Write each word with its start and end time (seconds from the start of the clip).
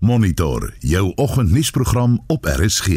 Monitor 0.00 0.72
jou 0.78 1.12
oggendnuusprogram 1.14 2.18
op 2.26 2.44
RSG. 2.44 2.86
In 2.86 2.92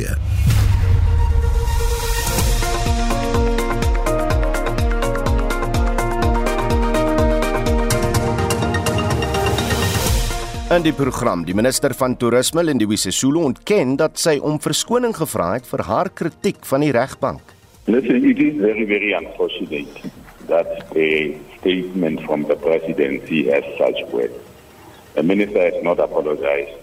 die 10.81 10.93
program, 10.93 11.45
die 11.45 11.55
minister 11.55 11.95
van 11.97 12.17
toerisme 12.17 12.63
Lindiwe 12.63 12.96
Sisulu 12.96 13.44
ontken 13.47 13.96
dat 13.97 14.20
sy 14.22 14.38
om 14.38 14.62
verskoning 14.62 15.15
gevra 15.18 15.54
het 15.56 15.65
vir 15.65 15.81
haar 15.90 16.10
kritiek 16.14 16.62
van 16.70 16.86
die 16.86 16.92
regbank. 16.94 17.42
Listen, 17.90 18.22
it 18.30 18.38
is 18.38 18.62
very, 18.62 18.86
very 18.86 19.18
unfortunate 19.18 20.06
that 20.46 20.86
a 20.94 21.34
statement 21.58 22.22
from 22.30 22.46
the 22.46 22.56
presidency 22.62 23.50
has 23.50 23.66
such 23.82 24.06
weight. 24.14 24.38
The 25.16 25.24
minister 25.24 25.66
has 25.66 25.84
not 25.84 26.00
apologized. 26.00 26.80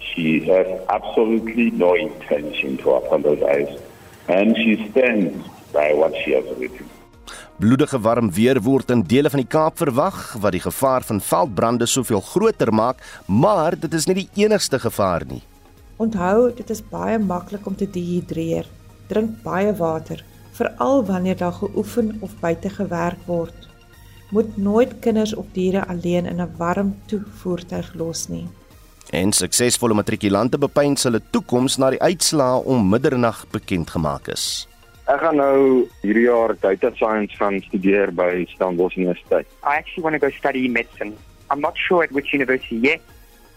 She 0.00 0.40
has 0.48 0.66
absolutely 0.88 1.70
no 1.70 1.94
intention 1.94 2.76
to 2.78 2.96
apologize, 2.96 3.78
and 4.28 4.56
she 4.56 4.88
stands 4.90 5.46
by 5.72 5.92
what 5.94 6.16
she 6.24 6.32
has 6.34 6.44
written. 6.58 6.88
Bloedige 7.60 8.00
warm 8.00 8.30
weer 8.32 8.56
word 8.64 8.90
in 8.90 9.02
dele 9.04 9.28
van 9.30 9.42
die 9.42 9.50
Kaap 9.52 9.76
verwag 9.76 10.16
wat 10.40 10.54
die 10.56 10.62
gevaar 10.64 11.04
van 11.04 11.20
veldbrande 11.20 11.86
soveel 11.86 12.22
groter 12.24 12.72
maak, 12.72 13.02
maar 13.28 13.76
dit 13.76 13.94
is 13.94 14.06
nie 14.08 14.16
die 14.22 14.28
enigste 14.46 14.80
gevaar 14.80 15.26
nie. 15.28 15.42
Onthou, 16.00 16.48
dit 16.56 16.70
is 16.72 16.80
baie 16.80 17.18
maklik 17.20 17.66
om 17.68 17.76
te 17.76 17.84
dehidreer. 17.84 18.64
Drink 19.12 19.42
baie 19.44 19.74
water, 19.76 20.24
veral 20.56 21.04
wanneer 21.04 21.36
daar 21.36 21.52
geoefen 21.58 22.16
of 22.24 22.32
buite 22.40 22.72
gewerk 22.72 23.28
word. 23.28 23.68
Moet 24.32 24.56
nooit 24.56 24.96
kinders 25.04 25.34
of 25.34 25.52
diere 25.52 25.84
alleen 25.84 26.26
in 26.26 26.40
'n 26.40 26.56
warm 26.56 26.94
toevoertuig 27.06 27.94
los 27.94 28.28
nie. 28.28 28.48
En 29.10 29.32
suksesvolle 29.34 29.94
matrikulante 29.98 30.58
bepeins 30.62 31.02
hulle 31.02 31.18
toekoms 31.34 31.80
na 31.82 31.88
die 31.90 31.98
uitslae 31.98 32.60
om 32.70 32.84
middernag 32.92 33.40
bekend 33.50 33.90
gemaak 33.90 34.28
is. 34.30 34.68
Ek 35.10 35.18
gaan 35.24 35.40
nou 35.40 35.88
hierdie 36.04 36.28
jaar 36.28 36.54
data 36.62 36.92
science 36.94 37.34
gaan 37.34 37.58
studeer 37.64 38.12
by 38.14 38.44
Stellenbosch 38.52 38.94
Universiteit. 38.94 39.48
I 39.66 39.80
actually 39.82 40.04
want 40.06 40.14
to 40.14 40.22
go 40.22 40.30
study 40.36 40.68
medicine. 40.68 41.16
I'm 41.50 41.58
not 41.58 41.74
sure 41.74 42.04
at 42.06 42.14
which 42.14 42.30
university 42.32 42.78
yet, 42.78 43.02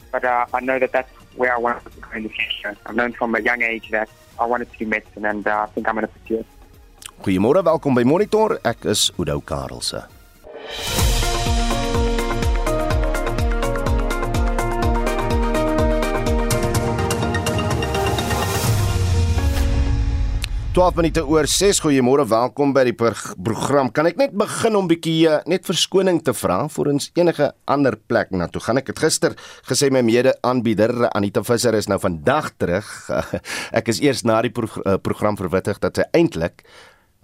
but 0.09 0.25
uh, 0.25 0.50
I 0.58 0.66
know 0.66 0.80
that 0.80 0.92
that's 0.92 1.14
where 1.38 1.53
I 1.53 1.59
want 1.61 1.86
to 1.86 2.02
go 2.02 2.09
in 2.17 2.25
the 2.25 2.33
future. 2.33 2.73
I've 2.88 2.97
known 2.97 3.14
from 3.14 3.36
a 3.36 3.42
young 3.42 3.61
age 3.61 3.94
that 3.94 4.09
I 4.42 4.49
wanted 4.49 4.73
to 4.73 4.77
do 4.81 4.89
medicine, 4.89 5.30
and 5.30 5.45
uh, 5.45 5.70
I 5.70 5.72
think 5.77 5.88
I'm 5.88 5.94
going 5.94 6.09
to 6.09 6.14
pursue 6.17 6.42
it. 6.42 6.49
Goeiemôre, 7.22 7.61
welkom 7.61 7.94
by 7.94 8.03
Monitor. 8.03 8.58
Ek 8.66 8.89
is 8.89 9.14
Oudou 9.22 9.45
Karelse. 9.45 10.22
Twaalf 20.73 20.95
minute 20.97 21.21
oor 21.29 21.45
6. 21.45 21.83
Goeiemôre, 21.83 22.23
welkom 22.25 22.71
by 22.73 22.81
die 22.88 22.95
pro- 22.97 23.35
program. 23.45 23.91
Kan 23.93 24.07
ek 24.09 24.16
net 24.17 24.31
begin 24.33 24.73
om 24.73 24.88
bietjie 24.89 25.27
uh, 25.30 25.35
net 25.45 25.67
verskoning 25.69 26.17
te 26.25 26.33
vra 26.33 26.63
vir 26.73 26.88
ons 26.89 27.11
enige 27.13 27.52
ander 27.69 27.93
plek 28.09 28.31
na 28.33 28.47
toe 28.49 28.57
gaan? 28.65 28.80
Ek 28.81 28.89
het 28.89 29.03
gister 29.03 29.35
gesê 29.69 29.91
my 29.93 30.02
mede-aanbieder 30.02 31.11
Anita 31.11 31.43
Visser 31.45 31.77
is 31.77 31.85
nou 31.91 31.99
vandag 32.02 32.55
terug. 32.57 32.89
ek 33.80 33.93
is 33.93 34.02
eers 34.02 34.25
na 34.25 34.39
die 34.41 34.49
pro 34.49 34.65
uh, 34.81 34.97
program 34.97 35.38
verwittig 35.38 35.77
dat 35.83 36.02
sy 36.02 36.07
eintlik 36.17 36.65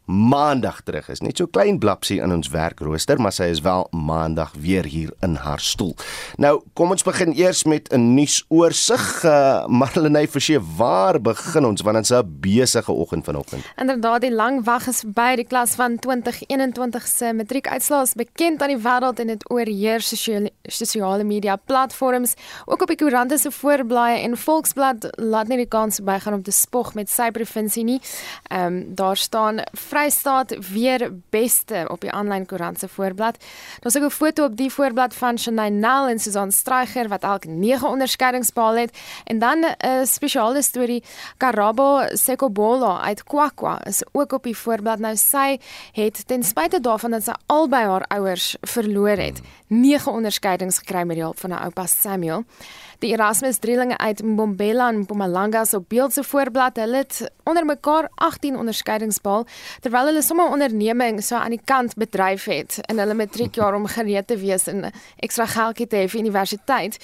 maandag 0.10 0.82
terug 0.82 1.10
is. 1.14 1.22
Net 1.22 1.38
so 1.38 1.46
klein 1.48 1.78
blapsie 1.80 2.18
in 2.22 2.34
ons 2.34 2.50
werkrooster, 2.50 3.20
maar 3.22 3.34
sy 3.36 3.52
is 3.54 3.62
wel 3.62 3.86
maandag 3.94 4.56
weer 4.58 4.88
hier 4.90 5.14
in 5.26 5.36
haar 5.44 5.62
stoel. 5.62 5.94
Nou, 6.42 6.56
kom 6.74 6.96
ons 6.96 7.06
begin 7.06 7.36
eers 7.38 7.64
met 7.64 7.92
'n 7.94 8.16
nuusoorseig. 8.16 9.24
Uh, 9.24 9.68
Marlenae 9.68 10.28
Forsie, 10.28 10.60
waar 10.60 11.22
begin 11.22 11.66
ons 11.66 11.82
want 11.82 11.96
dit 11.96 12.10
is 12.10 12.18
'n 12.18 12.40
besige 12.42 12.92
oggend 12.92 13.26
vanoggend. 13.26 13.64
Inderdaad, 13.78 14.22
die 14.22 14.34
lang 14.34 14.64
wag 14.64 14.88
is 14.88 15.00
verby. 15.00 15.36
Die 15.36 15.46
klas 15.46 15.76
van 15.76 16.00
2021 16.00 17.08
se 17.08 17.34
matriekuitslae 17.34 18.02
is 18.02 18.14
bekend 18.14 18.62
aan 18.62 18.74
die 18.74 18.82
wêreld 18.82 19.20
en 19.20 19.28
dit 19.28 19.52
oorheers 19.52 20.08
sosiale 20.08 20.52
sosiale 20.64 21.24
media 21.24 21.56
platforms. 21.56 22.34
Ook 22.66 22.82
op 22.82 22.88
die 22.88 22.98
koerante 22.98 23.38
se 23.38 23.52
voorblaaie 23.52 24.20
en 24.24 24.38
Volksblad 24.38 25.08
laat 25.12 25.48
nie 25.48 25.58
die 25.58 25.68
kans 25.68 25.96
verbygaan 25.96 26.34
om 26.34 26.44
te 26.44 26.52
spog 26.52 26.94
met 26.94 27.10
sy 27.10 27.32
provinsie 27.32 27.84
nie. 27.84 28.02
Ehm 28.50 28.66
um, 28.66 28.96
daar 28.96 29.18
staan 29.18 29.62
Vrystaat 30.00 30.70
weer 30.72 31.12
beste 31.30 31.84
op 31.92 32.00
die 32.02 32.12
aanlyn 32.12 32.46
koerant 32.48 32.80
se 32.80 32.88
voorblad. 32.88 33.38
Daar's 33.80 33.98
ook 33.98 34.04
'n 34.04 34.16
foto 34.16 34.44
op 34.44 34.56
die 34.56 34.72
voorblad 34.72 35.14
van 35.14 35.38
Shanay 35.38 35.70
Nel 35.70 36.08
en 36.08 36.20
Susan 36.20 36.52
Streicher 36.52 37.08
wat 37.08 37.24
elk 37.24 37.46
9 37.46 37.88
onderskeidings 37.88 38.54
behaal 38.54 38.76
het 38.76 38.98
en 39.24 39.40
dan 39.40 39.66
'n 39.66 40.06
spesiale 40.06 40.62
storie 40.62 41.04
Karabo 41.38 42.02
Sekobola 42.08 43.02
uit 43.02 43.24
Kwakwa 43.24 43.86
is 43.86 44.04
ook 44.12 44.32
op 44.32 44.44
die 44.44 44.58
voorblad. 44.58 45.00
Nou 45.00 45.16
sy 45.16 45.60
het 45.92 46.28
ten 46.28 46.44
spyte 46.44 46.80
daarvan 46.80 47.12
dat 47.12 47.24
sy 47.24 47.34
albei 47.46 47.86
haar 47.86 48.06
ouers 48.08 48.56
verloor 48.62 49.18
het, 49.18 49.42
9 49.70 50.12
onderskeidings 50.12 50.78
gekry 50.82 51.04
met 51.06 51.20
die 51.20 51.24
hulp 51.24 51.40
van 51.40 51.52
haar 51.52 51.64
oupa 51.70 51.86
Samuel. 51.86 52.44
Die 53.00 53.12
Erasmus 53.14 53.58
drielinge 53.58 53.98
uit 53.98 54.24
Mbombela 54.24 54.90
en 54.90 54.98
Mpumalanga 55.00 55.62
se 55.66 55.80
beeld 55.88 56.14
se 56.14 56.24
voorblad, 56.24 56.76
hulle 56.76 56.98
het 56.98 57.32
onder 57.44 57.66
mekaar 57.66 58.10
18 58.16 58.58
onderskeidings 58.58 59.22
behaal 59.22 59.46
terwyl 59.82 60.10
hulle 60.10 60.22
sommer 60.22 60.46
'n 60.50 60.52
onderneming 60.52 61.24
so 61.24 61.36
aan 61.36 61.56
die 61.56 61.62
kant 61.64 61.96
bedryf 61.96 62.46
het 62.46 62.80
in 62.82 63.00
hulle 63.00 63.14
matriekjaar 63.14 63.76
om 63.76 63.86
gereed 63.86 64.28
te 64.28 64.38
wees 64.38 64.68
en 64.68 64.92
ekstra 65.16 65.46
geldjie 65.46 65.88
te 65.88 65.96
hê 65.96 66.10
vir 66.10 66.20
universiteit. 66.20 66.98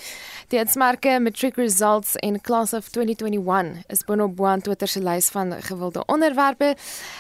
Die 0.47 0.59
uitsmerke 0.59 1.19
Matric 1.19 1.55
Results 1.55 2.15
in 2.15 2.41
Class 2.41 2.73
of 2.73 2.89
2021 2.89 3.83
is 3.87 4.03
boonop 4.03 4.35
bo 4.35 4.45
aan 4.45 4.61
Twitter 4.61 4.87
se 4.87 4.99
lys 4.99 5.29
van 5.29 5.53
gewilde 5.61 6.03
onderwerpe. 6.05 6.75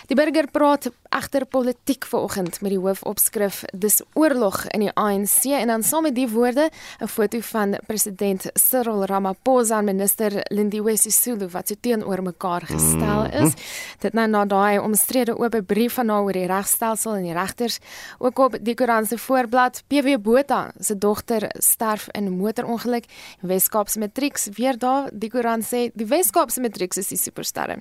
Die 0.07 0.15
burger 0.15 0.47
praat 0.51 0.91
agter 1.15 1.45
politiek 1.45 2.05
vanoggend 2.05 2.57
met 2.61 2.73
die 2.73 2.79
hoofopskrif 2.79 3.61
Dis 3.71 4.01
oorlog 4.19 4.65
in 4.75 4.83
die 4.83 4.91
ANC 4.99 5.45
en 5.55 5.69
dan 5.71 5.83
saam 5.87 6.03
met 6.03 6.15
die 6.15 6.27
woorde 6.27 6.69
'n 6.99 7.07
foto 7.07 7.39
van 7.39 7.77
president 7.87 8.49
Cyril 8.53 9.05
Ramaphosa 9.05 9.77
en 9.77 9.85
minister 9.85 10.43
Lindiwe 10.51 10.97
Sisulu 10.97 11.47
wat 11.47 11.67
so 11.67 11.75
teenoor 11.79 12.21
mekaar 12.21 12.61
gestel 12.61 13.25
is. 13.31 13.53
Dit 13.99 14.13
nou 14.13 14.27
na 14.27 14.45
daai 14.45 14.79
omstrede 14.79 15.37
oop 15.37 15.55
brief 15.65 15.93
van 15.93 16.09
haar 16.09 16.21
oor 16.21 16.33
die 16.33 16.45
regstelsel 16.45 17.15
en 17.15 17.23
die 17.23 17.33
regters. 17.33 17.79
Ook 18.17 18.39
op 18.39 18.57
die 18.61 18.75
koerant 18.75 19.07
se 19.07 19.17
voorblad 19.17 19.83
PW 19.87 20.17
Botha 20.21 20.71
se 20.79 20.97
dogter 20.97 21.49
sterf 21.57 22.07
in 22.11 22.31
motorongeluk. 22.31 23.05
Weskaapse 23.39 23.99
Matrix 23.99 24.49
weer 24.57 24.77
daar 24.77 25.09
die 25.13 25.29
koerant 25.29 25.63
sê 25.63 25.91
die 25.93 26.07
Weskaapse 26.07 26.61
Matrix 26.61 26.97
is 26.97 27.07
die 27.07 27.17
supersterre. 27.17 27.77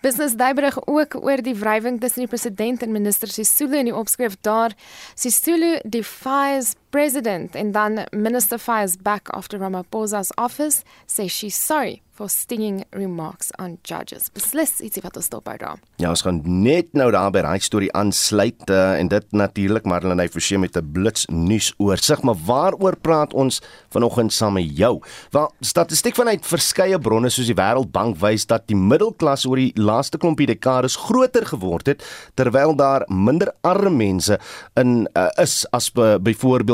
Business 0.00 0.34
Day 0.36 0.54
berig 0.54 0.86
ook 0.86 1.14
oor 1.14 1.42
die 1.42 1.54
wrywing 1.54 2.00
tussen 2.00 2.20
die 2.20 2.28
president 2.28 2.60
en 2.62 2.92
minister 2.92 3.28
Sisulu 3.28 3.78
in 3.78 3.90
die 3.90 3.96
opskrif 3.96 4.36
daar 4.40 4.74
Sisulu 5.14 5.78
defies 5.84 6.74
president 6.92 7.56
and 7.56 7.74
then 7.74 8.06
minister 8.12 8.58
fires 8.58 8.96
back 8.96 9.28
after 9.32 9.58
Ramaphosa's 9.58 10.30
office 10.36 10.84
says 11.06 11.32
she's 11.32 11.56
sorry 11.56 12.02
for 12.12 12.28
stinging 12.28 12.84
remarks 12.92 13.50
on 13.58 13.78
judges. 13.88 14.28
Beslis 14.36 14.76
ietsie 14.84 15.00
wat 15.02 15.16
ons 15.16 15.30
dop 15.32 15.48
hou 15.48 15.56
daar. 15.58 15.80
Ja, 15.98 16.10
ons 16.12 16.22
gaan 16.22 16.42
net 16.44 16.92
nou 16.98 17.08
daar 17.14 17.32
by 17.32 17.40
daai 17.44 17.64
storie 17.64 17.88
aansluit 17.96 18.68
uh, 18.70 18.98
en 19.00 19.08
dit 19.08 19.26
natuurlik 19.34 19.88
Marlenae 19.88 20.28
Forsie 20.30 20.58
met 20.60 20.76
'n 20.76 20.92
blits 20.92 21.24
nuus 21.32 21.72
oorsig, 21.78 22.22
maar 22.22 22.36
waaroor 22.46 22.96
praat 23.00 23.32
ons 23.32 23.62
vanoggend 23.90 24.32
saam 24.32 24.54
met 24.54 24.68
jou? 24.76 25.00
Wel, 25.30 25.48
statistiek 25.60 26.14
vanuit 26.14 26.46
verskeie 26.46 26.98
bronne 26.98 27.30
soos 27.30 27.48
die 27.48 27.56
Wêreldbank 27.56 28.20
wys 28.20 28.46
dat 28.46 28.68
die 28.68 28.76
middelklas 28.76 29.46
oor 29.46 29.56
die 29.56 29.72
laaste 29.74 30.18
klompie 30.18 30.46
dekades 30.46 30.96
groter 30.96 31.46
geword 31.46 31.86
het 31.86 32.04
terwyl 32.34 32.76
daar 32.76 33.02
minder 33.08 33.54
arme 33.62 33.90
mense 33.90 34.38
in 34.76 35.08
uh, 35.16 35.28
is 35.40 35.66
as 35.72 35.90
be, 35.90 36.18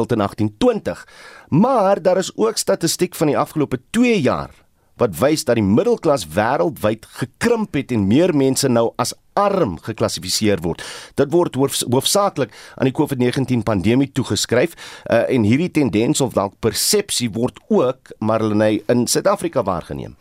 byvoorbeeld 0.08 0.10
in 0.10 0.18
1820. 0.18 1.06
Maar 1.48 2.02
daar 2.02 2.16
is 2.16 2.36
ook 2.36 2.56
statistiek 2.56 3.14
van 3.14 3.26
die 3.26 3.38
afgelope 3.38 3.80
2 3.90 4.20
jaar 4.20 4.50
wat 4.98 5.18
wys 5.18 5.44
dat 5.44 5.54
die 5.54 5.64
middelklas 5.64 6.26
wêreldwyd 6.26 7.06
gekrimp 7.06 7.74
het 7.74 7.92
en 7.94 8.06
meer 8.06 8.34
mense 8.34 8.68
nou 8.68 8.92
as 8.96 9.14
arm 9.38 9.78
geklassifiseer 9.86 10.62
word. 10.64 10.82
Dit 11.14 11.32
word 11.34 11.54
hoofs, 11.54 11.84
hoofsaaklik 11.86 12.54
aan 12.76 12.90
die 12.90 12.96
COVID-19 12.96 13.64
pandemie 13.66 14.10
toegeskryf 14.12 14.74
uh, 14.74 15.24
en 15.30 15.46
hierdie 15.46 15.70
tendens 15.70 16.20
of 16.24 16.34
dalk 16.36 16.58
persepsie 16.64 17.30
word 17.34 17.60
ook 17.68 18.14
maar 18.18 18.42
hulle 18.44 18.70
in 18.90 19.06
Suid-Afrika 19.06 19.62
waargeneem. 19.62 20.16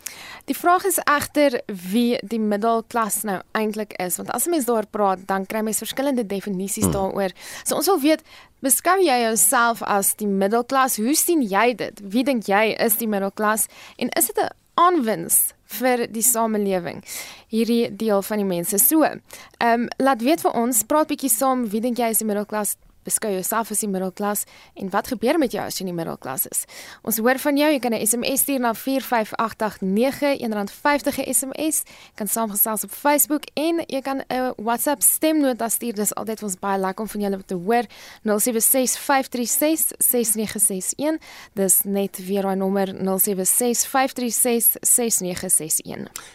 Die 0.48 0.56
vraag 0.56 0.86
is 0.88 1.00
egter 1.04 1.58
wie 1.92 2.16
die 2.24 2.40
middelklas 2.40 3.26
nou 3.28 3.42
eintlik 3.58 3.98
is, 4.00 4.16
want 4.16 4.30
as 4.32 4.46
'n 4.48 4.50
mens 4.56 4.66
daar 4.66 4.88
praat, 4.88 5.20
dan 5.28 5.46
kry 5.46 5.60
mens 5.62 5.84
verskillende 5.84 6.26
definisies 6.26 6.88
hmm. 6.88 6.94
daaroor. 6.94 7.32
So 7.64 7.76
ons 7.76 7.86
wil 7.86 8.00
weet, 8.00 8.24
beskou 8.60 8.96
jy 9.04 9.18
jouself 9.22 9.84
as 9.84 10.16
die 10.16 10.28
middelklas? 10.28 10.96
Hoe 10.98 11.16
sien 11.16 11.42
jy 11.42 11.76
dit? 11.76 12.00
Wie 12.04 12.24
dink 12.24 12.48
jy 12.48 12.76
is 12.80 12.96
die 12.98 13.08
middelklas 13.08 13.68
en 13.98 14.10
is 14.10 14.26
dit 14.32 14.40
'n 14.40 14.56
aanwins 14.74 15.57
vir 15.68 16.08
die 16.08 16.24
samelewing 16.26 17.04
hierdie 17.52 17.96
deel 17.96 18.22
van 18.22 18.44
die 18.44 18.48
mense 18.48 18.80
so. 18.82 19.04
Ehm 19.04 19.88
um, 19.88 19.88
laat 19.98 20.22
weet 20.22 20.42
vir 20.42 20.56
ons, 20.56 20.84
praat 20.84 21.08
bietjie 21.12 21.32
saam, 21.32 21.68
wie 21.72 21.82
dink 21.82 22.00
jy 22.00 22.12
is 22.14 22.24
die 22.24 22.30
middelklas? 22.30 22.76
Beskou 23.08 23.32
jouself 23.32 23.72
as 23.72 23.80
die 23.84 23.92
middelklas 23.92 24.44
en 24.76 24.92
wat 24.94 25.08
gebeur 25.14 25.38
met 25.40 25.52
jou 25.56 25.64
as 25.64 25.80
jy 25.80 25.84
in 25.86 25.92
die 25.94 25.98
middelklas 25.98 26.48
is? 26.52 26.66
Ons 27.08 27.18
hoor 27.24 27.40
van 27.40 27.58
jou, 27.58 27.70
jy 27.72 27.80
kan 27.80 27.94
'n 27.94 28.06
SMS 28.06 28.40
stuur 28.44 28.60
na 28.60 28.74
45889 28.74 30.42
R1.50 30.44 31.18
'n 31.18 31.34
SMS, 31.34 31.84
kan 32.16 32.28
saamgesels 32.28 32.84
op 32.84 32.92
Facebook 32.92 33.44
en 33.54 33.84
jy 33.88 34.02
kan 34.02 34.24
'n 34.28 34.54
WhatsApp 34.58 35.02
stemnota 35.02 35.70
stuur. 35.70 35.94
Dis 35.94 36.16
altyd 36.16 36.44
ons 36.44 36.60
baie 36.60 36.80
lekker 36.80 37.02
om 37.02 37.10
van 37.10 37.22
julle 37.22 37.46
te 37.46 37.56
hoor. 37.56 37.84
0765366961. 38.24 41.18
Dis 41.54 41.82
net 41.84 42.26
weer 42.26 42.42
daai 42.42 42.56
nommer 42.56 42.96
0765366961. 42.96 43.02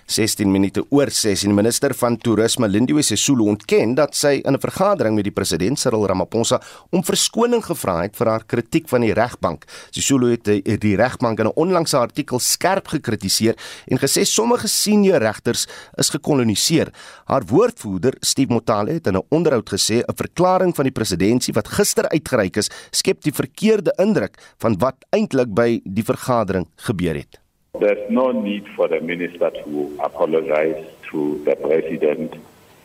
16 0.06 0.50
minute 0.50 0.86
oor 0.90 1.10
6 1.10 1.44
en 1.44 1.54
minister 1.54 1.94
van 1.94 2.16
toerisme 2.16 2.68
Lindiwe 2.68 3.02
Sisulu 3.02 3.42
ontken 3.42 3.94
dat 3.94 4.16
sy 4.16 4.40
in 4.44 4.52
'n 4.52 4.60
vergadering 4.60 5.14
met 5.14 5.24
die 5.24 5.32
president 5.32 5.78
Cyril 5.78 6.06
Ramaphosa 6.06 6.61
om 6.90 7.04
verskoning 7.04 7.64
gevra 7.64 8.02
het 8.02 8.16
vir 8.16 8.26
haar 8.26 8.44
kritiek 8.44 8.88
van 8.88 9.00
die 9.00 9.12
regbank. 9.12 9.64
Sisulu 9.90 10.30
het 10.30 10.80
die 10.80 10.96
regbank 10.96 11.40
in 11.40 11.46
'n 11.46 11.56
onlangse 11.56 11.96
artikel 11.96 12.38
skerp 12.38 12.88
gekritiseer 12.88 13.56
en 13.86 13.98
gesê 13.98 14.24
sommige 14.24 14.68
senior 14.68 15.18
regters 15.18 15.66
is 15.96 16.10
gekoloniseer. 16.10 16.92
Haar 17.26 17.42
woordvoerder, 17.46 18.14
Steve 18.20 18.52
Motale, 18.52 18.92
het 18.92 19.06
in 19.06 19.16
'n 19.16 19.26
onderhoud 19.30 19.68
gesê 19.68 20.02
'n 20.02 20.14
verklaring 20.14 20.74
van 20.74 20.84
die 20.84 20.92
presidentskap 20.92 21.54
wat 21.54 21.68
gister 21.68 22.08
uitgereik 22.08 22.56
is, 22.56 22.70
skep 22.90 23.22
die 23.22 23.32
verkeerde 23.32 23.92
indruk 23.98 24.36
van 24.58 24.78
wat 24.78 24.96
eintlik 25.10 25.54
by 25.54 25.80
die 25.84 26.04
vergadering 26.04 26.66
gebeur 26.76 27.14
het. 27.14 27.40
There's 27.78 28.10
no 28.10 28.32
need 28.32 28.68
for 28.76 28.88
the 28.88 29.00
minister 29.00 29.50
to 29.50 29.90
apologize 29.98 30.84
to 31.10 31.40
the 31.44 31.56
president 31.56 32.34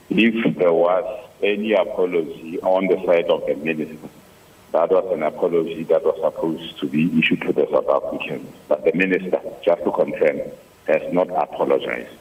if 0.10 0.58
there 0.58 0.74
was 0.74 1.27
any 1.44 1.74
apology 1.74 2.60
on 2.62 2.88
the 2.88 2.96
side 3.06 3.30
of 3.30 3.46
the 3.46 3.56
minister. 3.56 4.10
That 4.72 4.92
was 4.92 5.12
an 5.14 5.24
apology 5.24 5.84
that 5.86 6.04
was 6.04 6.20
supposed 6.22 6.80
to 6.80 6.88
be 6.88 7.18
issued 7.18 7.42
to 7.42 7.54
the 7.54 7.68
South 7.72 7.90
Africans. 7.90 8.48
But 8.68 8.84
the 8.84 8.94
minister, 8.94 9.40
just 9.64 9.84
to 9.84 9.92
confirm, 9.92 10.42
has 10.88 11.14
not 11.14 11.30
apologized. 11.30 12.12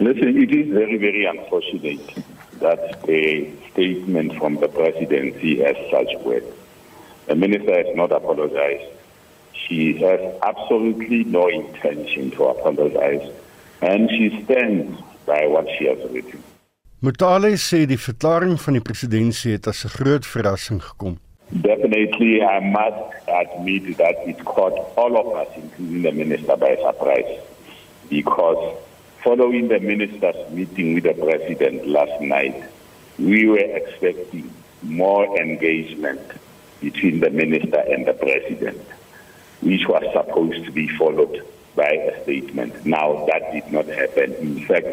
Listen, 0.00 0.40
it 0.40 0.52
is 0.52 0.72
very, 0.72 0.96
very 0.96 1.24
unfortunate 1.24 2.24
that 2.60 3.08
a 3.08 3.52
statement 3.72 4.36
from 4.38 4.56
the 4.56 4.68
presidency 4.68 5.58
has 5.60 5.76
such 5.90 6.14
weight. 6.24 6.44
The 7.26 7.34
minister 7.34 7.84
has 7.84 7.96
not 7.96 8.12
apologized. 8.12 8.92
She 9.52 9.94
has 9.94 10.20
absolutely 10.42 11.24
no 11.24 11.48
intention 11.48 12.30
to 12.32 12.44
apologize, 12.44 13.28
and 13.82 14.08
she 14.08 14.42
stands 14.44 15.00
by 15.26 15.46
what 15.46 15.66
she 15.76 15.86
has 15.86 15.98
written. 16.10 16.42
Mutale 17.00 17.52
sê 17.54 17.84
die 17.86 17.94
verklaring 17.94 18.56
van 18.58 18.74
die 18.74 18.82
presidentskap 18.82 19.52
het 19.52 19.66
as 19.70 19.84
'n 19.86 19.94
groot 19.98 20.26
verrassing 20.26 20.82
gekom. 20.82 21.14
Definitely, 21.50 22.42
I 22.42 22.58
must 22.58 23.14
admit 23.26 23.96
that 23.98 24.16
it 24.26 24.42
caught 24.42 24.74
all 24.96 25.14
of 25.14 25.28
us, 25.42 25.46
including 25.54 26.02
the 26.02 26.12
minister, 26.12 26.56
by 26.56 26.74
surprise. 26.82 27.38
Because 28.08 28.74
following 29.22 29.68
the 29.68 29.78
minister's 29.78 30.42
meeting 30.50 30.94
with 30.94 31.04
the 31.04 31.14
president 31.14 31.86
last 31.86 32.20
night, 32.20 32.56
we 33.16 33.46
were 33.46 33.68
expecting 33.80 34.50
more 34.82 35.24
engagement 35.38 36.26
between 36.80 37.20
the 37.20 37.30
minister 37.30 37.78
and 37.92 38.06
the 38.06 38.14
president, 38.14 38.82
which 39.60 39.86
was 39.86 40.02
supposed 40.12 40.64
to 40.64 40.72
be 40.72 40.88
followed 40.98 41.44
by 41.76 41.90
a 42.10 42.22
statement. 42.24 42.74
Now, 42.84 43.24
that 43.30 43.52
did 43.52 43.70
not 43.70 43.86
happen. 43.86 44.34
In 44.40 44.66
fact, 44.66 44.88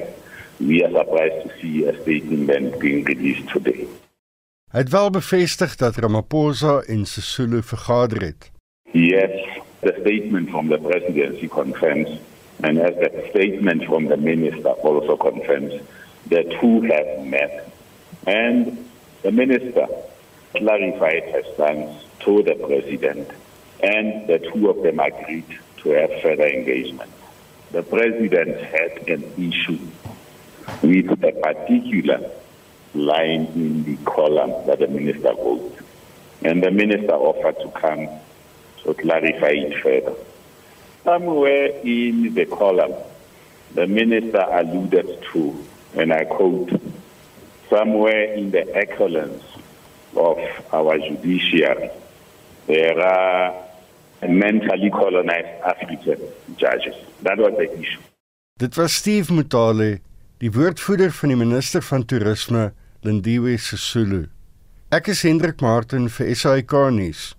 we 0.59 0.83
are 0.83 0.91
surprised 0.91 1.43
to 1.43 1.61
see 1.61 1.85
a 1.85 2.01
statement 2.01 2.79
being 2.79 3.03
released 3.03 3.47
today. 3.49 3.87
Hy 4.71 4.81
het 4.83 4.89
wel 4.89 5.09
bevestig 5.09 5.75
dat 5.75 5.95
Ramaphosa 5.95 6.81
en 6.87 7.05
Sisulu 7.05 7.61
vergader 7.63 8.21
het. 8.21 8.51
Yes, 8.91 9.31
the 9.79 9.93
statement 10.01 10.49
from 10.49 10.67
the 10.67 10.77
presidency 10.77 11.47
confirms, 11.47 12.09
and 12.61 12.79
as 12.79 12.95
the 12.95 13.11
statement 13.29 13.83
from 13.83 14.07
the 14.07 14.17
minister 14.17 14.69
also 14.69 15.15
confirms, 15.15 15.73
the 16.27 16.43
two 16.59 16.81
have 16.81 17.25
met. 17.25 17.67
And 18.25 18.77
the 19.21 19.31
minister 19.31 19.87
clarified 20.53 21.23
her 21.31 21.43
stance 21.53 22.03
to 22.19 22.43
the 22.43 22.55
president, 22.55 23.29
and 23.83 24.27
the 24.27 24.39
two 24.39 24.69
of 24.69 24.83
them 24.83 24.99
agreed 24.99 25.59
to 25.83 25.89
have 25.89 26.11
further 26.21 26.47
engagement. 26.47 27.11
The 27.71 27.83
president 27.83 28.59
had 28.59 29.07
an 29.07 29.23
issue 29.37 29.79
with 30.81 31.11
a 31.23 31.31
particular 31.31 32.31
line 32.93 33.45
in 33.55 33.83
the 33.83 33.97
column 34.05 34.51
that 34.67 34.79
the 34.79 34.87
minister 34.87 35.33
wrote. 35.35 35.77
And 36.43 36.63
the 36.63 36.71
minister 36.71 37.13
offered 37.13 37.59
to 37.59 37.69
come 37.79 38.07
to 38.83 38.93
clarify 38.93 39.49
it 39.49 39.81
further. 39.81 40.15
Somewhere 41.03 41.67
in 41.83 42.33
the 42.33 42.45
column, 42.45 42.93
the 43.73 43.87
minister 43.87 44.45
alluded 44.49 45.23
to, 45.33 45.65
and 45.95 46.13
I 46.13 46.25
quote, 46.25 46.71
somewhere 47.69 48.33
in 48.33 48.51
the 48.51 48.75
excellence 48.75 49.43
of 50.15 50.37
our 50.71 50.97
judiciary, 50.97 51.89
there 52.67 52.99
are 52.99 53.53
mentally 54.27 54.89
colonized 54.89 55.47
African 55.63 56.19
judges. 56.57 56.95
That 57.21 57.37
was 57.37 57.53
the 57.57 57.71
issue. 57.79 57.99
Dit 58.57 58.77
was 58.77 58.93
Steve 58.93 59.27
Mutale, 59.27 59.99
die 60.43 60.51
woordvoerder 60.51 61.13
van 61.15 61.31
die 61.31 61.37
minister 61.39 61.83
van 61.85 62.05
toerisme 62.05 62.71
Lindiwe 63.07 63.55
Sisulu. 63.57 64.25
Ek 64.91 65.07
is 65.13 65.23
Hendrik 65.23 65.63
Martin 65.63 66.09
vir 66.11 66.35
SAK 66.35 66.75
nuus. 66.91 67.33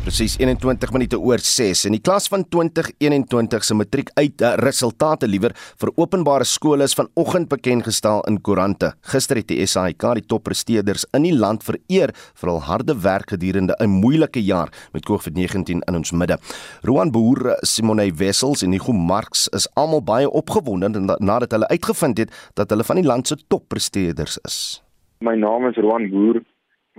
Presies 0.00 0.38
21 0.40 0.94
minute 0.96 1.18
oor 1.20 1.42
6 1.44 1.82
in 1.84 1.92
die 1.92 2.00
klas 2.00 2.24
van 2.32 2.40
2021 2.48 3.66
se 3.68 3.74
matriek 3.76 4.08
uit 4.16 4.40
uh, 4.40 4.54
resultate 4.56 5.28
liewer 5.28 5.52
vir 5.82 5.90
openbare 6.00 6.46
skole 6.48 6.86
is 6.88 6.94
vanoggend 6.96 7.50
bekend 7.50 7.84
gestel 7.84 8.22
in 8.30 8.38
koerante. 8.40 8.94
Gister 9.12 9.36
het 9.36 9.50
die 9.50 9.58
SAIK 9.68 10.06
die 10.16 10.24
toppresteerders 10.24 11.04
in 11.18 11.26
die 11.28 11.34
land 11.36 11.66
vereer 11.66 12.14
vir 12.16 12.48
hul 12.48 12.62
harde 12.64 12.96
werk 13.04 13.34
gedurende 13.34 13.76
'n 13.76 13.92
moeilike 14.00 14.40
jaar 14.40 14.72
met 14.94 15.04
COVID-19 15.04 15.84
in 15.84 15.94
ons 15.94 16.12
midde. 16.12 16.38
Roan 16.80 17.12
Boer, 17.12 17.58
Simone 17.60 18.08
Wessels 18.16 18.62
en 18.62 18.70
Nico 18.70 18.92
Marx 18.92 19.48
is 19.52 19.68
almal 19.74 20.00
baie 20.00 20.30
opgewonde 20.30 20.88
nadat 21.20 21.52
hulle 21.52 21.68
uitgevind 21.68 22.18
het 22.18 22.32
dat 22.54 22.70
hulle 22.70 22.84
van 22.84 22.96
die 22.96 23.04
land 23.04 23.28
se 23.28 23.36
toppresteerders 23.48 24.38
is. 24.48 24.82
My 25.20 25.36
naam 25.36 25.68
is 25.68 25.76
Roan 25.76 26.08
Boer 26.08 26.40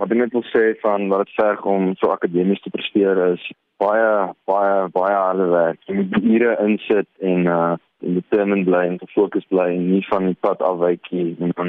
wat 0.02 0.10
ek 0.10 0.18
net 0.18 0.32
wil 0.34 0.42
sê 0.50 0.72
van 0.82 1.06
wat 1.12 1.28
dit 1.28 1.36
verg 1.38 1.62
om 1.68 1.92
so 2.00 2.10
akademies 2.10 2.60
te 2.64 2.72
presteer 2.74 3.18
is 3.28 3.42
baie 3.82 4.08
baie 4.50 4.88
baie 4.96 5.14
harde 5.14 5.46
werk. 5.52 5.78
Jy 5.86 5.94
moet 6.00 6.16
ure 6.22 6.54
insit 6.66 7.08
en 7.32 7.46
uh 7.46 7.72
en 8.02 8.16
determined 8.18 8.66
bly 8.66 8.80
en 8.88 8.96
gefokus 8.98 9.44
bly 9.54 9.68
en 9.76 9.84
nie 9.92 10.00
van 10.08 10.24
die 10.26 10.38
pad 10.42 10.62
afwyk 10.66 11.06
nie. 11.14 11.36
En 11.38 11.52
dan 11.54 11.68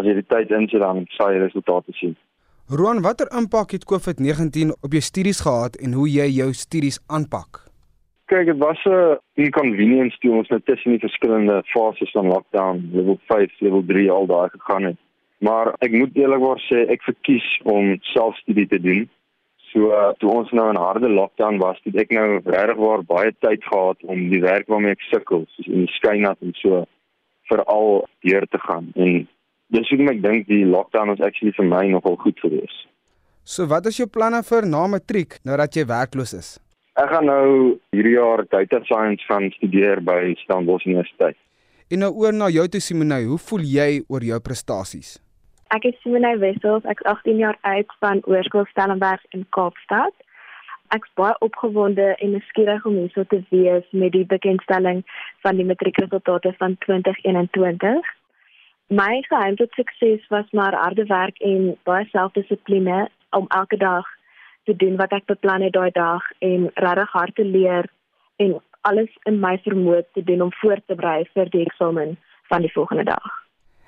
as 0.00 0.08
jy 0.08 0.14
die 0.16 0.24
tyd 0.32 0.54
insit 0.56 0.80
dan 0.80 1.04
sal 1.18 1.34
jy 1.34 1.42
resultate 1.42 1.92
sien. 1.98 2.16
Roan, 2.72 3.02
watter 3.04 3.28
impak 3.36 3.76
het 3.76 3.84
COVID-19 3.84 4.72
op 4.80 4.96
jou 4.96 5.04
studies 5.04 5.44
gehad 5.44 5.76
en 5.76 5.92
hoe 6.00 6.08
jy 6.08 6.30
jou 6.38 6.48
studies 6.56 6.96
aanpak? 7.12 7.60
Kyk, 8.32 8.48
dit 8.48 8.60
was 8.64 8.80
'n 8.88 9.20
inconvenience 9.44 10.16
toe 10.24 10.32
ons 10.32 10.48
net 10.48 10.64
tussen 10.64 10.96
die 10.96 11.04
verskillende 11.04 11.60
fases 11.74 12.10
van 12.16 12.32
lockdown, 12.32 12.88
level 12.96 13.20
5, 13.28 13.60
level 13.60 13.84
3 13.86 14.10
al 14.10 14.26
daai 14.26 14.48
gegaan 14.48 14.84
het. 14.84 15.03
Maar 15.44 15.74
ek 15.84 15.92
moet 15.92 16.16
eerlikwaar 16.16 16.60
sê 16.70 16.86
ek 16.94 17.04
verkies 17.04 17.44
om 17.68 17.94
selfstudie 18.14 18.66
te 18.70 18.80
doen. 18.80 19.04
So 19.74 19.90
uh, 19.90 20.12
toe 20.22 20.30
ons 20.30 20.52
nou 20.54 20.68
in 20.70 20.78
harde 20.78 21.10
lockdown 21.10 21.58
was, 21.60 21.80
het 21.84 21.96
ek 22.04 22.14
nou 22.14 22.38
regtig 22.46 23.06
baie 23.10 23.32
tyd 23.42 23.64
gehad 23.66 24.04
om 24.06 24.28
die 24.30 24.40
werk 24.44 24.70
waarmee 24.70 24.94
ek 24.94 25.04
sukkel, 25.10 25.44
soos 25.56 25.68
in 25.68 25.84
die 25.84 25.94
skynat 25.98 26.40
en 26.46 26.54
so 26.60 26.84
veral 27.50 28.04
deur 28.24 28.46
te 28.48 28.60
gaan. 28.62 28.92
En 28.94 29.24
dis 29.74 29.90
hoekom 29.90 30.12
ek 30.14 30.22
dink 30.24 30.46
die 30.48 30.62
lockdown 30.64 31.12
was 31.12 31.24
actually 31.26 31.52
vir 31.58 31.68
my 31.68 31.82
nogal 31.92 32.16
goed 32.22 32.38
gewees. 32.40 32.76
So 33.44 33.66
wat 33.68 33.90
is 33.90 33.98
jou 34.00 34.06
planne 34.08 34.40
vir 34.46 34.64
na 34.70 34.86
matriek 34.88 35.36
nou 35.44 35.58
dat 35.60 35.76
jy 35.76 35.84
werkloos 35.90 36.32
is? 36.38 36.54
Ek 36.96 37.10
gaan 37.10 37.26
nou 37.28 37.74
hierdie 37.92 38.14
jaar 38.14 38.44
data 38.48 38.80
science 38.86 39.26
gaan 39.28 39.50
studeer 39.58 40.00
by 40.00 40.32
Stellenbosch 40.44 40.86
Universiteit. 40.86 41.36
En 41.90 42.00
nou 42.06 42.12
oor 42.22 42.32
na 42.32 42.48
jou 42.48 42.64
toe 42.70 42.80
Simone, 42.80 43.18
hoe 43.26 43.40
voel 43.50 43.66
jy 43.68 43.90
oor 44.08 44.24
jou 44.24 44.38
prestasies? 44.40 45.18
Ek 45.72 45.84
is 45.84 45.96
Simone 46.02 46.36
Wessels, 46.38 46.84
ek 46.84 47.00
is 47.00 47.06
18 47.10 47.38
jaar 47.40 47.56
oud 47.62 47.92
van 48.04 48.20
Oorskool 48.28 48.66
Stellenberg 48.70 49.22
in 49.30 49.46
Kaapstad. 49.56 50.12
Ek 50.92 51.06
is 51.08 51.14
baie 51.16 51.34
opgewonde 51.46 52.10
en 52.20 52.34
nuuskierig 52.36 52.84
om 52.84 52.98
hier 53.00 53.26
te 53.30 53.40
wees 53.50 53.86
met 53.90 54.12
die 54.12 54.26
bekendstelling 54.28 55.00
van 55.42 55.56
die 55.56 55.64
matriekresultate 55.64 56.52
van 56.58 56.76
2021. 56.84 58.12
My 58.92 59.22
geheim 59.28 59.56
tot 59.56 59.72
sukses 59.72 60.26
was 60.28 60.50
maar 60.52 60.76
harde 60.76 61.06
werk 61.08 61.40
en 61.40 61.72
baie 61.88 62.04
selfdissipline 62.12 63.08
om 63.30 63.48
elke 63.48 63.76
dag 63.76 64.04
te 64.64 64.76
doen 64.76 64.96
wat 65.00 65.12
ek 65.16 65.30
beplan 65.32 65.64
het 65.64 65.72
daai 65.72 65.90
dag 65.96 66.28
en 66.38 66.68
regtig 66.74 67.16
hard 67.16 67.34
te 67.34 67.44
leer 67.44 67.88
en 68.36 68.60
alles 68.84 69.10
in 69.24 69.40
my 69.40 69.56
vermoë 69.64 70.04
te 70.12 70.22
doen 70.28 70.44
om 70.44 70.52
voor 70.60 70.84
te 70.86 70.94
berei 70.94 71.24
vir 71.32 71.50
die 71.56 71.64
eksamen 71.64 72.18
van 72.52 72.60
die 72.60 72.72
volgende 72.76 73.08
dag. 73.08 73.43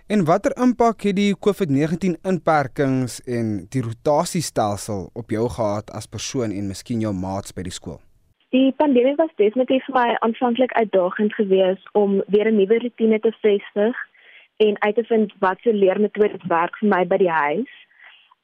En 0.09 0.25
watter 0.25 0.53
impak 0.63 1.01
het 1.03 1.17
die 1.19 1.33
COVID-19 1.35 2.13
inperkings 2.31 3.17
en 3.27 3.47
die 3.75 3.81
rotasiestelsel 3.83 5.01
op 5.19 5.33
jou 5.35 5.49
gehad 5.51 5.89
as 5.99 6.07
persoon 6.07 6.53
en 6.55 6.69
miskien 6.71 7.01
jou 7.03 7.11
maats 7.11 7.51
by 7.57 7.65
die 7.67 7.75
skool? 7.75 7.99
Die 8.55 8.71
pandemie 8.79 9.17
was 9.19 9.33
definitief 9.43 9.83
vir 9.89 9.97
my 9.97 10.13
aanvanklik 10.29 10.77
uitdagend 10.79 11.35
geweest 11.35 11.91
om 11.99 12.23
weer 12.31 12.47
'n 12.47 12.55
nuwe 12.55 12.79
rotine 12.85 13.19
te 13.19 13.33
vestig 13.43 13.97
en 14.67 14.79
uit 14.87 14.95
te 14.95 15.05
vind 15.11 15.35
wat 15.39 15.59
se 15.61 15.75
leermetodes 15.75 16.47
werk 16.55 16.79
vir 16.79 16.89
my 16.89 17.03
by 17.07 17.17
die 17.17 17.35
huis. 17.43 17.73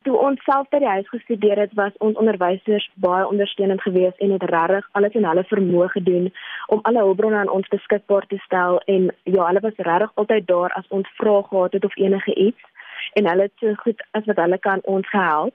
Toe 0.02 0.16
ons 0.18 0.40
self 0.42 0.66
by 0.74 0.80
die 0.82 0.88
huis 0.90 1.08
gestudeer 1.08 1.60
het, 1.62 1.74
was 1.78 1.94
ons 2.02 2.16
onderwysers 2.18 2.88
baie 3.04 3.26
ondersteunend 3.26 3.82
geweest 3.82 4.18
en 4.18 4.32
het 4.34 4.42
regtig 4.50 4.88
alles 4.98 5.14
in 5.18 5.26
hulle 5.28 5.44
vermoë 5.46 5.88
gedoen 5.94 6.26
om 6.74 6.82
alle 6.90 7.04
hulpbronne 7.06 7.38
aan 7.38 7.52
ons 7.58 7.68
beskikbaar 7.74 8.26
te 8.26 8.38
stel 8.42 8.80
en 8.94 9.10
ja, 9.22 9.46
hulle 9.46 9.62
was 9.62 9.78
regtig 9.88 10.10
altyd 10.14 10.46
daar 10.46 10.74
as 10.80 10.88
ons 10.88 11.14
vrae 11.20 11.42
gehad 11.50 11.78
het 11.78 11.84
of 11.84 11.96
enige 11.96 12.34
iets 12.34 12.88
en 13.20 13.28
hulle 13.30 13.46
het 13.46 13.54
so 13.62 13.74
goed 13.84 14.02
as 14.10 14.26
wat 14.30 14.42
hulle 14.42 14.58
kan 14.58 14.82
ons 14.82 15.08
gehelp. 15.08 15.54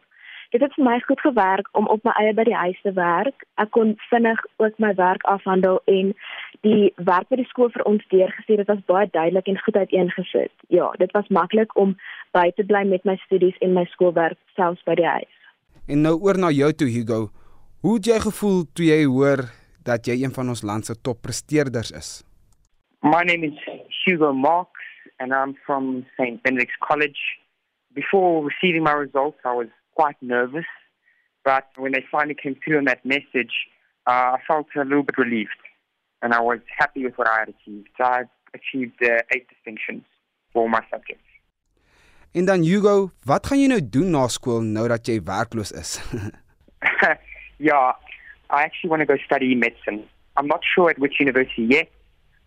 Dit 0.50 0.62
het 0.62 0.74
vir 0.77 0.86
my 0.86 1.00
goed 1.04 1.20
gewerk 1.20 1.68
om 1.72 1.88
op 1.92 2.04
my 2.08 2.13
eie 2.22 2.34
by 2.34 2.46
die 2.48 2.56
huis 2.56 2.77
te 2.82 2.94
werk. 2.96 3.44
Ek 3.60 3.72
kon 3.75 3.96
vinnig 4.10 4.39
ook 4.63 4.77
my 4.80 4.94
werk 4.96 5.24
afhandel 5.27 5.82
en 5.92 6.13
die 6.63 6.94
werk 7.10 7.27
by 7.27 7.39
die 7.42 7.48
skool 7.50 7.72
vir 7.74 7.84
ons 7.89 8.06
deurgestuur. 8.13 8.62
Dit 8.63 8.72
was 8.72 8.86
baie 8.88 9.10
duidelik 9.12 9.50
en 9.51 9.60
goed 9.66 9.75
uiteengesit. 9.75 10.54
Ja, 10.72 10.92
dit 11.01 11.12
was 11.12 11.27
maklik 11.27 11.75
om 11.75 11.98
by 12.38 12.48
te 12.56 12.63
bly 12.63 12.86
met 12.88 13.04
my 13.04 13.18
studies 13.25 13.58
en 13.60 13.75
my 13.75 13.84
skoolwerk 13.92 14.39
selfs 14.56 14.84
by 14.88 14.96
die 14.96 15.10
huis. 15.10 15.36
En 15.88 16.01
nou 16.08 16.16
oor 16.24 16.39
na 16.39 16.51
jou 16.51 16.72
toe 16.74 16.88
Hugo. 16.92 17.27
Hoe 17.84 17.98
het 18.00 18.08
jy 18.08 18.20
gevoel 18.24 18.63
toe 18.75 18.88
jy 18.88 19.04
hoor 19.06 19.44
dat 19.88 20.08
jy 20.08 20.18
een 20.24 20.34
van 20.36 20.50
ons 20.51 20.63
land 20.63 20.88
se 20.88 20.96
toppresteerders 20.96 21.92
is? 21.92 22.10
My 23.04 23.24
name 23.24 23.44
is 23.51 23.60
Hugo 24.06 24.32
Marks 24.34 24.88
and 25.20 25.34
I'm 25.34 25.56
from 25.66 26.06
St. 26.16 26.42
Benedict's 26.44 26.80
College. 26.80 27.20
Before 27.94 28.46
receiving 28.46 28.84
my 28.84 28.94
results, 28.94 29.38
I 29.44 29.54
was 29.54 29.68
quite 30.00 30.20
nervous. 30.22 30.70
But 31.44 31.68
when 31.84 31.92
they 31.96 32.04
finally 32.12 32.38
came 32.44 32.56
through 32.62 32.77
on 32.82 32.86
that 32.92 33.04
message, 33.16 33.54
uh, 34.12 34.36
I 34.36 34.39
felt 34.48 34.68
a 34.75 34.86
little 34.92 35.08
bit 35.10 35.18
relieved. 35.18 35.62
And 36.22 36.34
I 36.34 36.42
was 36.50 36.60
happy 36.82 37.01
with 37.06 37.16
what 37.18 37.27
I 37.34 37.38
had 37.42 37.50
achieved. 37.56 37.89
So 37.98 38.04
I 38.04 38.20
achieved 38.60 39.00
uh, 39.04 39.34
eight 39.34 39.48
distinctions 39.54 40.04
for 40.54 40.70
my 40.70 40.84
subjects. 40.92 41.24
En 42.32 42.46
dan 42.46 42.62
Hugo, 42.63 43.12
wat 43.25 43.48
gaan 43.48 43.60
jy 43.62 43.68
nou 43.72 43.80
doen 43.89 44.12
na 44.13 44.27
skool 44.30 44.62
nou 44.62 44.84
dat 44.92 45.08
jy 45.10 45.16
werkloos 45.25 45.72
is? 45.82 45.96
yeah, 47.70 47.96
I 48.51 48.60
actually 48.68 48.92
want 48.92 49.01
to 49.01 49.10
go 49.10 49.18
study 49.25 49.56
medicine. 49.56 50.04
I'm 50.36 50.48
not 50.48 50.62
sure 50.74 50.92
at 50.92 51.00
which 51.00 51.18
university 51.20 51.63
yet, 51.63 51.89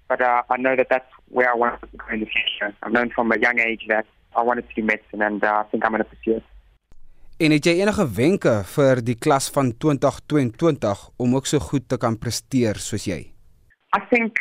but 0.08 0.20
uh, 0.20 0.42
I 0.50 0.58
know 0.58 0.76
that 0.76 0.88
that's 0.90 1.10
where 1.28 1.50
I 1.50 1.56
want 1.56 1.80
to 1.80 1.88
go 1.96 2.06
in 2.12 2.20
the 2.20 2.30
future. 2.36 2.70
I've 2.82 2.92
known 2.92 3.10
from 3.10 3.32
a 3.32 3.38
young 3.38 3.58
age 3.58 3.86
that 3.88 4.06
I 4.36 4.42
wanted 4.42 4.68
to 4.68 4.74
do 4.76 4.84
medicine, 4.84 5.22
and 5.22 5.42
uh, 5.42 5.64
I 5.64 5.70
think 5.70 5.84
I'm 5.84 5.92
going 5.96 6.04
to 6.04 6.10
pursue 6.12 6.36
it. 6.36 6.44
En 7.40 7.54
het 7.54 7.64
jy 7.64 7.72
enige 7.80 8.04
wenke 8.12 8.50
vir 8.68 8.98
die 9.00 9.14
klas 9.16 9.46
van 9.54 9.70
2022 9.80 11.04
om 11.24 11.34
ook 11.38 11.46
so 11.48 11.58
goed 11.70 11.86
te 11.88 11.96
kan 11.96 12.18
presteer 12.20 12.76
soos 12.76 13.06
jy? 13.08 13.20
I 13.96 14.00
think 14.10 14.36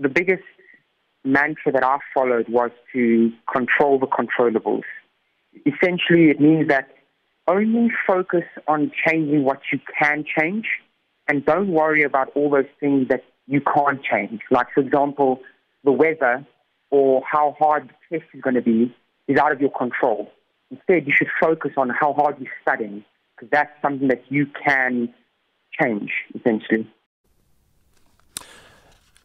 the 0.00 0.08
biggest 0.08 0.48
mantra 1.36 1.72
that 1.72 1.84
I 1.84 1.98
followed 2.14 2.48
was 2.48 2.70
to 2.94 3.28
control 3.52 3.98
the 4.00 4.08
controllables. 4.08 4.88
Essentially, 5.68 6.30
it 6.30 6.40
means 6.40 6.66
that 6.68 6.88
only 7.46 7.92
focus 8.06 8.48
on 8.66 8.90
changing 9.04 9.44
what 9.44 9.60
you 9.70 9.78
can 10.00 10.24
change 10.24 10.64
and 11.28 11.44
don't 11.44 11.68
worry 11.68 12.04
about 12.04 12.32
all 12.34 12.48
those 12.48 12.72
things 12.80 13.08
that 13.08 13.24
you 13.46 13.60
can't 13.60 14.00
change. 14.02 14.40
Like, 14.50 14.68
for 14.72 14.80
example, 14.80 15.42
the 15.84 15.92
weather 15.92 16.46
or 16.88 17.20
how 17.30 17.54
hard 17.58 17.90
the 17.90 18.16
test 18.16 18.32
is 18.32 18.40
going 18.40 18.56
to 18.56 18.62
be 18.62 18.94
is 19.28 19.36
out 19.36 19.52
of 19.52 19.60
your 19.60 19.76
control. 19.76 20.32
Instead, 20.74 21.06
you 21.06 21.14
should 21.16 21.32
focus 21.46 21.72
on 21.76 21.88
how 22.00 22.10
hard 22.12 22.34
you're 22.40 22.58
studying 22.66 23.04
because 23.32 23.50
that's 23.56 23.74
something 23.82 24.08
that 24.08 24.22
you 24.28 24.44
can 24.64 24.92
change, 25.78 26.10
essentially. 26.34 26.86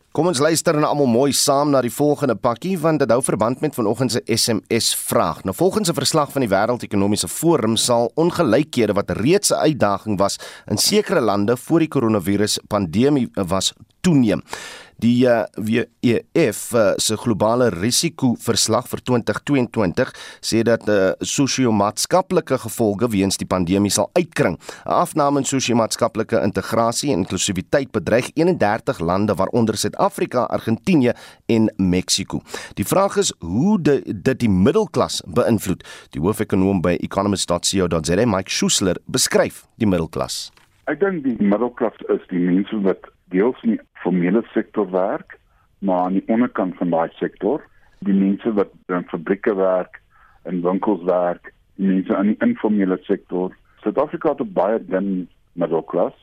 Kom 0.09 0.25
ons 0.25 0.39
luister 0.41 0.73
nou 0.73 0.89
almal 0.89 1.07
mooi 1.07 1.33
saam 1.37 1.69
na 1.69 1.83
die 1.85 1.91
volgende 1.93 2.33
pakkie 2.35 2.73
want 2.81 3.03
dit 3.03 3.11
hou 3.13 3.21
verband 3.23 3.61
met 3.61 3.75
vanoggend 3.77 4.15
se 4.15 4.21
SMS 4.25 4.89
vraag. 4.97 5.43
Nou 5.45 5.53
volgens 5.55 5.89
'n 5.89 5.99
verslag 6.01 6.31
van 6.31 6.41
die 6.41 6.49
Wêreldekonomiese 6.49 7.27
Forum 7.27 7.75
sal 7.75 8.11
ongelykhede 8.15 8.93
wat 8.93 9.09
reeds 9.09 9.51
'n 9.51 9.61
uitdaging 9.69 10.17
was 10.17 10.39
in 10.65 10.77
sekere 10.77 11.21
lande 11.21 11.57
voor 11.57 11.79
die 11.79 11.87
koronavirus 11.87 12.59
pandemie 12.67 13.29
was 13.33 13.73
toeneem. 14.01 14.43
Die 14.99 15.23
uh, 15.23 15.45
WEF 15.55 16.59
uh, 16.75 16.91
se 16.99 17.15
globale 17.15 17.69
risikoverslag 17.71 18.87
vir 18.91 19.01
2022 19.07 20.09
sê 20.43 20.59
dat 20.67 20.83
uh, 20.91 21.13
sosio-maatskaplike 21.23 22.57
gevolge 22.65 23.07
weens 23.13 23.39
die 23.39 23.47
pandemie 23.47 23.91
sal 23.95 24.09
uitkring. 24.19 24.57
'n 24.59 24.97
Afname 24.99 25.39
in 25.39 25.47
sosio-maatskaplike 25.47 26.41
integrasie 26.43 27.13
en 27.13 27.23
inklusiwiteit 27.23 27.93
bedreig 27.95 28.27
31 28.35 28.99
lande 28.99 29.35
waaronder 29.39 29.77
Suid-Afrika, 29.79 30.43
Argentinië 30.51 31.13
en 31.47 31.71
Mexiko. 31.77 32.41
Die 32.75 32.85
vraag 32.85 33.15
is 33.17 33.31
hoe 33.39 33.79
de, 33.81 34.01
dit 34.03 34.39
die 34.39 34.51
middelklas 34.51 35.21
beïnvloed. 35.27 35.85
Die 36.11 36.21
hoofekonoom 36.21 36.81
by 36.81 36.97
economist.co.za, 36.99 38.25
Mike 38.25 38.51
Schuessler, 38.51 38.99
beskryf 39.07 39.63
die 39.79 39.87
middelklas. 39.87 40.49
Ek 40.91 40.99
dink 40.99 41.23
die 41.23 41.37
middelklas 41.39 41.95
is 42.09 42.23
die 42.27 42.41
mense 42.41 42.75
wat 42.83 43.07
deels 43.29 43.61
in 43.63 43.75
die 43.75 43.81
formele 44.03 44.43
sektor 44.53 44.89
werk, 44.91 45.37
maar 45.79 45.99
aan 46.05 46.17
die 46.19 46.27
onderkant 46.27 46.77
van 46.77 46.89
daai 46.89 47.09
sektor, 47.19 47.63
die 48.05 48.15
mense 48.15 48.53
wat 48.53 48.71
in 48.87 49.07
fabrieke 49.11 49.55
werk, 49.55 50.01
in 50.49 50.61
winkels 50.61 51.03
werk, 51.07 51.53
die 51.75 51.87
mense 51.87 52.15
aan 52.15 52.31
die 52.33 52.39
informele 52.45 52.97
sektor. 53.07 53.55
Suid-Afrika 53.83 54.29
het 54.29 54.41
'n 54.41 54.53
baie 54.53 54.79
dun 54.85 55.29
middelklas. 55.53 56.15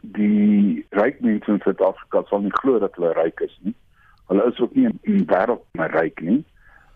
Die 0.00 0.86
ryk 0.90 1.20
mense 1.20 1.50
in 1.50 1.60
Suid-Afrika 1.60 2.22
sal 2.28 2.40
nie 2.40 2.58
glo 2.62 2.78
dat 2.78 2.94
hulle 2.94 3.12
ryk 3.12 3.40
is 3.40 3.58
nie. 3.62 3.74
Hulle 4.28 4.46
is 4.52 4.60
ook 4.60 4.74
nie 4.74 4.84
in 4.84 4.98
die 5.02 5.26
wêreld 5.26 5.64
maar 5.72 5.90
ryk 5.90 6.20
nie. 6.20 6.44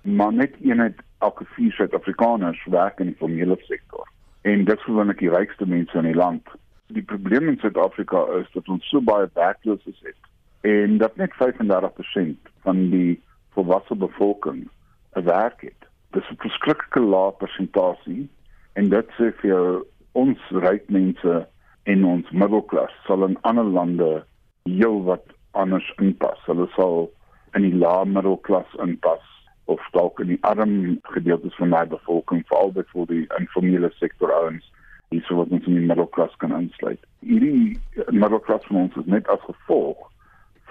Maar 0.02 0.33
net 0.33 0.54
eenheid 0.61 0.99
elke 1.18 1.44
vier 1.44 1.73
Suid-Afrikaners 1.73 2.64
werk 2.64 3.00
in 3.00 3.06
die 3.06 3.16
formele 3.18 3.56
sektor. 3.61 4.09
En 4.42 4.64
dit 4.64 4.78
is 4.78 4.85
gewoonlik 4.85 5.18
die 5.18 5.30
rykste 5.30 5.66
mense 5.66 5.99
in 5.99 6.04
die 6.04 6.14
land 6.14 6.49
die 6.86 7.02
probleem 7.02 7.48
in 7.48 7.58
Suid-Afrika 7.58 8.24
is 8.40 8.50
dat 8.52 8.68
ons 8.68 8.88
so 8.88 9.00
baie 9.00 9.28
werklooses 9.34 10.00
het 10.04 10.30
en 10.68 10.98
dat 10.98 11.16
net 11.16 11.32
35% 11.40 12.52
van 12.64 12.88
die 12.90 13.20
volwasse 13.56 13.94
bevolking 13.94 14.68
'n 15.16 15.24
werk 15.24 15.60
het. 15.60 15.80
Dis 16.10 16.30
'n 16.30 16.40
verskriklike 16.46 17.00
lae 17.00 17.32
persentasie 17.32 18.28
en 18.72 18.88
dit 18.88 19.08
sê 19.18 19.32
vir 19.40 19.84
ons 20.12 20.38
ryk 20.50 20.88
mense 20.88 21.46
en 21.82 22.04
ons 22.04 22.30
middelklas 22.30 22.92
sal 23.06 23.24
in 23.24 23.38
ander 23.40 23.64
lande 23.64 24.24
heel 24.64 25.02
wat 25.04 25.24
anders 25.50 25.92
inpas. 25.96 26.40
Hulle 26.46 26.68
sal 26.76 27.10
in 27.54 27.62
die 27.62 27.74
lae 27.74 28.04
middelklas 28.04 28.74
inpas 28.78 29.24
of 29.64 29.80
dalk 29.92 30.20
in 30.20 30.26
die 30.26 30.42
arm 30.42 30.98
gedeeltes 31.02 31.54
van 31.56 31.70
die 31.70 31.86
bevolking, 31.86 32.46
veral 32.46 32.72
dit 32.72 32.88
vir 32.92 33.06
die 33.06 33.26
informele 33.38 33.90
sektor 34.00 34.32
ouens 34.32 34.72
hierso 35.14 35.38
wat 35.40 35.52
ons 35.54 35.68
in 35.71 35.78
die 35.78 35.87
middelklas 35.88 36.35
kan 36.42 36.54
aansluit. 36.56 37.00
Hierdie 37.25 37.78
middelklas 38.11 38.66
van 38.71 38.85
ons 38.85 38.99
is 39.00 39.09
net 39.11 39.28
as 39.33 39.42
gevolg 39.47 40.11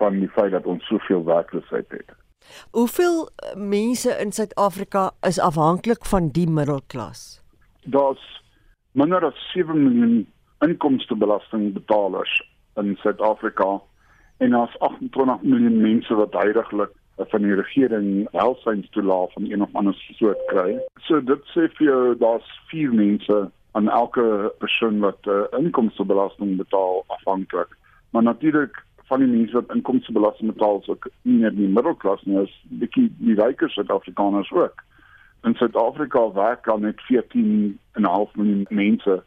van 0.01 0.19
die 0.19 0.29
feit 0.35 0.51
dat 0.55 0.67
ons 0.69 0.85
soveel 0.89 1.23
werkloosheid 1.27 1.89
het. 1.95 2.13
Hoeveel 2.75 3.29
eh, 3.29 3.55
mense 3.55 4.11
in 4.19 4.31
Suid-Afrika 4.35 5.11
is 5.27 5.39
afhanklik 5.39 6.05
van 6.05 6.29
die 6.35 6.47
middelklas? 6.49 7.41
Daar's 7.83 8.23
minder 8.91 9.25
as 9.25 9.39
7 9.53 9.83
miljoen 9.83 10.27
inkomstebelastingbetalers 10.65 12.33
in 12.81 12.95
Suid-Afrika 13.01 13.81
en 14.37 14.49
daar's 14.49 14.79
28 14.79 15.41
miljoen 15.41 15.81
mense 15.81 16.15
wat 16.15 16.33
heidaglik 16.33 16.91
van 17.17 17.41
die 17.41 17.55
regering 17.55 18.27
helsynstoelae 18.31 19.27
van 19.33 19.51
een 19.51 19.61
of 19.61 19.69
ander 19.73 19.93
soort 20.17 20.39
kry. 20.47 20.79
So 21.07 21.21
dit 21.21 21.51
sê 21.53 21.67
vir 21.77 21.87
jou 21.87 22.15
daar's 22.17 22.47
4 22.71 22.93
mense 22.93 23.43
aan 23.73 23.89
elke 23.89 24.53
persoon 24.61 24.99
wat 24.99 25.17
uh, 25.25 25.43
inkomstebelasting 25.57 26.57
betaal 26.57 27.03
afhanklik. 27.07 27.77
Maar 28.09 28.23
natuurlik 28.23 28.83
van 29.09 29.19
die 29.19 29.27
mense 29.27 29.53
wat 29.53 29.73
inkomstebelasting 29.73 30.53
betaal, 30.53 30.79
is 30.79 30.87
ook 30.87 31.07
nie 31.21 31.39
net 31.41 31.55
die 31.57 31.67
middelklas 31.67 32.21
nie, 32.23 32.37
is 32.41 32.53
bietjie 32.81 33.09
die 33.17 33.35
ryker 33.39 33.69
Suid-Afrikaners 33.69 34.51
ook. 34.51 34.83
In 35.43 35.55
Suid-Afrika 35.59 36.31
werk 36.33 36.67
al 36.67 36.79
net 36.85 37.01
14,5 37.09 38.37
miljoen 38.37 38.65
mense 38.69 39.23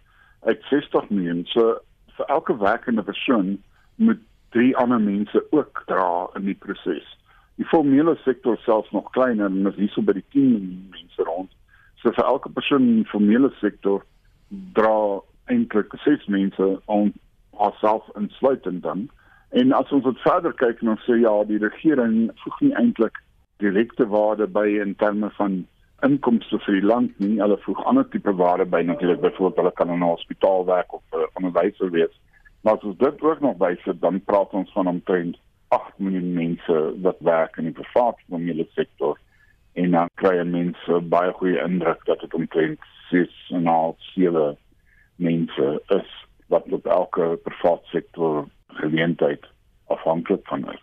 uit 0.47 0.63
60 0.71 1.11
miljoen. 1.11 1.45
So 1.51 1.77
vir 2.17 2.33
elke 2.33 2.57
werkende 2.59 3.03
persoon 3.03 3.57
moet 3.95 4.23
drie 4.55 4.73
ander 4.77 5.01
mense 5.01 5.43
ook 5.51 5.83
dra 5.91 6.29
in 6.39 6.47
die 6.49 6.57
proses. 6.57 7.07
Die 7.57 7.67
formele 7.67 8.17
sektor 8.25 8.59
selfs 8.65 8.91
nog 8.91 9.11
kleiner 9.11 9.51
en 9.51 9.67
is 9.67 9.79
hierso 9.81 10.03
by 10.03 10.17
die 10.17 10.27
10 10.33 10.51
miljoen 10.55 10.87
mense 10.95 11.31
rond. 11.31 11.51
So 12.01 12.15
vir 12.15 12.25
elke 12.25 12.53
persoon 12.53 12.87
in 12.87 13.03
die 13.03 13.11
formele 13.11 13.51
sektor 13.61 14.05
dra 14.49 15.21
eintlik 15.47 15.95
ses 16.05 16.27
mense 16.27 16.81
om 16.85 17.13
haarself 17.57 18.09
insluitend 18.15 18.83
dan 18.83 19.09
En 19.51 19.73
as 19.73 19.93
ons 19.95 20.05
wat 20.05 20.19
verder 20.25 20.53
kyk 20.59 20.83
en 20.83 20.93
ons 20.97 21.05
sê 21.07 21.21
ja, 21.23 21.33
die 21.49 21.61
regering 21.63 22.17
voeg 22.43 22.59
nie 22.65 22.75
eintlik 22.81 23.23
direkte 23.63 24.05
waarde 24.11 24.49
by 24.53 24.67
in 24.83 24.95
terme 25.01 25.31
van 25.39 25.63
inkomste 26.05 26.59
vir 26.67 26.81
die 26.81 26.89
land 26.91 27.15
nie. 27.23 27.39
Hulle 27.41 27.57
voeg 27.63 27.81
ander 27.89 28.05
tipe 28.13 28.35
waarde 28.37 28.67
by 28.69 28.83
natuurlik, 28.85 29.23
byvoorbeeld 29.23 29.63
hulle 29.63 29.73
kan 29.79 29.93
in 29.95 30.03
'n 30.03 30.11
hospitaal 30.11 30.67
werk 30.67 30.93
of 30.93 31.03
'n 31.13 31.23
uh, 31.23 31.29
onderwyser 31.41 31.91
wees. 31.91 32.15
Maar 32.63 32.75
as 32.75 32.83
ons 32.83 32.99
dit 32.99 33.23
ook 33.23 33.41
nog 33.41 33.57
bysit, 33.57 34.01
dan 34.01 34.21
praat 34.25 34.53
ons 34.53 34.73
van 34.73 34.87
omtrent 34.89 35.39
8 35.69 35.99
miljoen 35.99 36.33
mense 36.35 36.77
wat 37.03 37.17
werk 37.21 37.57
in 37.57 37.65
die 37.65 37.73
private 37.73 38.23
formele 38.29 38.67
sektor 38.75 39.19
en 39.73 39.91
dan 39.91 40.09
kry 40.15 40.43
mense 40.43 41.01
baie 41.01 41.33
goeie 41.33 41.63
indruk 41.63 42.05
dat 42.05 42.21
dit 42.21 42.35
omtrent 42.35 42.81
6 43.11 43.51
en 43.51 43.67
al 43.67 43.97
7 44.15 44.57
mense 45.17 45.83
is 45.89 46.11
wat 46.53 46.73
op 46.73 46.87
elke 46.87 47.39
private 47.43 47.87
sektor 47.93 48.47
geleentheid 48.67 49.45
afhanklik 49.87 50.47
van 50.47 50.67
is. 50.73 50.83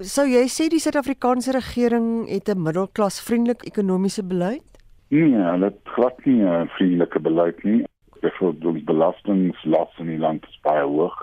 Sou 0.00 0.24
jy 0.28 0.46
sê 0.48 0.70
die 0.72 0.80
Suid-Afrikaanse 0.80 1.52
regering 1.52 2.28
het 2.28 2.48
'n 2.48 2.62
middelklas 2.62 3.20
vriendelike 3.20 3.66
ekonomiese 3.66 4.24
beleid? 4.24 4.64
Nee, 5.08 5.34
het 5.34 5.80
glad 5.84 6.24
nie 6.24 6.42
'n 6.42 6.68
vriendelike 6.68 7.20
beleid 7.20 7.62
nie. 7.64 7.84
Byvoorbeeld 8.20 8.74
die 8.74 8.84
belastinglas 8.84 9.92
in 9.98 10.06
die 10.06 10.18
land 10.18 10.44
is 10.48 10.60
baie 10.62 10.84
hoog. 10.84 11.16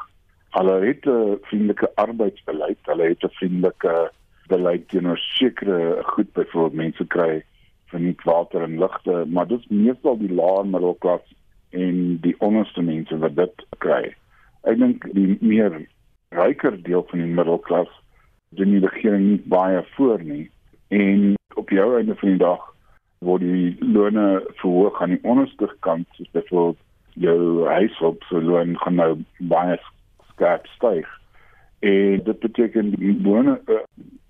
Hulle 0.50 0.86
het 0.86 1.06
'n 1.06 1.38
vriendelike 1.42 1.92
arbeidsbeleid, 1.96 2.78
hulle 2.84 3.04
het 3.04 3.24
'n 3.24 3.38
vriendelike 3.40 4.12
beleid 4.48 4.88
teenoor 4.90 5.18
sekere 5.18 6.04
goed 6.04 6.34
byvoorbeeld 6.34 6.74
mense 6.74 7.06
kry 7.08 7.44
verniet 7.92 8.24
water 8.28 8.64
en 8.64 8.80
ligte, 8.80 9.26
maar 9.28 9.48
dit 9.48 9.60
is 9.60 9.68
meestal 9.68 10.18
die 10.20 10.34
lae 10.34 10.64
middelklas 10.68 11.24
en 11.76 12.18
die 12.24 12.36
onderste 12.44 12.82
mense 12.82 13.18
wat 13.24 13.36
dit 13.36 13.66
kry. 13.84 14.04
Ek 14.68 14.80
dink 14.80 15.08
die 15.16 15.38
meer 15.40 15.76
ryker 16.36 16.76
deel 16.84 17.06
van 17.10 17.24
die 17.24 17.34
middelklas 17.40 17.92
doen 18.50 18.72
die 18.76 18.84
regering 18.84 19.26
nie 19.28 19.42
baie 19.52 19.84
voor 19.96 20.24
nie 20.24 20.50
en 20.88 21.36
op 21.56 21.70
jou 21.70 21.88
einde 21.98 22.16
van 22.16 22.30
die 22.30 22.42
dag 22.42 22.64
word 23.20 23.44
die 23.44 23.76
lone 23.82 24.28
verhoog 24.62 25.02
aan 25.02 25.16
die 25.16 25.24
onderste 25.24 25.70
kant 25.86 26.08
soos 26.16 26.32
byvoorbeeld 26.32 26.84
jou 27.28 27.68
huishulp 27.68 28.24
se 28.30 28.42
loon 28.42 28.76
gaan 28.84 29.00
nou 29.02 29.12
baie 29.52 29.80
skerp 30.32 30.68
styg 30.76 31.08
en 31.80 32.24
dit 32.24 32.40
beteken 32.40 32.94
die 32.96 33.16
lone 33.24 33.58
uh, 33.68 33.82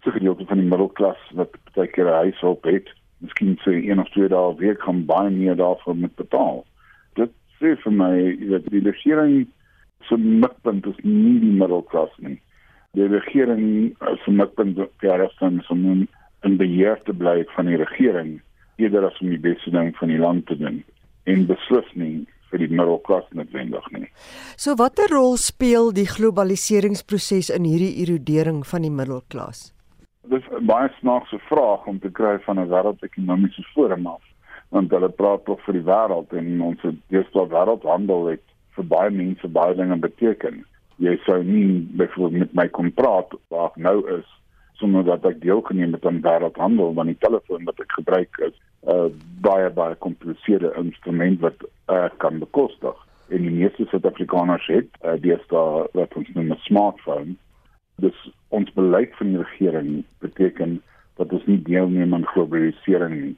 se 0.03 0.11
gedeelte 0.11 0.45
van 0.45 0.61
die 0.61 0.69
middelklas 0.69 1.19
wat 1.39 1.57
baie 1.75 1.91
keer 1.93 2.09
huishulp 2.21 2.65
het 2.69 2.93
miskien 3.23 3.57
sê 3.65 3.75
een 3.81 3.99
of 3.99 4.09
twee 4.15 4.29
dae 4.31 4.55
weer 4.57 4.75
kan 4.81 5.05
baie 5.05 5.29
meer 5.33 5.55
daarvoor 5.59 5.95
moet 5.95 6.15
betaal 6.15 6.65
dit 7.17 7.33
sê 7.59 7.75
vir 7.83 7.95
my 8.01 8.13
dat 8.53 8.67
die 8.73 8.83
regering 8.85 9.47
se 10.07 10.17
mikpunt 10.17 10.85
is 10.87 10.99
nie 11.03 11.39
die 11.41 11.55
middelklas 11.59 12.13
nie. 12.23 12.37
Die 12.97 13.07
regering 13.11 13.95
se 14.23 14.31
mikpunt 14.31 14.79
is 14.79 15.37
dan 15.39 15.61
om 15.69 16.07
in 16.45 16.57
beheer 16.57 16.99
te 17.05 17.13
bly 17.13 17.43
van 17.55 17.65
die 17.65 17.77
regering 17.77 18.39
eerder 18.77 19.07
as 19.09 19.21
om 19.21 19.29
die 19.33 19.41
beste 19.41 19.71
ding 19.73 19.93
van 19.97 20.13
die 20.13 20.21
land 20.21 20.45
te 20.47 20.57
doen 20.57 20.83
en 21.25 21.47
beslis 21.49 21.87
nie 21.93 22.25
vir 22.51 22.61
die 22.63 22.69
middelklas 22.71 23.25
noodwendig 23.35 23.87
nie. 23.91 24.07
So 24.55 24.77
watter 24.79 25.09
rol 25.11 25.35
speel 25.41 25.91
die 25.91 26.07
globaliseringsproses 26.07 27.49
in 27.51 27.67
hierdie 27.67 27.97
erodering 28.05 28.63
van 28.67 28.85
die 28.85 28.93
middelklas? 28.93 29.73
Dis 30.29 30.43
'n 30.51 30.65
baie 30.65 30.89
snaakse 30.99 31.39
vraag 31.39 31.85
om 31.85 31.99
te 31.99 32.11
kry 32.11 32.39
van 32.39 32.59
'n 32.59 32.69
wêreldekonomiese 32.69 33.63
forum 33.73 34.07
af 34.07 34.23
want 34.69 34.91
hulle 34.91 35.09
praat 35.09 35.45
tog 35.45 35.61
vir 35.65 35.73
die 35.73 35.87
wêreld 35.87 36.33
en 36.39 36.61
ons 36.61 36.81
het 36.81 36.97
deesdae 37.13 37.47
wêreldhandel 37.53 38.25
het 38.31 38.43
vir 38.75 38.85
baie 38.93 39.09
mense 39.09 39.47
baie 39.47 39.75
dinge 39.75 39.95
beteken. 39.95 40.65
Jy 40.97 41.15
sou 41.25 41.43
nie 41.43 41.87
byvoorbeeld 42.01 42.39
met 42.39 42.53
my 42.53 42.67
kon 42.67 42.91
praat 42.91 43.31
waar 43.53 43.71
nou 43.75 43.97
is 44.17 44.27
sonder 44.81 45.03
dat 45.03 45.25
ek 45.25 45.41
deelgeneem 45.41 45.93
het 45.93 46.05
aan 46.05 46.21
wêreldhandel 46.21 46.93
want 46.93 47.13
die 47.13 47.23
telefoon 47.25 47.63
wat 47.69 47.79
ek 47.79 47.91
gebruik 47.99 48.41
is 48.49 48.55
'n 48.87 48.91
uh, 48.91 49.09
baie 49.41 49.69
baie 49.69 49.95
kompliseerde 49.95 50.73
instrument 50.83 51.39
wat 51.39 51.63
ek 51.85 52.13
uh, 52.13 52.17
kan 52.17 52.39
bekostig. 52.39 52.95
En 53.29 53.41
die 53.41 53.51
meeste 53.51 53.85
Suid-Afrikaners 53.85 54.67
het 54.67 54.89
uh, 55.03 55.15
deesdae 55.19 55.87
wat 55.93 56.15
ons 56.15 56.29
noem 56.35 56.51
'n 56.51 56.65
smartphone. 56.67 57.35
Dis 58.03 58.17
ons 58.53 58.73
beleid 58.77 59.15
van 59.17 59.33
die 59.33 59.41
regering 59.41 60.03
beteken 60.23 60.81
dat 61.17 61.31
ons 61.33 61.45
nie 61.49 61.59
deelneem 61.65 62.13
aan 62.13 62.27
globalisering 62.29 63.15
nie. 63.21 63.35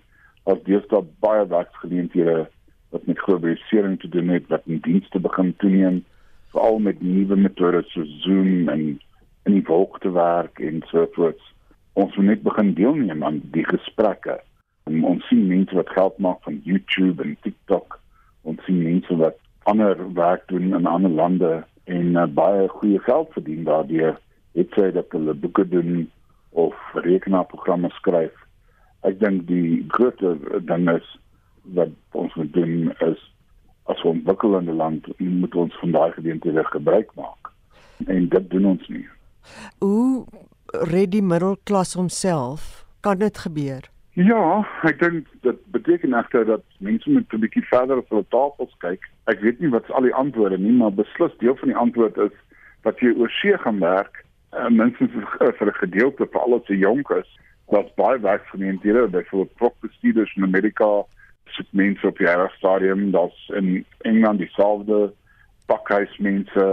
As 0.51 0.59
deesdae 0.65 1.05
baie 1.23 1.45
werksgeleenthede 1.47 2.41
wat 2.91 3.05
met 3.07 3.21
globalisering 3.23 3.99
te 4.01 4.09
doen 4.11 4.33
het 4.33 4.49
wat 4.51 4.67
in 4.67 4.81
dienste 4.83 5.21
begin 5.23 5.53
toeneem 5.63 6.01
veral 6.51 6.79
met 6.83 7.01
nuwe 7.01 7.37
metodes 7.39 7.91
so 7.93 8.03
Zoom 8.25 8.69
en 8.69 8.83
in 9.47 9.55
die 9.55 9.65
wolk 9.69 9.99
te 10.03 10.11
werk 10.11 10.59
en 10.59 10.83
so 10.91 11.07
voort 11.15 11.41
ons 11.93 12.15
moet 12.15 12.31
net 12.33 12.43
begin 12.43 12.73
deelneem 12.73 13.23
aan 13.23 13.41
die 13.55 13.65
gesprekke. 13.67 14.39
En 14.87 15.03
ons 15.03 15.25
sien 15.27 15.47
mense 15.47 15.75
wat 15.75 15.89
geld 15.95 16.17
maak 16.23 16.39
van 16.43 16.61
YouTube 16.63 17.23
en 17.23 17.35
TikTok. 17.43 17.99
Ons 18.47 18.63
sien 18.67 18.79
mense 18.83 19.15
wat 19.19 19.39
ander 19.71 19.99
werk 20.15 20.47
doen 20.51 20.73
in 20.75 20.87
ander 20.87 21.11
lande 21.11 21.51
en 21.91 22.15
uh, 22.15 22.25
baie 22.25 22.67
goeie 22.79 22.99
geld 23.07 23.31
verdien 23.35 23.63
daardeur 23.67 24.17
het 24.59 24.77
sê 24.77 24.91
dat 24.93 25.15
hulle 25.15 25.33
boeke 25.33 25.65
doen 25.67 26.05
of 26.51 26.75
rekenaarprogramme 27.07 27.89
skryf 27.97 28.35
ek 29.07 29.19
dink 29.19 29.45
die 29.47 29.85
groter 29.95 30.37
ding 30.67 30.87
is 30.91 31.05
wat 31.75 31.91
ons 32.17 32.33
moet 32.35 32.51
doen 32.53 32.89
is 33.05 33.21
as 33.91 34.01
'n 34.03 34.07
ontwikkelende 34.07 34.73
land 34.73 35.07
moet 35.17 35.55
ons 35.55 35.79
van 35.79 35.91
daai 35.91 36.11
geleenthede 36.11 36.63
gebruik 36.63 37.09
maak. 37.15 37.51
En 38.07 38.29
dit 38.29 38.49
doen 38.49 38.65
ons 38.65 38.87
nie. 38.87 39.07
Hoe 39.79 40.25
red 40.67 41.11
die 41.11 41.23
middelklas 41.23 41.93
homself? 41.93 42.85
Kan 42.99 43.17
dit 43.17 43.37
gebeur? 43.37 43.89
Ja, 44.13 44.67
ek 44.83 44.99
dink 44.99 45.27
dit 45.41 45.57
beteken 45.71 46.13
egter 46.13 46.45
dat 46.45 46.63
mense 46.77 47.09
moet 47.09 47.33
'n 47.33 47.39
bietjie 47.39 47.65
verder 47.67 47.97
op 47.97 48.09
hulle 48.09 48.25
tafels 48.29 48.75
kyk. 48.77 49.09
Ek 49.25 49.39
weet 49.39 49.59
nie 49.59 49.69
wat 49.69 49.91
al 49.91 50.01
die 50.01 50.13
antwoorde 50.13 50.57
nie, 50.57 50.71
maar 50.71 50.93
beslis 50.93 51.37
deel 51.37 51.55
van 51.55 51.67
die 51.67 51.77
antwoord 51.77 52.17
is 52.17 52.35
dat 52.81 52.99
jy 52.99 53.13
oor 53.17 53.29
see 53.29 53.57
gaan 53.57 53.79
werk. 53.79 54.25
Uh, 54.51 54.69
minstens 54.69 55.11
vir 55.37 55.67
'n 55.67 55.81
gedeelte 55.83 56.25
vir 56.25 56.41
al 56.41 56.63
die 56.67 56.77
jonk 56.77 57.09
is 57.09 57.29
wat 57.69 57.95
baie 57.95 58.19
werksgeleenthede 58.19 59.07
byvoorbeeld 59.07 59.55
propbestuurders 59.55 60.35
in 60.35 60.43
Amerika 60.43 61.05
sit 61.45 61.67
mense 61.71 62.07
op 62.07 62.17
die 62.17 62.27
hele 62.27 62.49
stadium 62.57 63.11
dat's 63.11 63.49
in 63.49 63.85
Engeland 64.01 64.39
dieselfde 64.39 65.13
pakhuismense 65.65 66.65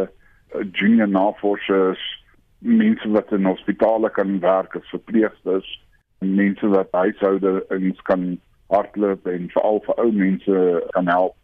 eh, 0.55 0.65
junior 0.73 1.09
navorsers 1.09 2.01
mense 2.59 3.09
wat 3.09 3.33
in 3.33 3.45
hospitale 3.45 4.11
kan 4.11 4.41
werk 4.41 4.77
as 4.77 4.89
verpleegsters 4.95 5.69
mense 6.19 6.69
wat 6.69 6.89
huishoudings 6.93 8.01
kan 8.03 8.39
hardloop 8.73 9.27
en 9.27 9.51
veral 9.53 9.83
vir 9.85 10.01
ou 10.01 10.13
mense 10.13 10.63
kan 10.97 11.09
help. 11.13 11.37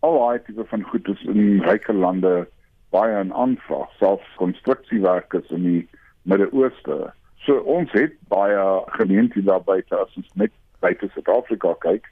Al 0.00 0.18
daai 0.18 0.38
tipe 0.46 0.64
van 0.70 0.82
goed 0.82 1.08
is 1.08 1.24
in 1.28 1.60
ryke 1.68 1.92
lande 1.92 2.46
baie 2.94 3.18
aan 3.18 3.34
aanvraag 3.34 3.92
selfs 3.98 4.40
konstruksiewerkers 4.40 5.50
in 5.58 5.68
die 5.68 5.82
Midde-Ooste 6.30 7.12
so 7.44 7.60
ons 7.78 7.92
het 7.92 8.16
baie 8.32 8.58
gemeenskappe 8.98 9.48
daar 9.50 9.64
buite 9.66 9.98
as 10.00 10.20
ons 10.20 10.34
net 10.40 10.52
buite 10.84 11.10
Suid-Afrika 11.14 11.76
kyk 11.86 12.10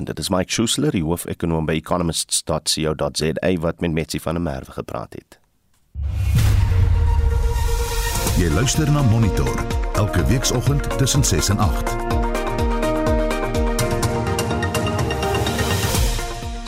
En 0.00 0.06
dit 0.08 0.18
is 0.18 0.30
Mike 0.32 0.52
Schuessler, 0.52 0.94
die 0.96 1.02
hoofekonoom 1.04 1.66
by 1.68 1.74
economists.co.za 1.76 3.50
wat 3.60 3.80
met 3.84 3.92
Metsy 3.92 4.20
van 4.24 4.38
der 4.38 4.42
Merwe 4.42 4.72
gepraat 4.72 5.12
het. 5.18 5.36
Jy 8.40 8.48
luister 8.54 8.88
na 8.88 9.02
Monitor 9.02 9.64
elke 9.94 10.24
weekoggend 10.24 10.98
tussen 10.98 11.24
6 11.24 11.48
en 11.48 11.58
8. 11.58 12.09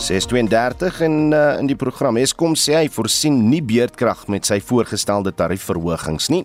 632 0.03 1.01
en 1.07 1.31
uh, 1.31 1.41
in 1.61 1.69
die 1.71 1.77
program 1.79 2.17
Eskom 2.19 2.57
sê 2.59 2.75
hy 2.75 2.89
voorsien 2.91 3.37
nie 3.47 3.61
beerdkrag 3.63 4.25
met 4.33 4.49
sy 4.49 4.57
voorgestelde 4.59 5.31
tariefverhogings 5.39 6.27
nie. 6.33 6.41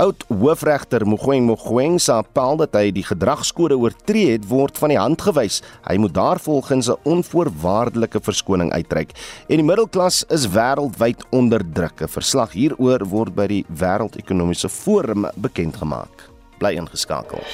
Oud 0.00 0.24
hoofregter 0.30 1.04
Mogoeng 1.04 1.44
Mogoeng 1.44 1.98
se 2.00 2.14
appel 2.14 2.56
dat 2.62 2.78
hy 2.78 2.88
die 2.96 3.04
gedragskode 3.04 3.76
oortree 3.76 4.32
het 4.32 4.48
word 4.48 4.80
van 4.80 4.94
die 4.94 4.98
hand 5.00 5.20
gewys. 5.26 5.60
Hy 5.84 5.98
moet 6.00 6.14
daarvolgens 6.16 6.88
'n 6.88 6.96
onvoorwaardelike 7.04 8.20
verskoning 8.24 8.72
uitreik. 8.72 9.12
En 9.48 9.56
die 9.60 9.68
middelklas 9.68 10.24
is 10.30 10.48
wêreldwyd 10.48 11.24
onder 11.30 11.60
druk. 11.60 12.00
'n 12.00 12.08
Verslag 12.08 12.52
hieroor 12.52 13.04
word 13.04 13.34
by 13.34 13.46
die 13.46 13.64
Wêreldekonomiese 13.68 14.68
Forum 14.68 15.28
bekend 15.36 15.76
gemaak. 15.76 16.30
Bly 16.58 16.72
ingeskakel. 16.72 17.44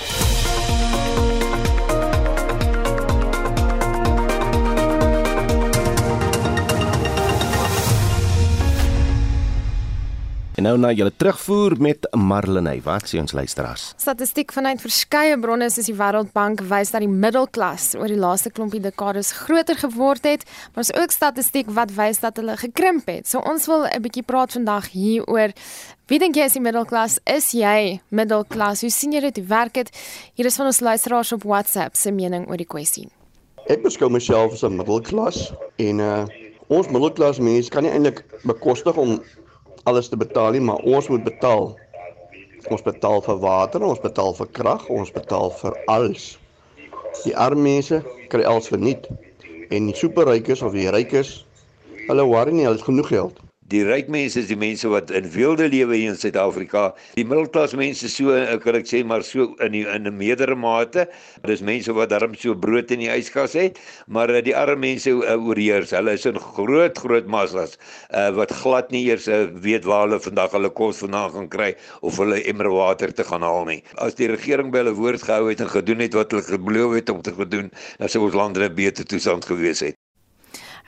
En 10.60 10.66
nou 10.68 10.76
na 10.76 10.90
julle 10.92 11.12
terugvoer 11.16 11.72
met 11.80 12.04
Marlenae. 12.12 12.82
Wat 12.84 13.06
sê 13.08 13.16
ons 13.16 13.32
luisteraars? 13.32 13.94
Statistiek 13.96 14.50
vanuit 14.52 14.82
verskeie 14.84 15.38
bronne 15.40 15.70
soos 15.72 15.86
die 15.88 15.94
Wêreldbank 15.96 16.60
wys 16.68 16.92
dat 16.92 17.00
die 17.00 17.08
middelklas 17.08 17.94
oor 17.96 18.12
die 18.12 18.18
laaste 18.20 18.52
klompie 18.52 18.82
dekades 18.84 19.30
groter 19.38 19.80
geword 19.80 20.28
het, 20.28 20.44
maar 20.74 20.84
is 20.84 20.92
ook 20.92 21.16
statistiek 21.16 21.70
wat 21.78 21.94
wys 21.96 22.20
dat 22.20 22.36
hulle 22.36 22.58
gekrimp 22.60 23.08
het. 23.08 23.24
So 23.24 23.40
ons 23.40 23.64
wil 23.72 23.88
'n 23.88 24.02
bietjie 24.04 24.22
praat 24.22 24.52
vandag 24.52 24.92
hieroor. 24.92 25.56
Wie 26.12 26.18
dink 26.18 26.36
jy 26.36 26.44
is 26.44 26.52
die 26.52 26.60
middelklas? 26.60 27.18
Is 27.24 27.52
jy 27.52 28.00
middelklas? 28.10 28.80
Hoe 28.80 28.90
sien 28.90 29.12
jy 29.12 29.20
dit 29.20 29.48
werk 29.48 29.72
dit? 29.72 29.88
Hier 30.34 30.46
is 30.46 30.56
van 30.56 30.66
ons 30.66 30.80
luisteraars 30.80 31.32
op 31.32 31.42
WhatsApp 31.42 31.96
se 31.96 32.12
mening 32.12 32.46
oor 32.48 32.58
die 32.58 32.68
kwessie. 32.68 33.08
Ek 33.66 33.82
beskou 33.82 34.10
myself 34.10 34.52
as 34.52 34.62
'n 34.62 34.76
middelklas 34.76 35.54
en 35.78 36.00
uh 36.00 36.26
ons 36.68 36.86
middelklas 36.86 37.38
mense 37.38 37.70
kan 37.70 37.82
nie 37.82 37.90
eintlik 37.90 38.24
bekostig 38.44 38.96
om 38.96 39.22
alles 39.84 40.08
te 40.08 40.16
betaal 40.16 40.56
nie, 40.56 40.60
maar 40.60 40.82
ons 40.84 41.08
moet 41.08 41.24
betaal. 41.24 41.72
Ons 42.68 42.82
betaal 42.84 43.22
vir 43.24 43.38
water, 43.40 43.82
ons 43.82 44.00
betaal 44.00 44.34
vir 44.36 44.48
krag, 44.52 44.88
ons 44.92 45.12
betaal 45.12 45.50
vir 45.62 45.76
alles. 45.88 46.32
Die 47.24 47.36
arme 47.36 47.64
mense 47.64 48.02
kry 48.32 48.44
alles 48.46 48.68
verniet 48.70 49.08
en 49.70 49.88
die 49.88 49.96
superrykes 49.96 50.62
of 50.66 50.76
die 50.76 50.90
rykes, 50.92 51.40
hulle 52.08 52.26
worry 52.26 52.52
nie, 52.52 52.66
hulle 52.66 52.78
het 52.78 52.86
genoeg 52.86 53.08
geld. 53.10 53.40
Die 53.70 53.84
ryk 53.86 54.08
mense 54.10 54.40
is 54.40 54.48
die 54.50 54.56
mense 54.58 54.88
wat 54.90 55.12
in 55.14 55.28
weelde 55.30 55.68
lewe 55.70 55.94
hier 55.94 56.10
in 56.10 56.16
Suid-Afrika. 56.18 56.88
Die 57.14 57.22
middelklas 57.22 57.76
mense 57.78 58.08
so 58.10 58.34
ek 58.34 58.64
kan 58.64 58.78
ek 58.80 58.88
sê 58.90 59.04
maar 59.06 59.22
so 59.22 59.52
in 59.62 59.76
die, 59.76 59.84
in 59.86 60.08
'n 60.10 60.16
meerdere 60.18 60.56
mate. 60.58 61.04
Dis 61.46 61.62
mense 61.62 61.94
wat 61.94 62.10
darm 62.10 62.34
so 62.34 62.56
brood 62.64 62.90
in 62.90 63.04
die 63.04 63.12
yskas 63.14 63.54
het, 63.54 63.78
maar 64.08 64.32
uh, 64.34 64.40
die 64.42 64.56
arme 64.58 64.80
mense 64.88 65.14
uh, 65.14 65.38
oorheers. 65.38 65.94
Hulle 65.94 66.16
is 66.18 66.26
in 66.26 66.42
groot 66.42 66.98
groot 66.98 67.30
massas 67.30 67.78
uh, 68.10 68.34
wat 68.34 68.50
glad 68.64 68.90
nie 68.90 69.04
eers 69.06 69.30
uh, 69.30 69.46
weet 69.62 69.86
waar 69.86 70.08
hulle 70.08 70.18
vandag 70.18 70.58
hulle 70.58 70.74
kos 70.74 71.06
vandaan 71.06 71.30
gaan 71.38 71.48
kry 71.54 71.70
of 72.02 72.18
hulle 72.18 72.42
emmer 72.50 72.74
water 72.74 73.14
te 73.14 73.22
gaan 73.22 73.46
haal 73.46 73.70
nie. 73.70 73.84
As 74.02 74.18
die 74.18 74.32
regering 74.34 74.74
by 74.74 74.82
hulle 74.82 74.98
woord 74.98 75.22
gehou 75.22 75.46
het 75.46 75.62
en 75.62 75.70
gedoen 75.70 76.02
het 76.02 76.18
wat 76.18 76.34
hulle 76.34 76.58
beloof 76.58 76.98
het 76.98 77.14
om 77.14 77.22
te 77.22 77.38
doen, 77.46 77.70
dan 78.02 78.10
sou 78.10 78.26
ons 78.26 78.34
land 78.34 78.58
in 78.58 78.66
'n 78.66 78.74
beter 78.74 79.06
toestand 79.06 79.46
gewees 79.46 79.86
het. 79.86 79.99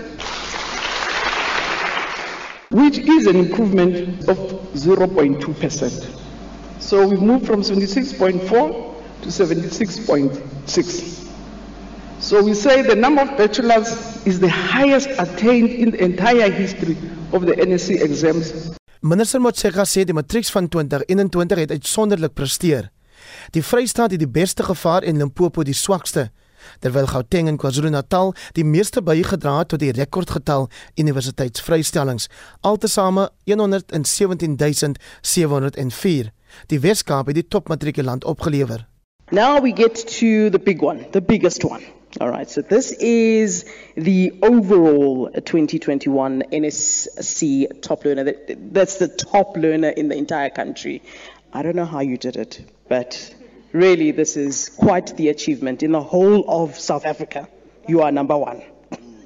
which 2.71 2.99
is 2.99 3.27
an 3.27 3.35
improvement 3.35 4.27
of 4.27 4.37
0.2%. 4.73 6.15
So 6.79 7.07
we've 7.07 7.21
moved 7.21 7.45
from 7.45 7.61
76.4 7.61 8.95
to 9.21 9.27
76.6. 9.27 11.27
So 12.19 12.43
we 12.43 12.53
say 12.53 12.81
the 12.81 12.95
number 12.95 13.21
of 13.21 13.37
bachelors 13.37 14.25
is 14.25 14.39
the 14.39 14.49
highest 14.49 15.09
attained 15.17 15.69
in 15.69 15.91
the 15.91 16.03
entire 16.03 16.49
history 16.51 16.97
of 17.31 17.45
the 17.45 17.53
NSC 17.53 18.01
exams 18.01 18.75
Minister 19.01 19.39
Motshekga 19.39 19.85
sê 19.87 20.01
die 20.03 20.11
matrieks 20.11 20.49
van 20.51 20.65
2021 20.67 21.61
het 21.61 21.69
uitsonderlik 21.71 22.33
presteer. 22.35 22.89
Die 23.51 23.63
Vrystaat 23.63 24.11
het 24.11 24.19
die 24.19 24.27
beste 24.29 24.63
gevaar 24.63 25.01
en 25.03 25.17
Limpopo 25.17 25.63
die 25.63 25.73
swakste, 25.73 26.29
terwyl 26.79 27.07
Gauteng 27.07 27.47
en 27.47 27.57
KwaZulu-Natal 27.57 28.33
die 28.53 28.65
meeste 28.65 29.01
bygedra 29.01 29.57
het 29.59 29.67
tot 29.73 29.79
die 29.79 29.91
rekordgetal 29.95 30.69
universiteitsvrystellings, 30.99 32.27
altesaame 32.61 33.29
117704. 34.59 36.31
Die 36.67 36.79
Weskaap 36.79 37.25
het 37.29 37.35
die 37.35 37.47
topmatrikulant 37.47 38.25
opgelewer. 38.25 38.87
Now 39.31 39.61
we 39.61 39.71
get 39.75 39.95
to 40.19 40.49
the 40.49 40.59
big 40.63 40.81
one, 40.81 41.05
the 41.11 41.21
biggest 41.21 41.63
one. 41.63 41.81
All 42.19 42.29
right, 42.31 42.49
so 42.49 42.61
this 42.63 42.91
is 42.97 43.65
the 43.95 44.31
overall 44.41 45.29
2021 45.43 46.41
NSC 46.51 47.67
top 47.81 48.03
learner. 48.03 48.23
That- 48.25 48.57
That's 48.73 48.97
the 48.97 49.07
top 49.15 49.55
learner 49.55 49.89
in 49.95 50.09
the 50.09 50.15
entire 50.15 50.49
country. 50.49 51.01
I 51.53 51.61
don't 51.61 51.75
know 51.75 51.85
how 51.85 51.99
you 52.01 52.17
did 52.17 52.35
it, 52.35 52.61
but 52.89 53.33
really, 53.71 54.11
this 54.11 54.35
is 54.35 54.69
quite 54.69 55.15
the 55.15 55.29
achievement. 55.29 55.83
In 55.83 55.91
the 55.91 56.01
whole 56.01 56.43
of 56.49 56.77
South 56.77 57.05
Africa, 57.05 57.47
you 57.87 58.01
are 58.01 58.11
number 58.11 58.37
one. 58.37 58.61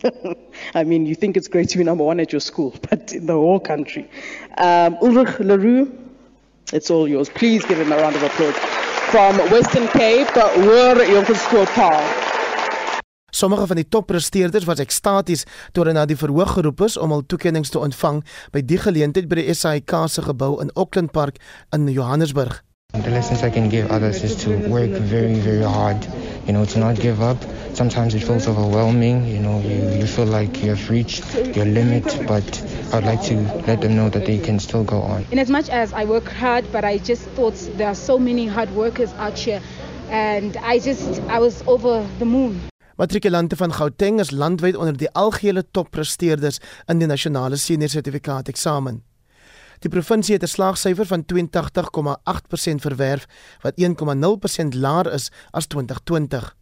I 0.75 0.83
mean, 0.83 1.05
you 1.05 1.15
think 1.15 1.37
it's 1.37 1.47
great 1.47 1.69
to 1.69 1.77
be 1.77 1.83
number 1.83 2.03
one 2.03 2.19
at 2.19 2.31
your 2.31 2.41
school, 2.41 2.75
but 2.89 3.13
in 3.13 3.25
the 3.25 3.33
whole 3.33 3.59
country. 3.59 4.09
Um, 4.57 4.97
Ulrich 5.01 5.39
Leroux, 5.39 5.91
it's 6.73 6.91
all 6.91 7.07
yours. 7.07 7.29
Please 7.29 7.65
give 7.65 7.79
him 7.79 7.91
a 7.91 7.97
round 7.97 8.15
of 8.15 8.23
applause. 8.23 8.55
From 9.11 9.37
Western 9.51 9.87
Cape, 9.87 10.27
Hoër 10.27 11.05
Jonkerskool 11.05 11.65
Paul. 11.73 12.03
Sommige 13.33 13.67
van 13.67 13.75
die 13.75 13.87
toppresteerders 13.89 14.65
was 14.65 14.79
ekstaties 14.79 15.43
toe 15.71 15.83
hulle 15.83 15.95
na 15.97 16.05
die 16.05 16.17
verhoog 16.17 16.53
geroep 16.53 16.83
is 16.85 16.97
om 17.01 17.15
hul 17.15 17.23
toekenninge 17.25 17.71
te 17.73 17.81
ontvang 17.81 18.21
by 18.53 18.61
die 18.61 18.77
geleentheid 18.77 19.25
by 19.29 19.41
die 19.41 19.55
SAIK 19.57 19.95
se 20.07 20.21
gebou 20.21 20.59
in 20.61 20.69
Auckland 20.77 21.11
Park 21.17 21.41
in 21.73 21.89
Johannesburg. 21.89 22.61
The 22.93 23.09
lessons 23.09 23.41
I 23.41 23.49
can 23.49 23.69
give 23.69 23.89
others 23.89 24.23
is 24.23 24.35
to 24.43 24.55
work 24.69 24.91
very, 24.91 25.33
very 25.39 25.63
hard, 25.63 26.05
you 26.45 26.53
know, 26.53 26.63
to 26.63 26.77
not 26.77 26.95
give 26.95 27.23
up. 27.23 27.37
Sometimes 27.73 28.13
it 28.13 28.19
feels 28.19 28.47
overwhelming, 28.47 29.25
you 29.25 29.39
know, 29.39 29.59
you, 29.61 29.99
you 29.99 30.05
feel 30.05 30.27
like 30.27 30.63
you 30.63 30.69
have 30.69 30.89
reached 30.91 31.25
your 31.55 31.65
limit, 31.65 32.05
but 32.27 32.45
I'd 32.93 33.03
like 33.03 33.23
to 33.23 33.35
let 33.65 33.81
them 33.81 33.95
know 33.95 34.09
that 34.09 34.27
they 34.27 34.37
can 34.37 34.59
still 34.59 34.83
go 34.83 35.01
on. 35.01 35.25
In 35.31 35.39
as 35.39 35.49
much 35.49 35.69
as 35.69 35.91
I 35.91 36.05
work 36.05 36.29
hard, 36.29 36.71
but 36.71 36.85
I 36.85 36.99
just 36.99 37.23
thought 37.33 37.55
there 37.77 37.87
are 37.87 37.95
so 37.95 38.19
many 38.19 38.45
hard 38.45 38.69
workers 38.75 39.11
out 39.17 39.39
here, 39.39 39.59
and 40.09 40.55
I 40.57 40.77
just 40.77 41.19
I 41.29 41.39
was 41.39 41.63
over 41.65 42.05
the 42.19 42.25
moon. 42.25 42.61
Matrikulante 42.95 43.55
van 43.55 43.73
Gauteng 43.73 44.19
is 44.19 44.29
landwyd 44.31 44.75
onder 44.77 44.97
die 44.97 45.09
algehele 45.11 45.65
toppresteerders 45.71 46.61
in 46.85 47.01
die 47.01 47.07
nasionale 47.07 47.57
senior 47.57 47.89
sertifikaat 47.89 48.47
eksamen. 48.53 49.01
Die 49.79 49.89
provinsie 49.89 50.33
het 50.33 50.43
'n 50.43 50.47
slaagsyfer 50.47 51.05
van 51.05 51.25
82,8% 51.25 52.81
verwerf 52.81 53.25
wat 53.61 53.73
1,0% 53.75 54.73
laer 54.73 55.13
is 55.13 55.31
as 55.51 55.65
2020. 55.67 56.55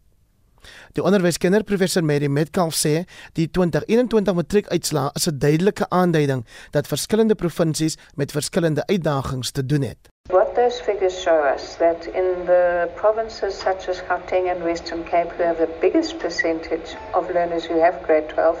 Die 0.96 1.02
onderwyskenner 1.02 1.64
professor 1.64 2.04
Mary 2.04 2.28
Metcalf 2.30 2.76
sê 2.78 3.02
die 3.38 3.48
2021 3.50 4.36
matriekuitslae 4.38 5.10
is 5.18 5.26
'n 5.28 5.38
duidelike 5.38 5.86
aanduiding 5.88 6.44
dat 6.70 6.86
verskillende 6.86 7.34
provinsies 7.34 7.98
met 8.14 8.30
verskillende 8.30 8.86
uitdagings 8.86 9.50
te 9.50 9.66
doen 9.66 9.82
het. 9.82 10.10
What 10.30 10.54
those 10.54 10.82
figures 10.82 11.22
show 11.22 11.44
us 11.54 11.76
that 11.76 12.06
in 12.06 12.46
the 12.46 12.88
provinces 12.94 13.58
such 13.58 13.88
as 13.88 14.02
Gauteng 14.08 14.48
and 14.50 14.62
Western 14.62 15.04
Cape 15.04 15.32
who 15.36 15.44
have 15.44 15.58
the 15.58 15.72
biggest 15.80 16.18
percentage 16.18 16.96
of 17.12 17.30
learners 17.32 17.66
who 17.66 17.80
have 17.80 17.98
grade 18.06 18.28
12 18.28 18.58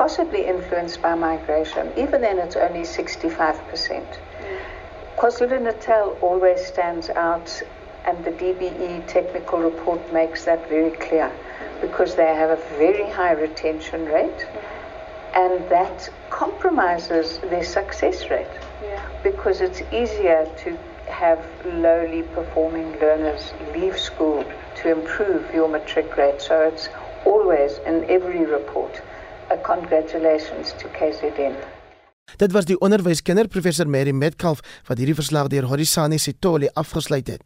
possibly 0.00 0.46
influenced 0.46 1.02
by 1.02 1.14
migration 1.14 1.92
even 1.94 2.22
then 2.22 2.38
it's 2.38 2.56
only 2.56 2.80
65%. 2.80 3.26
Mm. 3.36 4.58
KwaZulu-Natal 5.18 6.16
always 6.22 6.64
stands 6.64 7.10
out 7.10 7.48
and 8.06 8.24
the 8.24 8.30
DBE 8.30 9.06
technical 9.06 9.58
report 9.58 10.00
makes 10.10 10.46
that 10.46 10.66
very 10.70 10.92
clear 10.92 11.30
because 11.82 12.14
they 12.14 12.32
have 12.42 12.48
a 12.48 12.62
very 12.78 13.10
high 13.10 13.32
retention 13.32 14.06
rate 14.06 14.42
mm. 14.46 15.42
and 15.42 15.68
that 15.68 16.08
compromises 16.30 17.36
their 17.50 17.62
success 17.62 18.30
rate 18.30 18.56
yeah. 18.82 19.06
because 19.22 19.60
it's 19.60 19.82
easier 19.92 20.50
to 20.64 20.78
have 21.10 21.44
lowly 21.66 22.22
performing 22.38 22.90
learners 23.00 23.52
leave 23.74 23.98
school 23.98 24.46
to 24.76 24.90
improve 24.90 25.52
your 25.52 25.68
matric 25.68 26.16
rate. 26.16 26.40
so 26.40 26.62
it's 26.62 26.88
always 27.26 27.72
in 27.84 28.02
every 28.08 28.46
report 28.46 29.02
a 29.50 29.56
congratulations 29.56 30.74
to 30.78 30.88
KZN 30.88 31.54
Dit 32.36 32.52
was 32.52 32.64
die 32.64 32.78
onderwyskenner 32.78 33.48
professor 33.48 33.88
Mary 33.88 34.12
Metcalf 34.12 34.60
wat 34.86 34.98
hierdie 34.98 35.16
verslag 35.18 35.48
deur 35.50 35.66
Horisani 35.66 36.18
Sitoli 36.18 36.68
afgesluit 36.78 37.26
het. 37.26 37.42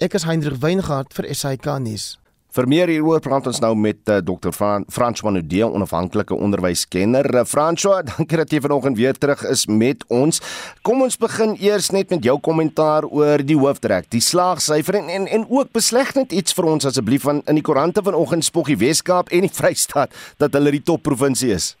Ek 0.00 0.16
is 0.16 0.24
Hendrik 0.24 0.56
Weingart 0.62 1.12
vir 1.12 1.28
SAK 1.34 1.68
nuus. 1.84 2.19
Vir 2.50 2.66
meer 2.66 2.90
hieroor 2.90 3.20
praat 3.22 3.46
ons 3.46 3.60
nou 3.62 3.70
met 3.78 4.10
uh, 4.10 4.16
Dr. 4.26 4.50
Fran 4.50 4.82
Frans 4.90 5.22
van 5.22 5.38
Udeel, 5.38 5.70
onafhanklike 5.70 6.34
onderwyskenner. 6.34 7.28
Uh, 7.30 7.44
François, 7.46 8.02
dankie 8.10 8.40
dat 8.40 8.50
jy 8.50 8.58
vanoggend 8.64 8.98
weer 8.98 9.14
terug 9.14 9.44
is 9.46 9.68
met 9.70 10.02
ons. 10.10 10.42
Kom 10.82 11.04
ons 11.06 11.18
begin 11.20 11.54
eers 11.62 11.92
net 11.94 12.10
met 12.10 12.26
jou 12.26 12.34
kommentaar 12.42 13.06
oor 13.06 13.44
die 13.46 13.58
hooftrek, 13.58 14.10
die 14.10 14.24
slaagsyfer 14.24 14.98
en, 14.98 15.12
en 15.14 15.28
en 15.30 15.46
ook 15.46 15.70
besleg 15.76 16.10
net 16.18 16.34
iets 16.34 16.56
vir 16.56 16.66
ons 16.72 16.90
asseblief 16.90 17.22
van 17.28 17.44
in 17.46 17.60
die 17.60 17.66
koerante 17.66 18.02
vanoggend 18.02 18.48
spoggie 18.48 18.80
Weskaap 18.80 19.30
en 19.30 19.46
die 19.46 19.54
Vrystaat 19.54 20.10
dat 20.42 20.58
hulle 20.58 20.74
die 20.74 20.82
topprovinsie 20.82 21.54
is. 21.54 21.76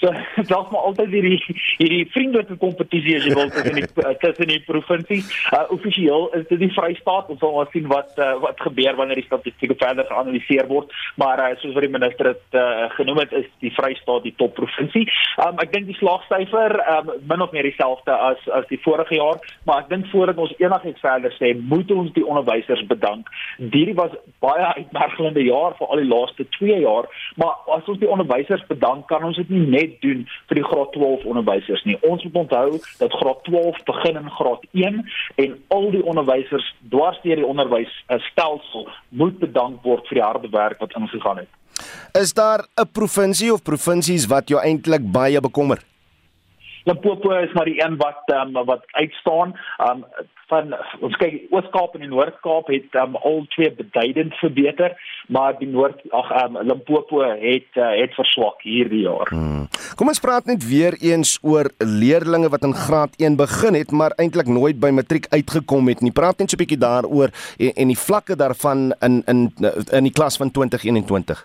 So 0.00 0.12
dalk 0.52 0.70
maar 0.70 0.84
altyd 0.90 1.10
hierdie 1.10 1.38
hierdie 1.78 2.04
vriendelike 2.14 2.56
kompetisie 2.62 3.16
as 3.18 3.24
jy 3.26 3.34
wil 3.34 3.50
tussen 3.50 3.78
die 3.80 3.86
tussen 4.22 4.50
die 4.52 4.60
provinsies. 4.66 5.30
Uh 5.50 5.64
offisieel 5.74 6.28
is 6.38 6.46
dit 6.50 6.62
die 6.62 6.70
Vrystaat. 6.76 7.30
Ons 7.32 7.40
sal 7.42 7.56
maar 7.56 7.70
sien 7.72 7.88
wat 7.90 8.14
uh, 8.22 8.36
wat 8.44 8.60
gebeur 8.62 8.98
wanneer 9.00 9.18
die 9.18 9.26
statistieke 9.26 9.74
verder 9.80 10.06
geanaliseer 10.10 10.68
word. 10.70 10.94
Maar 11.18 11.42
uh, 11.42 11.48
soos 11.62 11.74
wat 11.74 11.86
die 11.86 11.94
minister 11.94 12.30
het 12.30 12.58
uh, 12.58 12.86
genoem 12.94 13.22
het, 13.24 13.34
is 13.40 13.48
die 13.64 13.72
Vrystaat 13.74 14.26
die 14.28 14.34
topprovinsie. 14.38 15.06
Um 15.46 15.58
ek 15.64 15.74
dink 15.74 15.90
die 15.90 15.98
slaagsyfer 15.98 16.78
um 16.98 17.12
min 17.32 17.42
of 17.42 17.54
meer 17.56 17.66
dieselfde 17.66 18.14
as 18.14 18.46
as 18.54 18.70
die 18.70 18.80
vorige 18.84 19.18
jaar, 19.18 19.42
maar 19.66 19.82
ek 19.82 19.90
dink 19.90 20.06
voordat 20.12 20.38
ons 20.38 20.54
enigiets 20.62 21.02
verder 21.02 21.34
sê, 21.40 21.52
moet 21.72 21.90
ons 21.90 22.14
die 22.14 22.26
onderwysers 22.26 22.84
bedank. 22.90 23.26
Hierdie 23.58 23.98
was 23.98 24.14
baie 24.44 24.70
uitmergelende 24.78 25.42
jaar 25.48 25.74
vir 25.78 25.90
al 25.90 26.02
die 26.04 26.10
laaste 26.10 26.46
2 26.58 26.80
jaar, 26.84 27.10
maar 27.40 27.58
as 27.74 27.90
ons 27.90 27.98
die 27.98 28.10
onderwysers 28.10 28.62
bedank, 28.70 29.06
kan 29.10 29.26
ons 29.26 29.38
dit 29.40 29.50
nie 29.50 29.66
net 29.66 29.87
net 29.88 30.00
doen 30.04 30.24
vir 30.48 30.60
die 30.60 30.66
graad 30.66 30.92
12 30.92 31.26
onderwysers 31.32 31.84
nie. 31.88 31.96
Ons 32.06 32.24
moet 32.24 32.40
onthou 32.44 32.78
dat 33.00 33.18
graad 33.20 33.44
12 33.48 33.82
begin 33.90 34.20
in 34.22 34.30
graad 34.30 34.66
1 34.72 35.04
en 35.44 35.58
al 35.68 35.90
die 35.90 36.04
onderwysers 36.04 36.66
dwars 36.90 37.20
deur 37.22 37.42
die 37.42 37.46
onderwysstelsel 37.46 38.88
moet 39.08 39.38
bedank 39.38 39.82
word 39.82 40.06
vir 40.08 40.20
die 40.20 40.26
harde 40.26 40.50
werk 40.54 40.82
wat 40.84 40.96
ingegaan 40.98 41.44
het. 41.44 41.52
Is 42.18 42.32
daar 42.34 42.66
'n 42.76 42.90
provinsie 42.92 43.52
of 43.52 43.62
provinsies 43.62 44.26
wat 44.26 44.48
jou 44.48 44.60
eintlik 44.60 45.12
baie 45.12 45.40
bekommer? 45.40 45.78
Limpopo 46.88 47.36
is 47.36 47.52
maar 47.56 47.68
die 47.68 47.80
een 47.84 47.96
wat 48.00 48.34
um, 48.34 48.56
wat 48.66 48.84
uitstaan. 48.96 49.56
Um 49.90 50.04
van 50.48 50.72
ons 51.04 51.16
kyk 51.20 51.50
Oos-Kaap 51.52 51.96
en 51.96 52.04
die 52.04 52.10
Noord-Kaap 52.10 52.70
het 52.72 52.96
um, 53.00 53.16
al 53.28 53.42
twee 53.52 53.68
beduidend 53.76 54.36
verbeter, 54.40 54.94
maar 55.28 55.58
die 55.58 55.68
Noord 55.68 56.00
ag 56.16 56.30
um, 56.42 56.56
Limpopo 56.64 57.20
het 57.20 57.76
uh, 57.76 57.90
het 57.98 58.16
verswak 58.16 58.64
hierdie 58.64 59.04
jaar. 59.04 59.28
Hmm. 59.32 59.66
Kom 60.00 60.08
ons 60.12 60.22
praat 60.24 60.48
net 60.48 60.64
weer 60.68 60.96
eens 61.04 61.36
oor 61.42 61.68
leerdlinge 61.84 62.48
wat 62.52 62.64
in 62.64 62.76
graad 62.86 63.20
1 63.20 63.36
begin 63.36 63.76
het, 63.76 63.92
maar 63.92 64.16
eintlik 64.16 64.48
nooit 64.48 64.80
by 64.80 64.92
matriek 64.94 65.28
uitgekom 65.34 65.92
het 65.92 66.00
nie. 66.04 66.14
Praat 66.16 66.40
net 66.40 66.50
so 66.50 66.56
'n 66.56 66.64
bietjie 66.64 66.80
daaroor 66.80 67.28
en, 67.58 67.72
en 67.74 67.88
die 67.92 68.02
vlakke 68.06 68.36
daarvan 68.36 68.92
in 69.04 69.22
in 69.26 69.52
in 69.92 70.04
die 70.08 70.16
klas 70.16 70.36
van 70.40 70.50
2021 70.50 71.44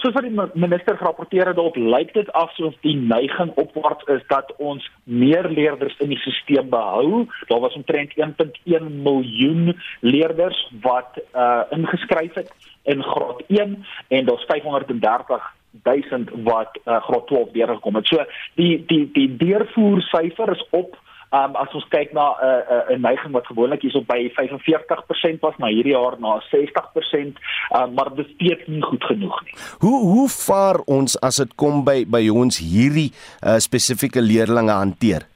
soos 0.00 0.14
wat 0.14 0.26
die 0.26 0.60
minister 0.60 0.96
gerapporteer 0.96 1.50
het 1.50 1.56
dalk 1.56 1.76
lyk 1.76 2.12
dit 2.14 2.30
asof 2.32 2.74
die 2.86 2.96
neiging 2.96 3.52
opwaarts 3.60 4.04
is 4.12 4.22
dat 4.28 4.52
ons 4.58 4.84
meer 5.04 5.48
leerders 5.48 5.96
in 5.98 6.12
die 6.14 6.18
stelsel 6.18 6.68
behou. 6.70 7.26
Daar 7.48 7.60
was 7.60 7.74
omtrent 7.74 8.14
1.1 8.16 8.88
miljoen 9.08 9.74
leerders 10.00 10.60
wat 10.82 11.20
uh 11.34 11.62
ingeskryf 11.70 12.34
het 12.34 12.50
in 12.82 13.02
graad 13.02 13.42
1 13.48 13.84
en 14.08 14.24
daar's 14.24 14.44
530 14.44 15.52
duisend 15.82 16.30
wat 16.44 16.78
uh, 16.84 17.02
graad 17.02 17.26
12 17.26 17.50
deurgekom 17.50 17.94
het. 17.94 18.06
So 18.06 18.24
die 18.54 18.84
die 18.86 19.10
die 19.12 19.36
deurvoer 19.36 20.00
syfer 20.00 20.52
is 20.52 20.66
op 20.70 20.98
Um 21.34 21.56
as 21.58 21.72
ons 21.74 21.86
kyk 21.90 22.12
na 22.14 22.26
'n 22.30 22.46
uh, 22.46 22.62
'n 22.62 22.92
uh, 22.92 22.96
'n 22.96 23.00
neiging 23.00 23.32
wat 23.32 23.46
gewoonlik 23.46 23.82
hier 23.82 23.96
op 23.96 24.06
by 24.06 24.30
45% 24.38 25.40
was, 25.40 25.56
maar 25.58 25.70
hierdie 25.70 25.92
jaar 25.92 26.16
na 26.18 26.38
60%, 26.52 27.38
um, 27.76 27.94
maar 27.94 28.14
dit 28.14 28.26
is 28.26 28.32
steeds 28.34 28.66
nie 28.66 28.82
goed 28.82 29.04
genoeg 29.04 29.44
nie. 29.44 29.54
Hoe 29.78 29.98
hoe 30.12 30.28
vaar 30.28 30.78
ons 30.86 31.20
as 31.20 31.36
dit 31.36 31.54
kom 31.54 31.84
by 31.84 32.04
by 32.06 32.28
ons 32.28 32.58
hierdie 32.58 33.10
uh, 33.42 33.58
spesifieke 33.58 34.22
leerdlinge 34.22 34.72
hanteer? 34.72 35.26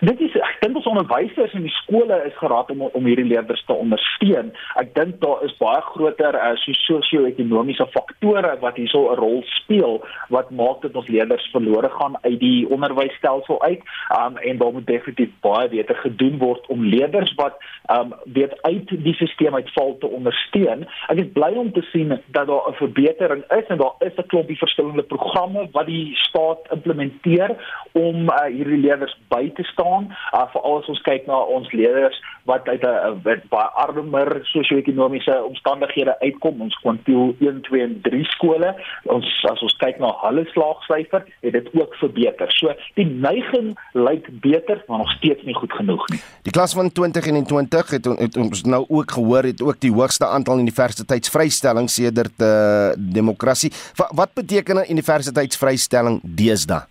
Dit 0.00 0.20
is 0.20 0.39
dink 0.70 0.84
ons 0.84 0.90
onderwysers 0.92 1.54
in 1.58 1.64
die 1.66 1.74
skole 1.74 2.16
is 2.26 2.36
geraad 2.38 2.70
om 2.70 2.84
om 2.86 3.06
hierdie 3.08 3.26
leerders 3.26 3.62
te 3.66 3.74
ondersteun. 3.74 4.52
Ek 4.78 4.92
dink 4.94 5.18
daar 5.22 5.42
is 5.46 5.54
baie 5.58 5.80
groter 5.90 6.36
uh, 6.38 6.52
sosio-ekonomiese 6.86 7.86
faktore 7.90 8.52
wat 8.62 8.78
hierso 8.78 9.10
'n 9.10 9.18
rol 9.18 9.42
speel 9.58 9.98
wat 10.30 10.50
maak 10.54 10.82
dat 10.82 10.94
ons 10.94 11.10
leerders 11.10 11.48
verlore 11.52 11.90
gaan 11.90 12.14
uit 12.22 12.38
die 12.40 12.68
onderwysstelsel 12.70 13.58
uit. 13.62 13.82
Um 14.20 14.36
en 14.36 14.58
daar 14.62 14.72
moet 14.72 14.86
definitief 14.86 15.32
baie 15.42 15.68
beter 15.68 15.96
gedoen 15.96 16.38
word 16.38 16.66
om 16.66 16.84
leerders 16.84 17.34
wat 17.34 17.58
um 17.90 18.14
weet 18.24 18.54
uit 18.62 18.88
die 18.88 19.14
stelsel 19.14 19.54
uitval 19.54 19.96
te 19.98 20.06
ondersteun. 20.06 20.86
Ek 21.08 21.18
is 21.18 21.32
bly 21.34 21.50
om 21.56 21.72
te 21.72 21.82
sien 21.90 22.14
dat 22.30 22.46
daar 22.46 22.70
'n 22.70 22.78
verbetering 22.78 23.42
is 23.58 23.66
en 23.66 23.78
daar 23.78 23.96
is 23.98 24.14
'n 24.16 24.26
klompie 24.26 24.58
verskillende 24.58 25.02
programme 25.02 25.68
wat 25.72 25.86
die 25.86 26.14
staat 26.14 26.62
implementeer 26.70 27.50
om 27.92 28.28
uh, 28.28 28.44
hierdie 28.46 28.82
leerders 28.86 29.18
by 29.28 29.50
te 29.54 29.62
staan. 29.62 30.16
Uh, 30.34 30.59
veral 30.60 30.80
as 30.80 30.88
ons 30.88 31.02
kyk 31.02 31.26
na 31.26 31.38
ons 31.50 31.68
leerders 31.72 32.16
wat 32.48 32.66
uit 32.68 32.82
'n 32.82 33.42
baie 33.48 33.68
armer 33.74 34.40
sosio-ekonomiese 34.42 35.44
omstandighede 35.44 36.16
uitkom. 36.20 36.60
Ons 36.60 36.74
kwantiel 36.82 37.34
1 37.38 37.60
2 37.62 37.82
en 37.82 38.00
3 38.02 38.24
skole. 38.24 38.74
Ons 39.04 39.26
as 39.50 39.62
ons 39.62 39.76
kyk 39.76 39.98
na 39.98 40.14
hulle 40.22 40.44
slaagsyfer 40.52 41.24
het 41.40 41.52
dit 41.52 41.68
ook 41.74 41.94
verbeter. 41.94 42.50
So 42.52 42.74
die 42.94 43.06
neiging 43.06 43.76
lyk 43.92 44.28
beter 44.40 44.82
maar 44.88 44.98
nog 44.98 45.10
steeds 45.12 45.42
nie 45.44 45.54
goed 45.54 45.72
genoeg 45.72 46.08
nie. 46.08 46.20
Die 46.42 46.52
klas 46.52 46.74
van 46.74 46.92
2021 46.92 47.90
het, 47.90 48.04
het 48.04 48.36
ons 48.36 48.62
nou 48.62 48.84
ook 48.88 49.10
gehoor 49.10 49.42
het 49.42 49.62
ook 49.62 49.80
die 49.80 49.92
hoogste 49.92 50.26
aantal 50.26 50.58
universiteitsvrystellings 50.58 51.94
sedert 51.94 52.40
uh, 52.40 52.90
demokrasie. 52.96 53.72
Wat, 53.96 54.10
wat 54.14 54.34
beteken 54.34 54.76
'n 54.76 54.90
universiteitsvrystelling 54.90 56.20
deesdae 56.22 56.86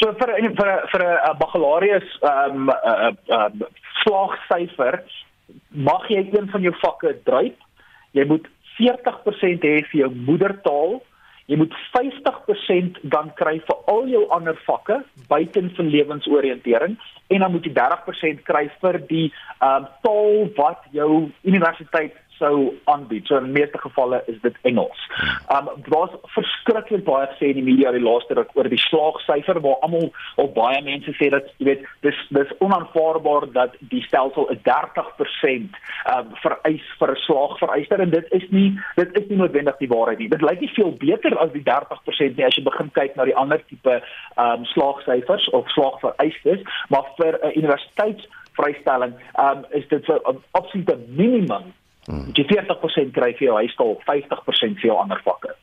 So 0.00 0.10
vir 0.18 0.30
vir 0.58 0.70
vir 0.90 1.02
'n 1.04 1.38
baccalaureus 1.38 2.08
ehm 2.22 2.56
um, 2.56 2.66
'n 2.66 2.70
uh, 2.70 3.12
uh, 3.30 3.48
uh, 3.60 3.66
slaagsyfer 4.02 5.02
mag 5.70 6.08
jy 6.08 6.22
een 6.32 6.50
van 6.50 6.62
jou 6.62 6.74
vakke 6.82 7.14
dryf. 7.24 7.54
Jy 8.12 8.24
moet 8.26 8.46
40% 8.78 9.62
hê 9.62 9.84
vir 9.90 10.00
jou 10.00 10.10
moedertaal. 10.10 11.02
Jy 11.46 11.56
moet 11.60 11.74
50% 11.92 12.98
dan 13.02 13.30
kry 13.36 13.60
vir 13.60 13.76
al 13.86 14.06
jou 14.08 14.24
ander 14.32 14.56
vakke 14.66 15.02
buiten 15.28 15.70
van 15.76 15.90
lewensoriëntering 15.92 16.96
en 17.28 17.38
dan 17.38 17.52
moet 17.52 17.64
jy 17.64 17.72
30% 17.76 18.42
kry 18.42 18.70
vir 18.80 18.98
die 19.08 19.28
ehm 19.60 19.84
uh, 19.84 19.88
taal 20.02 20.50
wat 20.56 20.82
jou 20.90 21.30
universiteit 21.42 22.16
sou 22.38 22.74
aanbied. 22.84 23.26
So 23.26 23.36
in 23.36 23.52
meeste 23.52 23.78
gevalle 23.78 24.22
is 24.26 24.40
dit 24.42 24.56
Engels. 24.62 25.00
Um 25.54 25.68
daar's 25.88 26.14
verskriklik 26.34 27.04
baie 27.04 27.26
gesê 27.32 27.50
in 27.52 27.60
die 27.60 27.66
media 27.66 27.92
die 27.94 28.02
laaste 28.02 28.34
ruk 28.38 28.50
oor 28.56 28.68
die 28.68 28.80
slaagsyfer 28.80 29.60
waar 29.64 29.82
almal 29.86 30.10
al 30.42 30.50
baie 30.56 30.80
mense 30.86 31.14
sê 31.18 31.30
dat 31.34 31.50
jy 31.58 31.68
weet 31.70 31.86
dis 32.06 32.20
dis 32.36 32.54
onaanvaarbaar 32.64 33.48
dat 33.56 33.76
die 33.92 34.02
stelsel 34.06 34.48
'n 34.50 34.60
30% 34.68 35.78
um 36.14 36.34
vereis 36.42 36.86
vir 36.98 37.14
'n 37.14 37.22
slaag 37.26 37.58
vereister 37.58 38.00
en 38.00 38.10
dit 38.10 38.32
is 38.32 38.46
nie 38.50 38.70
dit 38.96 39.16
is 39.20 39.28
nie 39.28 39.38
noodwendig 39.38 39.76
die 39.78 39.92
waarheid 39.94 40.18
nie. 40.18 40.28
Dit 40.28 40.42
lyk 40.42 40.60
nie 40.60 40.74
veel 40.74 40.92
beter 40.98 41.38
as 41.38 41.52
die 41.52 41.62
30% 41.62 42.36
nie 42.36 42.46
as 42.46 42.56
jy 42.56 42.64
begin 42.64 42.90
kyk 42.90 43.16
na 43.16 43.24
die 43.24 43.36
ander 43.36 43.62
tipe 43.68 44.02
um 44.36 44.64
slaagsyfers 44.64 45.48
of 45.50 45.68
slaagvereistes, 45.70 46.60
maar 46.88 47.04
vir 47.16 47.38
'n 47.38 47.46
uh, 47.46 47.56
universiteitsvrystelling 47.56 49.14
um 49.38 49.64
is 49.70 49.88
dit 49.88 50.08
'n 50.08 50.42
absolute 50.52 50.98
minimum 51.08 51.72
Hmm. 52.06 52.32
Jy 52.36 52.44
40% 52.50 53.14
kry 53.16 53.32
vir 53.38 53.48
jou 53.48 53.58
huiskool, 53.62 53.94
50% 54.08 54.80
vir 54.80 54.90
jou 54.90 54.98
ander 55.00 55.20
vakke. 55.24 55.54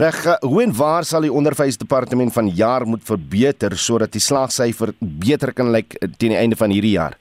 Reg, 0.00 0.24
eh, 0.26 0.36
hoe 0.40 0.62
en 0.62 0.74
waar 0.76 1.04
sal 1.04 1.24
die 1.26 1.32
onderwysdepartement 1.32 2.32
van 2.32 2.48
jaar 2.54 2.86
moet 2.86 3.02
verbeter 3.04 3.76
sodat 3.76 4.12
die 4.12 4.22
slaagsyfer 4.22 4.94
beter 5.00 5.52
kan 5.52 5.72
lyk 5.74 5.96
eh, 5.98 6.08
teen 6.16 6.34
die 6.36 6.38
einde 6.38 6.56
van 6.56 6.70
hierdie 6.70 6.94
jaar? 6.94 7.16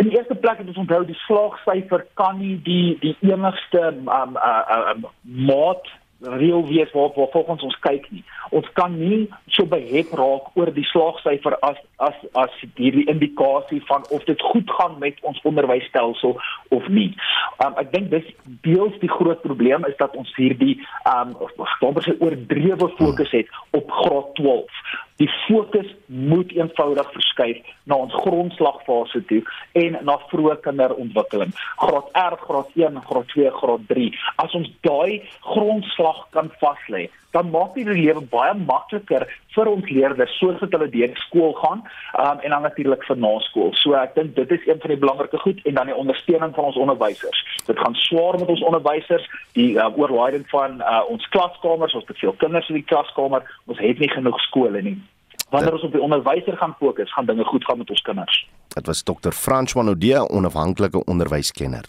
In 0.00 0.08
die 0.08 0.16
eerste 0.16 0.34
plek 0.34 0.58
het 0.58 0.70
ons 0.72 0.80
onthou 0.82 1.04
die 1.06 1.18
slaagsyfer 1.26 2.06
kan 2.18 2.38
nie 2.38 2.56
die 2.64 2.96
die 3.02 3.16
enigste 3.28 3.92
um 3.92 4.08
uh 4.08 4.78
um 4.94 5.04
maat 5.22 5.86
reël 6.22 6.66
wees 6.66 6.90
waar 6.92 7.10
waar 7.14 7.30
volgens 7.30 7.62
ons 7.62 7.78
kyk 7.80 8.06
nie. 8.10 8.24
Ons 8.50 8.68
kan 8.72 8.98
nie 8.98 9.28
so 9.46 9.66
behep 9.66 10.12
raak 10.18 10.52
oor 10.56 10.72
die 10.74 10.86
slaagsyfer 10.90 11.56
as 11.60 11.78
as 11.96 12.18
as 12.38 12.54
hierdie 12.74 13.06
indikasie 13.10 13.82
van 13.86 14.06
of 14.10 14.24
dit 14.24 14.40
goed 14.52 14.70
gaan 14.78 14.98
met 14.98 15.18
ons 15.20 15.40
onderwysstelsel 15.42 16.38
of 16.68 16.88
nie. 16.88 17.10
Um 17.64 17.78
ek 17.82 17.92
dink 17.92 18.10
dis 18.10 18.28
deels 18.66 18.98
die 19.00 19.10
groot 19.10 19.42
probleem 19.42 19.86
is 19.88 19.96
dat 19.98 20.16
ons 20.16 20.34
hierdie 20.36 20.78
um 21.08 21.34
amper 21.92 22.02
se 22.02 22.16
oordrewe 22.20 22.88
fokus 22.98 23.30
het 23.30 23.48
op 23.70 23.90
graad 23.90 24.34
12. 24.34 24.82
Die 25.20 25.28
fokus 25.46 25.88
moet 26.06 26.52
eenvoudig 26.56 27.12
verskuif 27.12 27.58
na 27.84 27.98
ons 28.04 28.14
grondslagfase 28.24 29.24
toe 29.28 29.42
en 29.78 29.98
na 30.06 30.16
vroeë 30.30 30.58
kinderontwikkeling. 30.64 31.52
Graad 31.82 32.08
R, 32.16 32.38
graad 32.46 32.76
1, 32.78 33.00
graad 33.08 33.28
2, 33.34 33.50
graad 33.60 33.88
3. 33.92 34.08
As 34.44 34.54
ons 34.58 34.70
daai 34.86 35.20
grondslag 35.52 36.24
kan 36.36 36.50
vas 36.62 36.88
lê, 36.92 37.08
dan 37.32 37.50
maak 37.50 37.74
dit 37.74 37.88
die 37.88 37.96
lewe 37.96 38.22
baie 38.32 38.54
makliker 38.58 39.26
vir 39.54 39.70
ons 39.70 39.88
leerders 39.90 40.34
soos 40.40 40.60
wat 40.60 40.74
hulle 40.76 40.88
deur 40.92 41.14
skool 41.26 41.54
gaan 41.60 41.82
um, 41.84 42.42
en 42.44 42.54
dan 42.54 42.66
natuurlik 42.66 43.04
vir 43.08 43.18
naskool. 43.24 43.72
So 43.80 43.96
ek 43.98 44.14
dink 44.18 44.34
dit 44.36 44.52
is 44.56 44.66
een 44.68 44.80
van 44.82 44.94
die 44.94 45.00
belangrike 45.04 45.40
goed 45.44 45.62
en 45.68 45.78
dan 45.80 45.90
die 45.90 45.98
ondersteuning 46.04 46.54
van 46.56 46.70
ons 46.70 46.80
onderwysers. 46.84 47.40
Dit 47.66 47.80
gaan 47.80 47.96
swaar 48.04 48.38
met 48.40 48.52
ons 48.52 48.64
onderwysers, 48.68 49.26
die 49.58 49.72
uh, 49.76 49.88
oorlaaiing 49.98 50.44
van 50.52 50.80
uh, 50.80 51.02
ons 51.08 51.26
klaskamers, 51.34 51.96
ons 51.96 52.08
te 52.08 52.16
veel 52.20 52.36
kinders 52.44 52.68
in 52.68 52.80
die 52.80 52.88
klaskamer, 52.88 53.48
ons 53.66 53.80
het 53.80 54.02
nie 54.02 54.12
genoeg 54.12 54.40
skole 54.48 54.84
nie. 54.84 54.98
Wanneer 55.52 55.76
ons 55.76 55.84
op 55.84 55.92
die 55.92 56.00
onderwyser 56.00 56.56
gaan 56.56 56.76
fokus, 56.80 57.12
gaan 57.12 57.28
dinge 57.28 57.44
goed 57.44 57.64
gaan 57.68 57.80
met 57.82 57.90
ons 57.92 58.04
kinders. 58.08 58.46
Dit 58.72 58.88
was 58.88 59.02
Dr. 59.04 59.36
Frans 59.36 59.76
Wanodee, 59.76 60.24
onafhanklike 60.28 61.04
onderwyskenner. 61.04 61.84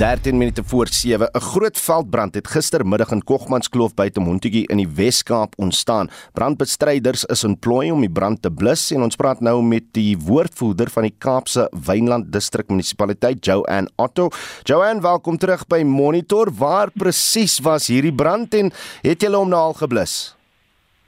13 0.00 0.38
minute 0.38 0.62
voor 0.64 0.86
7. 0.86 1.28
'n 1.32 1.40
Groot 1.40 1.78
veldbrand 1.78 2.34
het 2.34 2.48
gistermiddag 2.48 3.10
in 3.10 3.24
Kogmanskloof 3.24 3.94
buite 3.94 4.20
Montetjie 4.20 4.66
in 4.66 4.76
die 4.76 4.88
Wes-Kaap 4.88 5.52
ontstaan. 5.56 6.08
Brandbestryders 6.32 7.24
is 7.24 7.44
ontplooi 7.44 7.90
om 7.90 8.00
die 8.00 8.10
brand 8.10 8.42
te 8.42 8.50
blus 8.50 8.90
en 8.90 9.02
ons 9.02 9.16
praat 9.16 9.40
nou 9.40 9.62
met 9.62 9.84
die 9.92 10.18
woordvoerder 10.18 10.90
van 10.90 11.02
die 11.02 11.14
Kaapse 11.18 11.70
Wynland 11.86 12.32
Distrik 12.32 12.68
Munisipaliteit, 12.68 13.44
Joanne 13.44 13.90
Otto. 13.96 14.28
Joanne, 14.62 15.00
welkom 15.00 15.36
terug 15.36 15.66
by 15.66 15.82
Monitor. 15.82 16.50
Waar 16.58 16.90
presies 16.90 17.58
was 17.58 17.86
hierdie 17.86 18.14
brand 18.14 18.54
en 18.54 18.72
het 19.02 19.20
julle 19.20 19.36
hom 19.36 19.48
nou 19.48 19.60
al 19.60 19.72
geblus? 19.72 20.36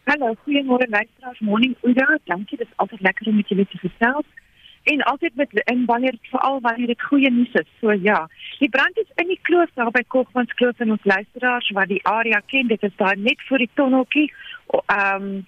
Hallo, 0.04 0.34
goeiemôre 0.44 0.88
luisteraars. 0.88 1.40
Morning 1.40 1.76
Uda. 1.82 2.18
Dankie, 2.24 2.58
dit 2.58 2.66
is 2.66 2.76
altyd 2.76 3.00
lekker 3.00 3.26
om 3.26 3.36
met 3.36 3.48
julle 3.48 3.66
te 3.66 3.78
gesels 3.78 4.26
en 4.82 5.02
altyd 5.02 5.34
met 5.34 5.62
en 5.64 5.84
wanneer 5.84 6.16
veral 6.20 6.60
wanneer 6.60 6.86
dit 6.86 7.02
goeie 7.02 7.30
nuus 7.30 7.52
is. 7.52 7.68
So 7.80 7.92
ja, 7.92 8.28
die 8.58 8.68
brand 8.68 8.98
is 8.98 9.10
in 9.14 9.26
die 9.26 9.38
kloof 9.42 9.70
daar 9.74 9.90
by 9.90 10.02
Kogmans 10.06 10.54
Kloof 10.54 10.78
en 10.78 10.90
ons 10.90 11.04
luisteraars 11.04 11.70
wat 11.70 11.88
die 11.88 12.02
area 12.06 12.42
ken, 12.46 12.66
dit 12.66 12.82
is 12.82 12.96
daar 12.96 13.18
net 13.18 13.42
voor 13.48 13.58
die 13.58 13.70
tonneltjie. 13.74 14.32
Ehm 14.86 15.22
um, 15.22 15.46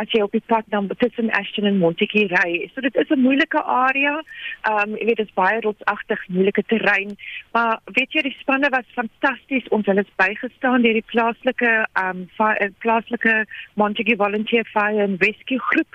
as 0.00 0.12
jy 0.14 0.22
op 0.22 0.34
die 0.34 0.44
pad 0.46 0.66
dan 0.72 0.88
tussen 0.98 1.30
Ashton 1.34 1.66
en 1.66 1.78
Montetjie 1.82 2.26
ry. 2.30 2.70
So 2.74 2.80
dit 2.80 2.96
is 2.96 3.10
'n 3.10 3.20
moeilike 3.26 3.62
area. 3.62 4.14
Ehm 4.62 4.88
um, 4.88 4.96
jy 4.96 5.04
weet 5.06 5.20
dit 5.22 5.26
is 5.26 5.34
baie 5.34 5.60
rotsagtig, 5.60 6.20
moeilike 6.28 6.62
terrein, 6.66 7.16
maar 7.52 7.80
weet 7.84 8.12
jy 8.12 8.22
die 8.22 8.36
spanne 8.40 8.68
was 8.70 8.96
fantasties. 9.00 9.68
Ons 9.68 9.86
hulle 9.86 10.06
is 10.06 10.16
bygestaan 10.16 10.82
deur 10.82 10.98
die 11.00 11.10
plaaslike 11.12 11.86
ehm 11.92 12.26
um, 12.38 12.72
plaaslike 12.78 13.46
Montetjie 13.74 14.16
Volunteer 14.16 14.64
Fire 14.64 15.02
and 15.02 15.22
Rescue 15.22 15.60
groep. 15.70 15.92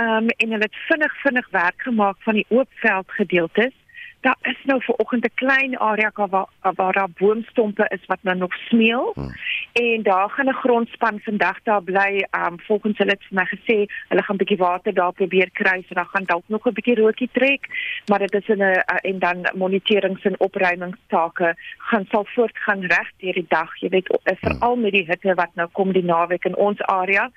Ehm 0.00 0.08
um, 0.08 0.28
en 0.28 0.50
hulle 0.50 0.68
het 0.68 0.82
vinnig 0.88 1.20
vinnig 1.22 1.48
werk 1.50 1.82
gemaak 1.82 2.16
van 2.20 2.34
die 2.34 2.46
oop 2.48 2.68
veld 2.74 3.10
gedeeltes 3.10 3.74
daar 4.20 4.36
is 4.42 4.58
nou 4.64 4.82
vir 4.82 4.94
oggend 4.94 5.24
'n 5.24 5.34
klein 5.34 5.78
area 5.78 6.10
waar 6.14 6.48
waar 6.60 6.92
daar 6.92 7.10
boomstompe 7.18 7.84
is 7.88 8.06
wat 8.06 8.22
nou 8.22 8.36
nog 8.36 8.54
smeel. 8.54 9.12
Hmm. 9.14 9.32
En 9.72 10.02
daar 10.02 10.30
gaan 10.30 10.48
'n 10.48 10.52
grondspan 10.62 11.20
vandag 11.20 11.62
daar 11.62 11.82
bly. 11.82 12.26
Um 12.30 12.60
volgens 12.60 12.98
hulle 12.98 13.10
het 13.10 13.30
my 13.30 13.44
gesê 13.44 13.76
hulle 14.08 14.22
gaan 14.22 14.36
'n 14.36 14.42
bietjie 14.42 14.56
water 14.56 14.94
daar 14.94 15.12
probeer 15.12 15.50
kry, 15.50 15.84
so 15.88 15.94
dan 15.94 16.06
gaan 16.06 16.24
dalk 16.24 16.44
nog 16.46 16.66
'n 16.66 16.72
bietjie 16.72 16.94
rookie 16.94 17.28
trek, 17.32 17.62
maar 18.06 18.18
dit 18.18 18.34
is 18.34 18.48
'n 18.48 18.62
en 19.10 19.18
dan 19.18 19.50
moniterings 19.54 20.22
en 20.22 20.40
opruimingstake 20.40 21.54
gaan 21.76 22.06
sal 22.10 22.26
voortgaan 22.28 22.80
reg 22.80 23.10
deur 23.16 23.32
die 23.32 23.46
dag. 23.48 23.80
Jy 23.80 23.88
weet 23.88 24.18
veral 24.40 24.76
met 24.76 24.92
die 24.92 25.06
hitte 25.06 25.34
wat 25.34 25.54
nou 25.54 25.68
kom 25.72 25.92
die 25.92 26.04
naweek 26.04 26.44
in 26.44 26.56
ons 26.56 26.82
area 26.82 27.30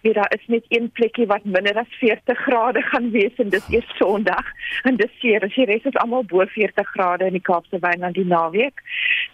weet 0.00 0.14
daar 0.14 0.32
is 0.38 0.46
net 0.46 0.64
een 0.68 0.90
plekkie 0.90 1.26
wat 1.26 1.44
minder 1.44 1.76
as 1.78 1.98
40 1.98 2.38
grade 2.38 2.82
gaan 2.82 3.10
wees 3.10 3.34
en 3.36 3.48
dis 3.48 3.68
eers 3.68 3.96
Sondag 3.96 4.46
en 4.82 4.96
dis 4.96 5.18
seer 5.18 5.44
as 5.44 5.54
die 5.54 5.66
res 5.68 5.84
is 5.84 5.96
almal 6.02 6.24
bo 6.24 6.44
40 6.46 6.92
grade 6.94 7.26
in 7.26 7.36
die 7.36 7.46
Kaapse 7.48 7.78
Wynland 7.80 8.14
die 8.14 8.24
naweek. 8.24 8.80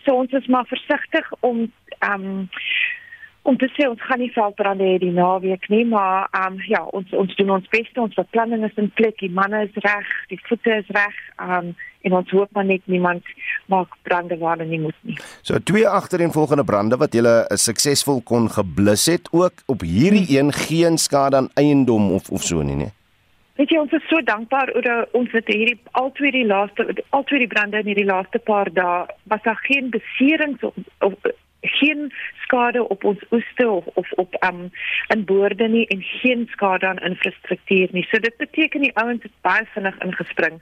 So 0.05 0.15
ons 0.23 0.33
is 0.33 0.47
maar 0.47 0.67
versigtig 0.67 1.31
om 1.41 1.73
um, 2.05 2.49
om 3.47 3.57
te 3.57 3.69
sê 3.77 3.87
ons 3.87 4.03
gaan 4.03 4.19
nie 4.19 4.33
veldbrande 4.35 4.87
hê 4.87 4.97
die 5.03 5.13
naweek 5.15 5.69
nie, 5.71 5.85
maar 5.87 6.27
ehm 6.33 6.57
um, 6.57 6.63
ja, 6.67 6.83
ons 6.99 7.13
ons 7.15 7.35
doen 7.39 7.53
ons 7.59 7.69
bes, 7.71 7.91
ons 8.03 8.19
beplanning 8.19 8.65
is 8.67 8.81
in 8.81 8.91
plek, 8.99 9.19
die 9.23 9.31
manne 9.31 9.63
is 9.69 9.77
reg, 9.85 10.09
die 10.33 10.41
voete 10.49 10.81
is 10.81 10.91
reg, 10.97 11.21
ehm 11.39 11.71
um, 11.71 11.77
en 12.07 12.15
ons 12.15 12.29
hoop 12.31 12.53
maar 12.55 12.67
net 12.67 12.85
niemand 12.87 13.27
maak 13.73 13.95
brande 14.07 14.37
waar 14.39 14.55
hulle 14.55 14.69
nie 14.71 14.79
moet 14.79 14.99
nie. 15.03 15.17
So 15.43 15.59
twee 15.59 15.89
agtereenvolgende 15.91 16.63
brande 16.65 16.99
wat 17.01 17.15
julle 17.19 17.35
uh, 17.43 17.59
suksesvol 17.59 18.21
kon 18.31 18.47
geblus 18.59 19.09
het, 19.11 19.27
ook 19.33 19.65
op 19.67 19.83
hierdie 19.83 20.27
hmm. 20.27 20.37
een 20.37 20.53
geen 20.53 20.99
skade 21.03 21.41
aan 21.41 21.51
eiendom 21.59 22.13
of 22.19 22.31
of 22.31 22.47
so 22.47 22.63
nie, 22.63 22.79
nee. 22.83 22.93
Weet 23.57 23.73
jy 23.73 23.79
ons 23.81 23.95
is 23.97 24.05
so 24.11 24.21
dankbaar 24.21 24.71
oor 24.77 25.07
ons 25.17 25.33
het 25.33 25.47
hierdie 25.49 25.79
al 25.99 26.11
twee 26.19 26.35
die 26.35 26.47
laaste 26.47 26.85
al 27.17 27.25
twee 27.25 27.43
die 27.47 27.51
brande 27.51 27.81
in 27.81 27.91
hierdie 27.91 28.11
laaste 28.11 28.39
paar 28.39 28.69
dae 28.79 29.07
was 29.33 29.43
daar 29.47 29.63
geen 29.65 29.91
beserings 29.95 30.63
of, 30.63 30.75
of 31.01 31.15
geen 31.69 32.13
skade 32.43 32.89
op 32.89 33.05
ons 33.05 33.25
oeste 33.31 33.69
of 33.69 33.87
of 33.95 34.13
op 34.13 34.37
um 34.49 34.71
in 35.15 35.25
boorde 35.25 35.69
nie 35.69 35.87
en 35.87 36.03
geen 36.03 36.47
skade 36.51 36.87
aan 36.87 36.99
infrastruktuur 36.99 37.89
nie. 37.91 38.07
So 38.11 38.19
dit 38.19 38.37
beteken 38.37 38.81
die 38.81 38.95
ouens 38.97 39.23
het 39.23 39.33
baie 39.41 39.67
vinnig 39.75 39.99
ingespring. 39.99 40.61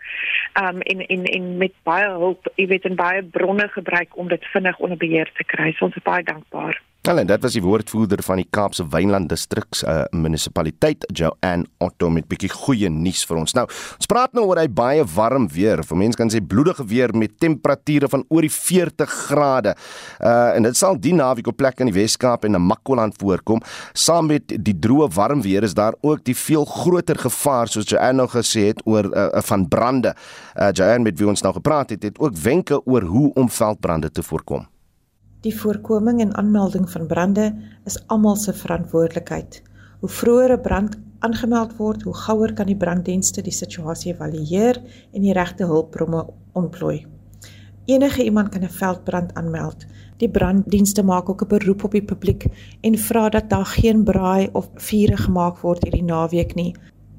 Um 0.63 0.81
en 0.81 1.07
en 1.07 1.25
en 1.25 1.57
met 1.57 1.73
baie 1.83 2.09
hulp, 2.09 2.49
jy 2.55 2.67
weet 2.67 2.85
en 2.85 2.97
baie 2.97 3.23
bronne 3.23 3.69
gebruik 3.69 4.17
om 4.17 4.29
dit 4.29 4.45
vinnig 4.45 4.79
onder 4.79 4.97
beheer 4.97 5.31
te 5.35 5.45
kry. 5.45 5.73
So 5.73 5.85
ons 5.85 5.97
is 5.97 6.03
baie 6.03 6.23
dankbaar. 6.23 6.83
Wel 7.05 7.19
en 7.19 7.27
dit 7.29 7.43
was 7.45 7.53
die 7.53 7.61
woordvoerder 7.61 8.23
van 8.25 8.39
die 8.41 8.47
Kaapse 8.49 8.87
Wynland 8.89 9.29
Distriks 9.29 9.83
uh, 9.85 10.07
munisipaliteit 10.17 11.05
Joanne 11.13 11.67
Otto 11.85 12.09
met 12.09 12.25
bietjie 12.31 12.49
goeie 12.49 12.89
nuus 12.89 13.27
vir 13.29 13.43
ons. 13.43 13.53
Nou, 13.59 13.67
ons 13.69 14.09
praat 14.09 14.33
nou 14.33 14.47
oor 14.49 14.63
hy 14.63 14.71
baie 14.73 15.05
warm 15.13 15.45
weer. 15.53 15.83
Vir 15.85 16.01
mense 16.01 16.17
kan 16.17 16.33
sê 16.33 16.41
bloedige 16.41 16.89
weer 16.89 17.13
met 17.13 17.37
temperature 17.45 18.09
van 18.09 18.25
oor 18.33 18.49
die 18.49 18.53
40 18.55 19.13
grade. 19.27 19.77
Uh 20.17 20.57
en 20.57 20.65
dit 20.65 20.81
sal 20.81 20.97
die 20.97 21.13
naweek 21.13 21.53
op 21.53 21.61
plekke 21.61 21.85
in 21.85 21.93
die 21.93 21.99
Wes-Kaap 22.01 22.49
en 22.49 22.57
Namakoland 22.57 23.21
voorkom. 23.21 23.61
Saam 23.93 24.33
met 24.33 24.57
die 24.57 24.79
droë 24.89 25.13
warm 25.13 25.45
weer 25.45 25.69
is 25.69 25.77
daar 25.77 26.01
ook 26.01 26.25
die 26.25 26.39
veel 26.47 26.65
groter 26.65 27.21
gevaar 27.21 27.69
soos 27.69 27.91
Joanne 27.91 28.23
nou 28.25 28.31
gesê 28.33 28.71
het 28.73 28.81
oor 28.89 29.13
uh, 29.13 29.29
van 29.53 29.69
brande. 29.69 30.17
Uh 30.57 30.73
Joanne 30.73 31.11
met 31.11 31.21
wie 31.21 31.29
ons 31.29 31.45
nou 31.45 31.53
gepraat 31.53 31.93
het, 31.93 32.15
het 32.15 32.17
ook 32.17 32.41
wenke 32.49 32.81
oor 32.87 33.13
hoe 33.13 33.35
om 33.35 33.53
veldbrande 33.53 34.09
te 34.09 34.25
voorkom. 34.25 34.73
Die 35.45 35.53
voorkoming 35.53 36.21
en 36.21 36.35
aanmelding 36.41 36.87
van 36.91 37.07
brande 37.07 37.51
is 37.85 37.99
almal 38.07 38.37
se 38.41 38.53
verantwoordelikheid. 38.57 39.63
Hoe 40.01 40.09
vroeër 40.09 40.53
'n 40.53 40.61
brand 40.61 40.95
aangemeld 41.19 41.77
word, 41.77 42.03
hoe 42.03 42.15
gouer 42.17 42.53
kan 42.53 42.67
die 42.67 42.77
branddienste 42.77 43.43
die 43.43 43.53
situasie 43.53 44.13
evalueer 44.13 44.81
en 45.13 45.21
die 45.21 45.33
regte 45.33 45.65
hulpbronne 45.65 46.27
ontplooi. 46.53 47.07
Enige 47.85 48.25
iemand 48.25 48.49
kan 48.49 48.63
'n 48.63 48.71
veldbrand 48.71 49.35
aanmeld. 49.35 49.87
Die 50.17 50.31
branddienste 50.31 51.03
maak 51.03 51.29
ook 51.29 51.43
'n 51.43 51.49
beroep 51.49 51.85
op 51.85 51.93
die 51.93 52.05
publiek 52.05 52.47
en 52.81 52.99
vra 52.99 53.29
dat 53.29 53.51
daar 53.51 53.67
geen 53.67 54.05
braai 54.05 54.49
of 54.53 54.71
vure 54.75 55.17
gemaak 55.17 55.59
word 55.59 55.83
hierdie 55.83 56.05
naweek 56.05 56.55
nie. 56.55 56.75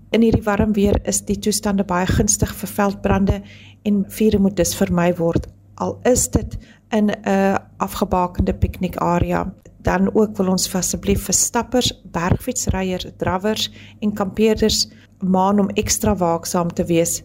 In 0.09 0.21
hierdie 0.21 0.43
warm 0.43 0.73
weer 0.73 0.99
is 1.03 1.25
die 1.25 1.39
toestande 1.39 1.83
baie 1.83 2.05
gunstig 2.07 2.55
vir 2.55 2.69
veldbrande 2.69 3.41
en 3.83 4.05
vure 4.07 4.39
moet 4.39 4.55
dus 4.55 4.75
vermy 4.75 5.15
word. 5.15 5.47
Al 5.75 5.99
is 6.03 6.29
dit 6.31 6.57
in 6.91 7.09
'n 7.09 7.57
afgebakende 7.77 8.53
piknikarea 8.53 9.53
dan 9.81 10.09
ook 10.13 10.37
wil 10.37 10.47
ons 10.47 10.75
asseblief 10.75 11.25
vir 11.25 11.33
stappers, 11.33 12.01
bergfietsryers, 12.11 13.05
drawers 13.17 13.71
en 13.99 14.13
kampeerders 14.13 14.87
maan 15.19 15.59
om 15.59 15.69
ekstra 15.69 16.15
waaksaam 16.15 16.73
te 16.73 16.85
wees 16.85 17.23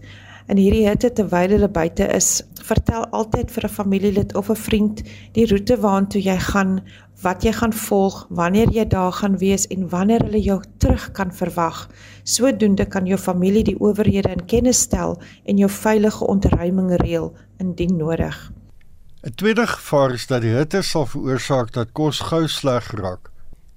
in 0.51 0.59
hierdie 0.59 0.87
hitte 0.89 1.13
terwyl 1.15 1.53
hulle 1.55 1.69
buite 1.71 2.07
is. 2.17 2.41
Vertel 2.67 3.07
altyd 3.17 3.51
vir 3.55 3.65
'n 3.65 3.77
familielid 3.77 4.35
of 4.37 4.51
'n 4.51 4.63
vriend 4.67 5.03
die 5.33 5.47
roete 5.47 5.77
waartoe 5.77 6.23
jy 6.23 6.39
gaan, 6.39 6.81
wat 7.23 7.45
jy 7.45 7.53
gaan 7.53 7.73
volg, 7.73 8.27
wanneer 8.31 8.71
jy 8.73 8.85
daar 8.85 9.13
gaan 9.13 9.39
wees 9.39 9.67
en 9.67 9.89
wanneer 9.89 10.23
hulle 10.25 10.43
jou 10.43 10.61
terug 10.79 11.13
kan 11.13 11.33
verwag. 11.33 11.89
Sodoende 12.25 12.87
kan 12.87 13.07
jou 13.07 13.19
familie 13.19 13.65
die 13.65 13.81
owerhede 13.81 14.31
in 14.31 14.47
kennis 14.47 14.81
stel 14.81 15.21
en 15.45 15.57
jou 15.57 15.71
veilige 15.71 16.27
ontruiming 16.27 16.97
reël 16.97 17.33
indien 17.59 17.97
nodig. 17.97 18.53
'n 19.23 19.35
Tweede 19.35 19.67
gevaar 19.67 20.13
is 20.13 20.27
dat 20.27 20.41
die 20.41 20.55
hitte 20.57 20.81
sal 20.83 21.05
veroorsaak 21.07 21.73
dat 21.73 21.93
kos 21.93 22.21
gou 22.29 22.47
sleg 22.49 22.87
raak. 22.97 23.29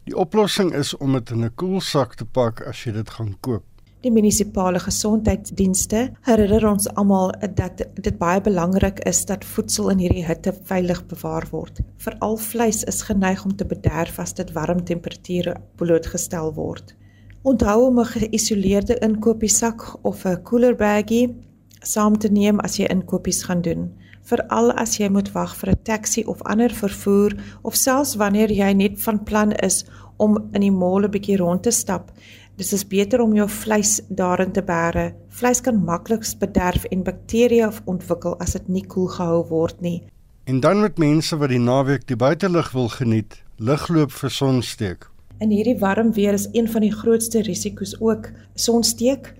Die 0.07 0.15
oplossing 0.15 0.69
is 0.73 0.93
om 0.97 1.11
dit 1.17 1.29
in 1.29 1.43
'n 1.43 1.55
koelsak 1.55 2.15
te 2.15 2.25
pak 2.25 2.61
as 2.61 2.83
jy 2.83 2.91
dit 2.91 3.09
gaan 3.09 3.35
koop. 3.39 3.63
Die 4.03 4.11
munisipale 4.11 4.79
gesondheidsdienste 4.79 6.11
herinner 6.21 6.67
ons 6.69 6.87
almal 6.93 7.33
dat 7.55 7.83
dit 7.95 8.17
baie 8.17 8.41
belangrik 8.41 8.99
is 8.99 9.25
dat 9.25 9.45
voedsel 9.45 9.89
in 9.89 9.97
hierdie 9.97 10.25
hitte 10.25 10.53
veilig 10.63 11.05
bewaar 11.05 11.47
word. 11.51 11.79
Veral 11.97 12.37
vleis 12.37 12.83
is 12.83 13.01
geneig 13.01 13.45
om 13.45 13.55
te 13.55 13.65
bederf 13.65 14.19
as 14.19 14.33
dit 14.33 14.51
warm 14.51 14.83
temperature 14.85 15.55
blootgestel 15.75 16.53
word. 16.53 16.95
Onthou 17.41 17.87
om 17.87 17.99
'n 17.99 18.05
geïsoleerde 18.05 18.99
inkopiesak 18.99 19.97
of 20.01 20.25
'n 20.25 20.41
cooler 20.43 20.75
baggie 20.75 21.35
saam 21.81 22.17
te 22.17 22.27
neem 22.27 22.59
as 22.59 22.77
jy 22.77 22.85
inkopies 22.85 23.43
gaan 23.43 23.61
doen. 23.61 24.02
Veral 24.23 24.71
as 24.71 24.97
jy 24.97 25.09
moet 25.09 25.31
wag 25.31 25.55
vir 25.55 25.69
'n 25.71 25.83
taxi 25.83 26.23
of 26.23 26.41
ander 26.41 26.69
vervoer 26.69 27.33
of 27.61 27.75
selfs 27.75 28.15
wanneer 28.15 28.51
jy 28.51 28.73
net 28.73 29.01
van 29.01 29.23
plan 29.23 29.51
is 29.51 29.85
om 30.17 30.49
in 30.53 30.61
die 30.61 30.71
mall 30.71 31.03
'n 31.03 31.11
bietjie 31.11 31.37
rond 31.37 31.63
te 31.63 31.71
stap, 31.71 32.11
Dis 32.53 32.69
is 32.73 32.83
beter 32.85 33.17
om 33.23 33.31
jou 33.33 33.47
vleis 33.49 33.95
daarin 34.13 34.51
te 34.53 34.61
bære. 34.61 35.07
Vleis 35.33 35.61
kan 35.65 35.79
makliks 35.81 36.35
bederf 36.37 36.83
en 36.93 37.01
bakterieë 37.01 37.71
ontwikkel 37.89 38.35
as 38.45 38.53
dit 38.53 38.67
nie 38.69 38.83
koel 38.85 39.07
gehou 39.09 39.39
word 39.49 39.79
nie. 39.81 40.03
En 40.45 40.59
dan 40.61 40.83
met 40.83 41.01
mense 41.01 41.37
wat 41.41 41.49
die 41.49 41.61
naweek 41.61 42.05
die 42.05 42.19
buitelug 42.19 42.69
wil 42.75 42.91
geniet, 42.93 43.39
ligloop 43.57 44.13
vir 44.13 44.29
sonsteek. 44.29 45.09
In 45.41 45.49
hierdie 45.49 45.79
warm 45.81 46.11
weer 46.13 46.37
is 46.37 46.45
een 46.53 46.69
van 46.69 46.85
die 46.85 46.93
grootste 46.93 47.41
risiko's 47.41 47.95
ook 47.99 48.29
sonsteek 48.53 49.33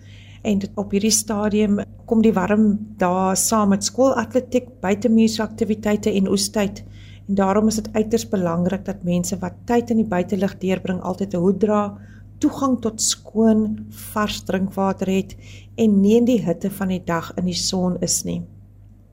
en 0.43 0.59
dit 0.59 0.71
op 0.79 0.91
hierdie 0.91 1.13
stadium 1.13 1.79
kom 2.05 2.21
die 2.23 2.33
warm 2.35 2.65
dae 2.99 3.35
saam 3.39 3.71
met 3.73 3.85
skoolatletiek, 3.87 4.67
buitemuursaktiwiteite 4.83 6.11
en 6.11 6.27
oestyd. 6.31 6.83
En 7.27 7.35
daarom 7.39 7.69
is 7.71 7.79
dit 7.79 7.93
uiters 7.95 8.25
belangrik 8.29 8.83
dat 8.85 9.05
mense 9.07 9.37
wat 9.39 9.61
tyd 9.69 9.93
in 9.93 10.01
die 10.03 10.09
buitelug 10.09 10.57
deurbring 10.59 10.99
altyd 11.01 11.33
'n 11.33 11.43
hoed 11.45 11.59
dra, 11.59 11.97
toegang 12.39 12.81
tot 12.81 13.01
skoon, 13.01 13.87
vars 14.11 14.41
drinkwater 14.43 15.07
het 15.07 15.35
en 15.75 16.01
nie 16.01 16.17
in 16.17 16.25
die 16.25 16.41
hitte 16.41 16.69
van 16.69 16.87
die 16.87 17.03
dag 17.05 17.31
in 17.37 17.45
die 17.45 17.57
son 17.57 17.97
is 18.01 18.23
nie. 18.23 18.41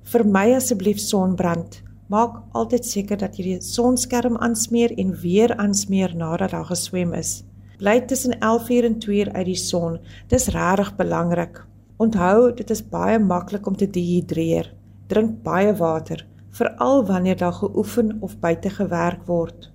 Vermy 0.02 0.54
asseblief 0.56 0.98
sonbrand. 0.98 1.82
Maak 2.08 2.40
altyd 2.52 2.84
seker 2.84 3.16
dat 3.16 3.36
jy 3.38 3.44
die 3.44 3.60
sonskerm 3.62 4.36
aansmeer 4.36 4.90
en 4.98 5.14
weer 5.22 5.54
aansmeer 5.56 6.16
nadat 6.16 6.50
daar 6.50 6.64
geswem 6.64 7.14
is. 7.14 7.44
Bly 7.80 7.96
tussen 8.06 8.36
11:00 8.38 8.84
en 8.84 8.98
2:00 9.00 9.32
uit 9.32 9.48
die 9.48 9.56
son. 9.56 9.98
Dis 10.28 10.46
regtig 10.54 10.94
belangrik. 10.96 11.64
Onthou, 11.96 12.54
dit 12.54 12.70
is 12.70 12.84
baie 12.88 13.18
maklik 13.18 13.66
om 13.66 13.76
te 13.76 13.90
dehidreer. 13.90 14.70
Drink 15.08 15.42
baie 15.42 15.74
water, 15.76 16.26
veral 16.50 17.06
wanneer 17.06 17.36
daar 17.36 17.58
geoefen 17.58 18.16
of 18.20 18.38
buite 18.38 18.70
gewerk 18.70 19.26
word 19.26 19.70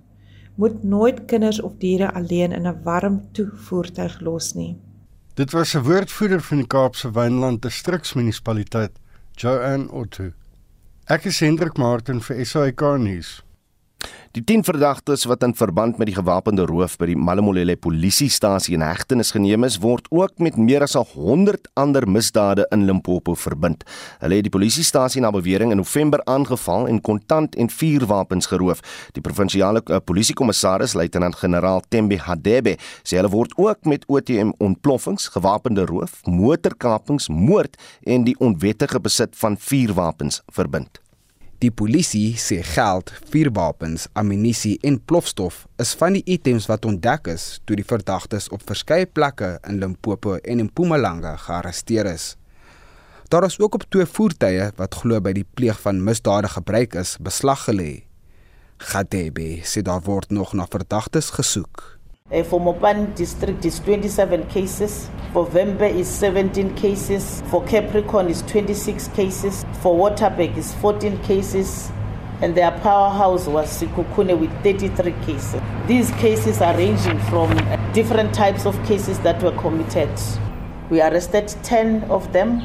moet 0.56 0.82
nooit 0.82 1.24
kinders 1.24 1.60
of 1.60 1.72
diere 1.78 2.12
alleen 2.12 2.52
in 2.52 2.66
'n 2.66 2.82
warm 2.82 3.20
toevoertuig 3.32 4.20
los 4.20 4.54
nie. 4.54 4.76
Dit 5.34 5.50
was 5.50 5.74
'n 5.74 5.82
woordvoerder 5.82 6.40
van 6.40 6.56
die 6.56 6.66
Kaapse 6.66 7.10
Wynland 7.10 7.62
Distriksmunisipaliteit, 7.62 8.92
Joanne 9.32 9.92
Otto. 9.92 10.30
Ek 11.04 11.24
is 11.24 11.40
Hendrik 11.40 11.76
Martin 11.76 12.20
vir 12.20 12.46
SAK 12.46 12.80
nuus. 12.98 13.44
Die 14.36 14.44
10 14.44 14.66
verdagtes 14.68 15.22
wat 15.24 15.40
in 15.46 15.54
verband 15.56 15.96
met 15.96 16.10
die 16.10 16.16
gewapende 16.16 16.66
roof 16.68 16.98
by 17.00 17.06
die 17.08 17.16
Malamulele 17.16 17.72
polisiestasie 17.80 18.74
in 18.76 18.82
hegtenis 18.84 19.30
geneem 19.32 19.64
is, 19.64 19.78
word 19.80 20.10
ook 20.12 20.42
met 20.44 20.58
meer 20.60 20.84
as 20.84 20.92
100 20.98 21.70
ander 21.80 22.04
misdade 22.04 22.66
in 22.74 22.84
Limpopo 22.84 23.32
verbind. 23.32 23.86
Hulle 24.20 24.36
het 24.36 24.44
die 24.44 24.52
polisiestasie 24.52 25.22
na 25.24 25.30
bewering 25.32 25.72
in 25.72 25.80
November 25.80 26.20
aangeval 26.28 26.84
en 26.90 27.00
kontant 27.00 27.56
en 27.56 27.72
vuurwapens 27.72 28.50
geroof. 28.52 28.84
Die 29.16 29.24
provinsiale 29.24 29.80
uh, 29.88 30.02
polisiekommissaris, 30.04 30.92
luitenant-generaal 31.00 31.86
Tembe 31.88 32.20
Hadebe, 32.20 32.76
sê 33.08 33.16
hulle 33.16 33.32
word 33.32 33.56
ook 33.56 33.88
met 33.88 34.04
OTM 34.12 34.52
ontploffings, 34.60 35.30
gewapende 35.32 35.88
roof, 35.88 36.20
motorkapings, 36.28 37.30
moord 37.32 37.80
en 38.04 38.28
die 38.28 38.36
onwettige 38.36 39.00
besit 39.00 39.32
van 39.40 39.56
vuurwapens 39.56 40.42
verbind. 40.52 41.00
Die 41.64 41.70
polisie 41.72 42.34
sê 42.36 42.58
geld, 42.60 43.08
vuurwapens, 43.32 44.10
ammunisie 44.12 44.74
en 44.84 44.98
plofstof 45.08 45.62
is 45.80 45.94
van 45.96 46.18
die 46.18 46.22
items 46.34 46.66
wat 46.68 46.84
ontdek 46.84 47.30
is 47.32 47.46
toe 47.64 47.78
die 47.80 47.86
verdagtes 47.88 48.50
op 48.52 48.66
verskeie 48.68 49.08
plekke 49.08 49.54
in 49.64 49.78
Limpopo 49.80 50.34
en 50.36 50.60
in 50.60 50.68
Mpumalanga 50.68 51.32
gearresteer 51.46 52.10
is. 52.12 52.34
Daar 53.32 53.48
is 53.48 53.56
ook 53.58 53.74
op 53.74 53.88
twee 53.88 54.04
voertuie 54.04 54.68
wat 54.76 55.00
glo 55.00 55.20
by 55.24 55.32
die 55.32 55.46
pleeg 55.56 55.80
van 55.80 56.04
misdade 56.04 56.52
gebruik 56.52 56.94
is, 57.00 57.16
beslag 57.24 57.64
gelê. 57.70 58.04
Gadebe 58.76 59.62
sê 59.64 59.80
daar 59.80 60.04
word 60.04 60.28
nog 60.36 60.52
na 60.52 60.68
verdagtes 60.68 61.32
gesoek. 61.40 61.95
Uh, 62.28 62.42
for 62.42 62.58
Mopan 62.58 63.14
district 63.14 63.64
is 63.64 63.78
27 63.78 64.48
cases. 64.48 65.08
For 65.32 65.46
Vembe 65.46 65.88
is 65.88 66.08
17 66.08 66.74
cases. 66.74 67.40
For 67.52 67.64
Capricorn 67.66 68.26
is 68.28 68.42
26 68.42 69.06
cases. 69.08 69.64
For 69.80 69.96
Waterberg 69.96 70.56
is 70.56 70.74
14 70.74 71.22
cases. 71.22 71.92
And 72.40 72.56
their 72.56 72.72
powerhouse 72.80 73.46
was 73.46 73.80
Sikukune 73.80 74.40
with 74.40 74.50
33 74.64 75.12
cases. 75.24 75.60
These 75.86 76.10
cases 76.12 76.60
are 76.60 76.76
ranging 76.76 77.20
from 77.30 77.54
different 77.92 78.34
types 78.34 78.66
of 78.66 78.74
cases 78.84 79.20
that 79.20 79.40
were 79.40 79.56
committed. 79.60 80.10
We 80.90 81.00
arrested 81.00 81.54
10 81.62 82.10
of 82.10 82.32
them 82.32 82.60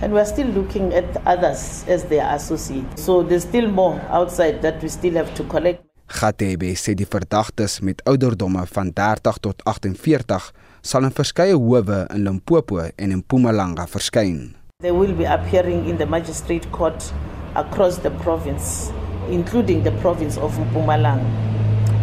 and 0.00 0.12
we're 0.12 0.24
still 0.24 0.46
looking 0.48 0.94
at 0.94 1.26
others 1.26 1.84
as 1.88 2.04
their 2.04 2.32
associates. 2.32 3.02
So 3.02 3.24
there's 3.24 3.42
still 3.42 3.68
more 3.68 4.00
outside 4.10 4.62
that 4.62 4.80
we 4.80 4.88
still 4.88 5.14
have 5.14 5.34
to 5.34 5.44
collect. 5.44 5.91
Gatebe 6.12 6.74
sê 6.76 6.92
die 6.94 7.06
verdagtes 7.08 7.80
met 7.80 8.02
ouderdomme 8.04 8.66
van 8.74 8.92
30 8.92 9.38
tot 9.40 9.62
48 9.64 10.50
sal 10.84 11.06
in 11.08 11.14
verskeie 11.16 11.56
howe 11.56 12.02
in 12.12 12.24
Limpopo 12.26 12.80
en 12.82 13.10
in 13.10 13.22
Mpumalanga 13.22 13.86
verskyn. 13.88 14.54
They 14.82 14.92
will 14.92 15.14
be 15.14 15.24
appearing 15.24 15.88
in 15.88 15.96
the 15.96 16.06
magistrate 16.06 16.68
court 16.72 17.12
across 17.54 17.98
the 17.98 18.10
province, 18.10 18.92
including 19.30 19.84
the 19.84 19.92
province 20.02 20.36
of 20.36 20.58
Mpumalanga, 20.58 21.24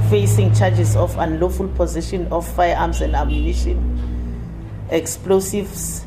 facing 0.09 0.53
charges 0.55 0.95
of 0.95 1.15
unlawful 1.17 1.67
possession 1.77 2.27
of 2.31 2.47
firearms 2.55 3.01
and 3.01 3.15
ammunition, 3.15 3.77
explosives, 4.89 6.05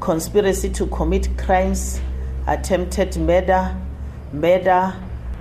conspiracy 0.00 0.70
to 0.70 0.86
commit 0.86 1.28
crimes, 1.36 2.00
attempted 2.46 3.16
murder, 3.16 3.76
murder, 4.32 4.94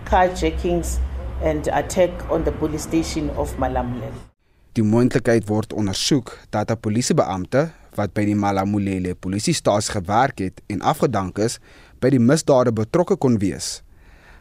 carjackings 0.06 1.00
and 1.44 1.68
attack 1.68 2.12
on 2.30 2.44
the 2.44 2.52
police 2.52 2.84
station 2.84 3.30
of 3.38 3.58
Malamulele. 3.58 4.30
Die 4.74 4.84
moontlikheid 4.84 5.50
word 5.50 5.74
ondersoek 5.74 6.38
dat 6.50 6.72
'n 6.72 6.80
polisiebeampte 6.80 7.70
wat 7.96 8.14
by 8.14 8.24
die 8.26 8.36
Malamulele 8.36 9.16
polisiestasie 9.16 9.92
gewerk 9.92 10.40
het 10.40 10.62
en 10.68 10.82
afgedank 10.82 11.38
is, 11.38 11.60
by 12.00 12.10
die 12.10 12.20
misdade 12.20 12.72
betrokke 12.72 13.16
kon 13.16 13.38
wees. 13.38 13.82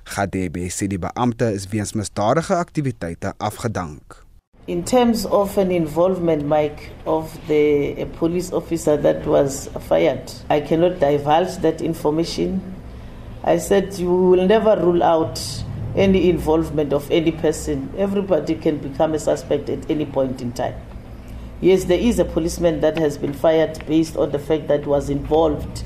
Gadebe 0.04 0.68
sê 0.70 0.86
die 0.86 0.98
beampte 0.98 1.52
is 1.52 1.66
weens 1.68 1.92
misdadige 1.92 2.54
aktiwiteite 2.54 3.32
afgedank. 3.38 4.24
In 4.66 4.84
terms 4.84 5.26
of 5.26 5.58
an 5.58 5.70
involvement 5.70 6.44
Mike 6.46 6.92
of 7.04 7.36
the 7.48 7.94
a 7.98 8.06
police 8.06 8.52
officer 8.52 8.96
that 9.02 9.26
was 9.26 9.68
fired, 9.88 10.30
I 10.48 10.60
cannot 10.60 11.00
divulge 11.00 11.60
that 11.62 11.80
information. 11.80 12.62
I 13.42 13.58
said 13.58 13.98
you 13.98 14.30
will 14.30 14.46
never 14.46 14.76
rule 14.76 15.02
out 15.02 15.40
any 15.96 16.30
involvement 16.30 16.92
of 16.92 17.10
any 17.10 17.32
person. 17.32 17.92
Everybody 17.96 18.54
can 18.54 18.78
become 18.78 19.14
a 19.14 19.18
suspect 19.18 19.68
at 19.68 19.90
any 19.90 20.06
point 20.06 20.40
in 20.40 20.52
time. 20.52 20.74
Yes, 21.60 21.84
there 21.84 21.98
is 21.98 22.18
a 22.18 22.24
policeman 22.24 22.80
that 22.80 22.96
has 22.98 23.18
been 23.18 23.32
fired 23.34 23.84
based 23.86 24.16
on 24.16 24.30
the 24.30 24.38
fact 24.38 24.68
that 24.68 24.86
was 24.86 25.10
involved 25.10 25.84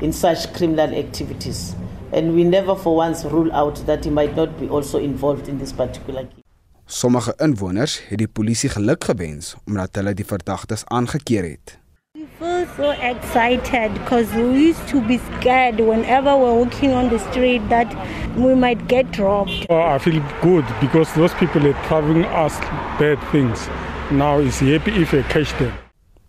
in 0.00 0.12
such 0.12 0.52
criminal 0.54 0.94
activities. 0.94 1.74
And 2.12 2.34
we 2.34 2.44
never 2.44 2.76
for 2.76 2.94
once 2.96 3.24
rule 3.24 3.52
out 3.52 3.84
that 3.86 4.04
he 4.04 4.10
might 4.10 4.36
not 4.36 4.58
be 4.60 4.68
also 4.68 4.98
involved 4.98 5.48
in 5.48 5.58
this 5.58 5.72
particular 5.72 6.24
case. 6.24 6.42
Sommige 6.88 7.34
inwoners 7.42 7.96
het 8.06 8.20
die 8.22 8.28
polisie 8.30 8.68
geluk 8.70 9.04
gewens 9.04 9.56
omdat 9.66 9.98
hulle 9.98 10.12
die 10.14 10.24
verdagtes 10.24 10.84
aangekeer 10.86 11.42
het. 11.42 11.72
We 12.16 12.24
feel 12.38 12.66
so 12.76 12.90
excited 12.92 13.92
because 13.92 14.32
we 14.32 14.68
used 14.72 14.88
to 14.88 15.06
be 15.06 15.18
scared 15.18 15.78
whenever 15.80 16.34
we're 16.34 16.64
walking 16.64 16.94
on 16.94 17.10
the 17.10 17.18
street 17.18 17.68
that 17.68 17.92
we 18.38 18.54
might 18.54 18.88
get 18.88 19.18
robbed. 19.18 19.66
Oh, 19.68 19.82
I 19.82 19.98
feel 19.98 20.22
good 20.40 20.64
because 20.80 21.12
those 21.12 21.34
people 21.34 21.66
are 21.66 21.76
telling 21.84 22.24
us 22.24 22.58
bad 22.96 23.20
things. 23.30 23.68
Now 24.10 24.38
is 24.38 24.60
happy 24.60 24.96
if 25.02 25.12
I 25.12 25.28
catch 25.28 25.52
them. 25.58 25.76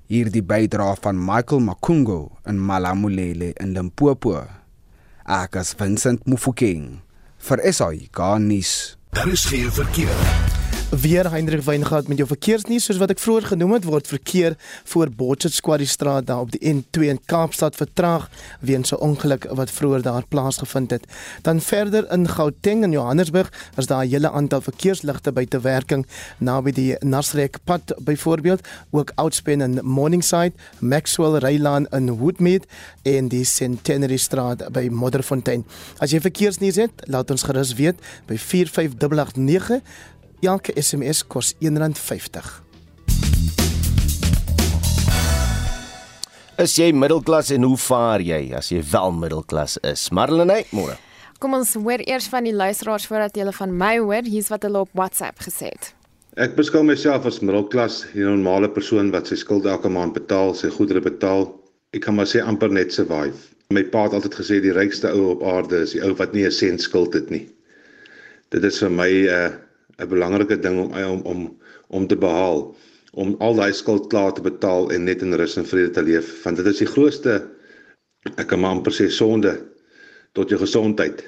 Hierdie 0.09 0.43
bydra 0.43 0.91
van 0.99 1.15
Michael 1.15 1.61
Makungo 1.61 2.35
in 2.45 2.59
Malamulele 2.59 3.53
in 3.55 3.73
Limpopo. 3.73 4.43
Ek 5.25 5.55
is 5.55 5.71
Vincent 5.73 6.27
Mufokeng 6.27 6.99
vir 7.39 7.63
SAI 7.71 8.09
Garnis. 8.11 8.97
Daar 9.13 9.31
is 9.31 9.45
geen 9.45 9.71
verkeer. 9.71 10.56
Weer 10.87 11.31
Hendrik 11.31 11.61
Weingart 11.61 12.07
met 12.07 12.17
jou 12.21 12.25
verkeersnuus 12.29 12.85
soos 12.87 12.99
wat 13.01 13.11
ek 13.11 13.19
vroeër 13.19 13.49
genoem 13.49 13.73
het 13.75 13.85
word 13.89 14.07
verkeer 14.07 14.53
voor 14.87 15.09
Botchet 15.11 15.51
Square 15.51 15.83
straat 15.83 16.29
daar 16.29 16.45
op 16.45 16.53
die 16.53 16.61
N2 16.63 17.09
in 17.11 17.19
Kaapstad 17.27 17.75
vertraag 17.75 18.29
weens 18.63 18.93
'n 18.95 19.01
ongeluk 19.03 19.49
wat 19.51 19.71
vroeër 19.71 20.01
daar 20.01 20.23
plaasgevind 20.27 20.91
het. 20.91 21.03
Dan 21.43 21.59
verder 21.61 22.11
in 22.11 22.27
Gauteng 22.29 22.83
en 22.83 22.91
Johannesburg 22.91 23.51
is 23.75 23.85
daar 23.85 24.05
'n 24.05 24.09
hele 24.09 24.31
aantal 24.31 24.61
verkeersligte 24.61 25.31
buite 25.31 25.59
werking 25.59 26.07
naby 26.37 26.71
die 26.71 26.95
Nasrek 26.99 27.57
pad 27.63 27.93
byvoorbeeld, 27.99 28.67
ook 28.91 29.11
Outspan 29.15 29.61
in 29.61 29.79
Morningside, 29.83 30.53
Maxwell 30.79 31.37
Rylaan 31.37 31.87
in 31.87 32.17
Woodmead 32.17 32.65
en 33.01 33.27
die 33.27 33.43
Centenary 33.43 34.17
straat 34.17 34.71
by 34.71 34.87
Modderfontein. 34.91 35.65
As 35.97 36.11
jy 36.11 36.21
verkeersnuus 36.21 36.75
het, 36.75 36.91
laat 36.95 37.31
ons 37.31 37.43
gerus 37.43 37.73
weet 37.73 37.95
by 38.25 38.37
45889 38.37 39.81
Elke 40.45 40.69
SMS 40.77 41.23
kos 41.25 41.55
R1.50. 41.65 42.45
Is 46.61 46.75
jy 46.77 46.91
middelklas 46.93 47.49
en 47.55 47.65
hoe 47.65 47.77
vaar 47.81 48.21
jy 48.21 48.53
as 48.53 48.69
jy 48.69 48.83
wel 48.85 49.15
middelklas 49.17 49.79
is? 49.81 50.07
Marlene, 50.13 50.59
môre. 50.77 50.99
Kom 51.41 51.57
ons 51.57 51.73
hoor 51.73 52.03
eers 52.05 52.29
van 52.29 52.45
die 52.45 52.53
luisteraars 52.53 53.09
voordat 53.09 53.37
jy 53.37 53.49
van 53.57 53.73
my 53.73 53.97
hoor. 53.97 54.29
Hier's 54.29 54.53
wat 54.53 54.65
hulle 54.69 54.85
op 54.85 54.93
WhatsApp 54.93 55.41
gesê 55.41 55.73
het. 55.73 55.91
Ek 56.37 56.53
beskou 56.53 56.83
myself 56.85 57.25
as 57.25 57.41
middelklas, 57.41 58.05
'n 58.13 58.21
normale 58.21 58.69
persoon 58.69 59.09
wat 59.09 59.25
sy 59.27 59.35
skuld 59.35 59.65
elke 59.65 59.89
maand 59.89 60.13
betaal, 60.13 60.53
sy 60.53 60.69
goedere 60.69 61.01
betaal. 61.01 61.49
Ek 61.93 62.01
kan 62.05 62.15
maar 62.15 62.29
sê 62.29 62.45
amper 62.45 62.69
net 62.69 62.93
survive. 62.93 63.33
My 63.73 63.81
pa 63.83 64.03
het 64.03 64.13
altyd 64.13 64.35
gesê 64.37 64.61
die 64.61 64.73
rykste 64.73 65.09
ou 65.09 65.31
op 65.33 65.41
aarde 65.41 65.81
is 65.81 65.97
die 65.97 66.03
ou 66.05 66.13
wat 66.13 66.33
nie 66.33 66.45
'n 66.45 66.51
sent 66.51 66.81
skuld 66.81 67.13
het 67.13 67.31
nie. 67.31 67.49
Dit 68.51 68.63
is 68.63 68.79
vir 68.79 68.89
my 68.89 69.09
'n 69.09 69.29
uh, 69.29 69.66
'n 69.97 70.09
belangrike 70.09 70.59
ding 70.61 70.77
om 70.79 70.91
om 70.93 71.21
om 71.33 71.39
om 71.87 72.07
te 72.07 72.17
behaal 72.25 72.75
om 73.13 73.35
al 73.39 73.55
daai 73.55 73.73
skuld 73.73 74.09
klaar 74.11 74.33
te 74.33 74.43
betaal 74.45 74.91
en 74.93 75.07
net 75.09 75.23
in 75.25 75.33
rus 75.41 75.57
en 75.57 75.65
vrede 75.65 75.93
te 75.95 76.03
leef 76.09 76.27
want 76.43 76.59
dit 76.61 76.69
is 76.73 76.83
die 76.83 76.91
grootste 76.91 77.39
ek 78.35 78.47
kan 78.51 78.61
maar 78.61 78.75
amper 78.77 78.93
sê 78.93 79.07
sonde 79.09 79.53
tot 80.37 80.53
jou 80.53 80.59
gesondheid. 80.61 81.23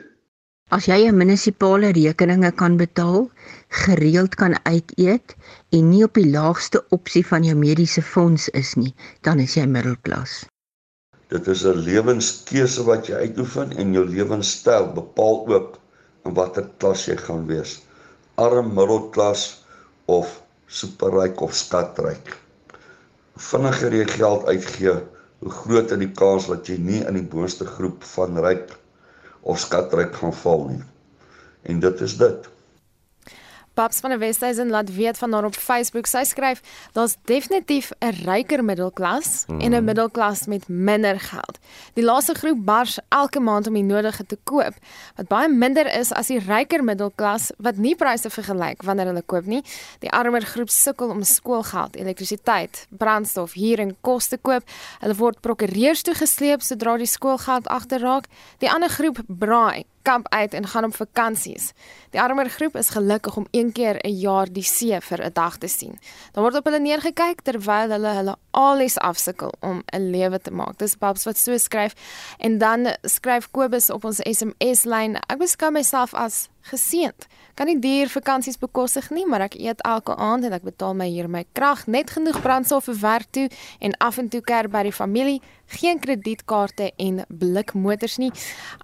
As 0.70 0.86
jy 0.86 1.00
'n 1.08 1.18
munisipale 1.18 1.90
rekeninge 1.98 2.52
kan 2.62 2.78
betaal, 2.78 3.32
gereeld 3.86 4.36
kan 4.36 4.54
uiteet 4.66 5.36
en 5.74 5.90
nie 5.90 6.04
op 6.04 6.14
die 6.14 6.30
laagste 6.30 6.84
opsie 6.98 7.26
van 7.26 7.44
jou 7.44 7.56
mediese 7.58 8.02
fonds 8.02 8.50
is 8.50 8.76
nie, 8.76 8.94
dan 9.26 9.40
is 9.40 9.56
jy 9.58 9.66
middelklas. 9.66 10.46
Dit 11.30 11.48
is 11.48 11.66
'n 11.66 11.82
lewenskeuse 11.90 12.84
wat 12.84 13.08
jy 13.08 13.16
uitoefen 13.26 13.72
en 13.78 13.94
jou 13.94 14.06
lewenstyl 14.06 14.94
bepaal 14.94 15.48
ook 15.48 15.80
in 16.26 16.34
watter 16.34 16.70
klas 16.78 17.08
jy 17.08 17.18
gaan 17.18 17.48
wees 17.48 17.80
arm 18.40 18.74
middelklas 18.74 19.64
of 20.08 20.32
superryk 20.68 21.42
of 21.42 21.54
skatryk. 21.54 22.36
Hoe 23.34 23.44
vinniger 23.52 23.96
jy 23.96 24.06
geld 24.14 24.46
uitgee, 24.48 24.96
hoe 25.44 25.52
groter 25.62 26.00
die 26.00 26.12
kans 26.12 26.48
dat 26.52 26.68
jy 26.70 26.78
nie 26.80 27.02
in 27.04 27.20
die 27.20 27.28
boonste 27.34 27.68
groep 27.68 28.06
van 28.14 28.40
ryk 28.44 28.72
of 29.42 29.60
skatryk 29.60 30.16
gaan 30.22 30.36
val 30.44 30.66
nie. 30.72 30.84
En 31.68 31.84
dit 31.84 32.02
is 32.06 32.18
dit. 32.20 32.50
Babs 33.80 34.00
van 34.04 34.12
die 34.12 34.20
Westhuizen 34.20 34.70
laat 34.70 34.96
weet 34.96 35.18
van 35.18 35.34
haar 35.34 35.46
op 35.46 35.56
Facebook. 35.56 36.06
Sy 36.06 36.24
skryf: 36.24 36.62
"Daar's 36.92 37.16
definitief 37.24 37.92
'n 38.00 38.10
ryker 38.26 38.64
middelklas 38.64 39.46
mm. 39.48 39.60
en 39.60 39.72
'n 39.74 39.84
middelklas 39.84 40.46
met 40.46 40.68
minder 40.68 41.20
geld. 41.20 41.58
Die 41.94 42.04
laaste 42.04 42.34
groep 42.34 42.66
bars 42.66 43.00
elke 43.10 43.40
maand 43.40 43.68
om 43.68 43.74
die 43.74 43.84
nodige 43.84 44.26
te 44.26 44.38
koop, 44.44 44.74
wat 45.16 45.28
baie 45.28 45.50
minder 45.50 46.00
is 46.00 46.12
as 46.12 46.28
die 46.28 46.40
ryker 46.40 46.84
middelklas 46.84 47.52
wat 47.58 47.78
nie 47.78 47.96
pryse 47.96 48.30
vergelyk 48.30 48.84
wanneer 48.84 49.06
hulle 49.06 49.24
koop 49.26 49.46
nie. 49.46 49.64
Die 50.00 50.12
armer 50.12 50.42
groep 50.42 50.70
sukkel 50.70 51.10
om 51.10 51.24
skoolgeld, 51.24 51.96
elektrisiteit, 51.96 52.88
brandstof, 52.90 53.54
huur 53.54 53.80
en 53.80 53.96
kos 54.02 54.28
te 54.28 54.38
koop. 54.38 54.64
Hulle 55.00 55.16
word 55.16 55.40
prokureurs 55.40 56.02
toe 56.02 56.16
gesleep 56.16 56.62
sodra 56.62 56.98
die 56.98 57.06
skoolgeld 57.06 57.68
agterraak. 57.68 58.26
Die 58.58 58.72
ander 58.72 58.90
groep 58.90 59.20
braai 59.28 59.86
kamp 60.02 60.28
uit 60.30 60.54
en 60.54 60.68
gaan 60.68 60.86
op 60.86 60.96
vakansies. 60.96 61.72
Die 62.10 62.22
armer 62.22 62.50
groep 62.50 62.76
is 62.76 62.90
gelukkig 62.90 63.38
om 63.38 63.48
een 63.52 63.72
keer 63.72 64.00
'n 64.06 64.20
jaar 64.20 64.48
die 64.52 64.64
see 64.64 65.02
vir 65.02 65.26
'n 65.26 65.34
dag 65.34 65.58
te 65.58 65.68
sien. 65.68 66.00
Dan 66.32 66.44
word 66.44 66.56
op 66.56 66.66
hulle 66.66 66.80
neergekyk 66.80 67.42
terwyl 67.42 67.90
hulle 67.90 68.08
hulle 68.08 68.36
alles 68.52 68.98
afsukkel 68.98 69.54
om 69.60 69.84
'n 69.94 70.10
lewe 70.10 70.40
te 70.40 70.52
maak. 70.52 70.78
Dis 70.78 70.98
Babs 70.98 71.24
wat 71.24 71.38
so 71.38 71.58
skryf 71.58 71.94
en 72.38 72.58
dan 72.58 72.96
skryf 73.02 73.52
Kobus 73.52 73.90
op 73.90 74.06
ons 74.06 74.20
SMS 74.20 74.84
lyn: 74.84 75.16
Ek 75.16 75.38
beskou 75.38 75.72
myself 75.72 76.14
as 76.14 76.50
geseënd. 76.68 77.28
Kan 77.56 77.68
nie 77.68 77.80
duur 77.80 78.10
vakansies 78.12 78.60
bekostig 78.60 79.10
nie, 79.16 79.26
maar 79.28 79.48
ek 79.48 79.58
eet 79.60 79.84
elke 79.88 80.16
aand 80.16 80.48
en 80.48 80.56
ek 80.56 80.66
betaal 80.68 80.96
my 80.98 81.08
hier 81.10 81.30
my 81.32 81.46
krag, 81.58 81.86
net 81.88 82.14
genoeg 82.16 82.40
brandstof 82.44 82.90
vir 82.90 83.00
werk 83.02 83.32
toe 83.36 83.48
en 83.80 83.96
af 84.00 84.20
en 84.22 84.30
toe 84.30 84.42
keer 84.42 84.70
by 84.72 84.86
die 84.88 84.96
familie, 84.96 85.42
geen 85.80 86.00
kredietkaarte 86.00 86.92
en 86.98 87.24
blikmotors 87.28 88.18
nie. 88.18 88.32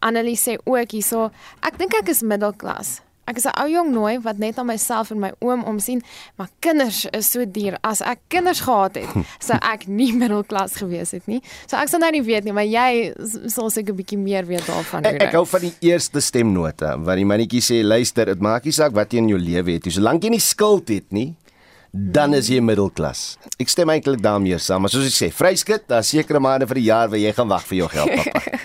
Annelie 0.01 0.37
sê 0.39 0.59
ook 0.63 0.91
hierso, 0.91 1.29
ek 1.61 1.79
dink 1.81 1.97
ek 2.01 2.13
is 2.15 2.23
middelklas. 2.23 2.99
Ek 3.25 3.37
is 3.37 3.45
'n 3.45 3.57
ou 3.57 3.67
jong 3.69 3.91
nooi 3.91 4.19
wat 4.21 4.37
net 4.37 4.59
aan 4.59 4.67
myself 4.69 5.11
en 5.11 5.19
my 5.19 5.31
oom 5.41 5.63
omsien, 5.63 6.01
maar 6.37 6.49
kinders 6.59 7.05
is 7.11 7.31
so 7.31 7.45
duur. 7.45 7.77
As 7.81 8.01
ek 8.01 8.19
kinders 8.29 8.59
gehad 8.59 8.95
het, 8.95 9.09
sou 9.47 9.57
ek 9.61 9.87
nie 9.87 10.13
middelklas 10.13 10.75
gewees 10.77 11.11
het 11.11 11.25
nie. 11.27 11.41
So 11.65 11.77
ek 11.77 11.89
sal 11.89 11.99
nou 11.99 12.11
nie 12.11 12.21
weet 12.21 12.43
nie, 12.45 12.53
maar 12.53 12.69
jy 12.69 13.13
sal 13.47 13.69
seker 13.69 13.93
'n 13.93 13.97
bietjie 13.97 14.17
meer 14.17 14.45
weet 14.45 14.67
daarvan. 14.67 15.05
Ek, 15.05 15.21
ek 15.21 15.33
hou 15.33 15.45
van 15.45 15.61
die 15.61 15.73
eerste 15.81 16.21
stemnote 16.21 16.95
wat 17.01 17.15
die 17.15 17.25
mannetjie 17.25 17.61
sê, 17.61 17.81
luister, 17.83 18.25
dit 18.25 18.41
maak 18.41 18.63
nie 18.65 18.71
saak 18.71 18.93
wat 18.93 19.11
jy 19.11 19.17
in 19.17 19.29
jou 19.29 19.39
lewe 19.39 19.73
het 19.73 19.85
nie, 19.85 19.91
solank 19.91 20.23
jy 20.23 20.29
nie 20.29 20.39
skuld 20.39 20.89
het 20.89 21.11
nie 21.11 21.35
dan 21.95 22.33
is 22.35 22.49
jy 22.51 22.59
middelklas. 22.59 23.37
Ek 23.55 23.71
stem 23.71 23.89
eintlik 23.93 24.19
daarmee 24.23 24.57
saam, 24.59 24.83
maar 24.83 24.91
soos 24.91 25.07
ek 25.07 25.15
sê, 25.15 25.29
vryskut, 25.31 25.85
daar 25.87 26.03
sekerre 26.03 26.41
maande 26.43 26.67
vir 26.67 26.81
die 26.81 26.87
jaar 26.89 27.07
waar 27.07 27.21
jy 27.21 27.31
gaan 27.37 27.47
wag 27.47 27.63
vir 27.69 27.77
jou 27.77 27.87
geld, 27.93 28.15
pappa. 28.19 28.59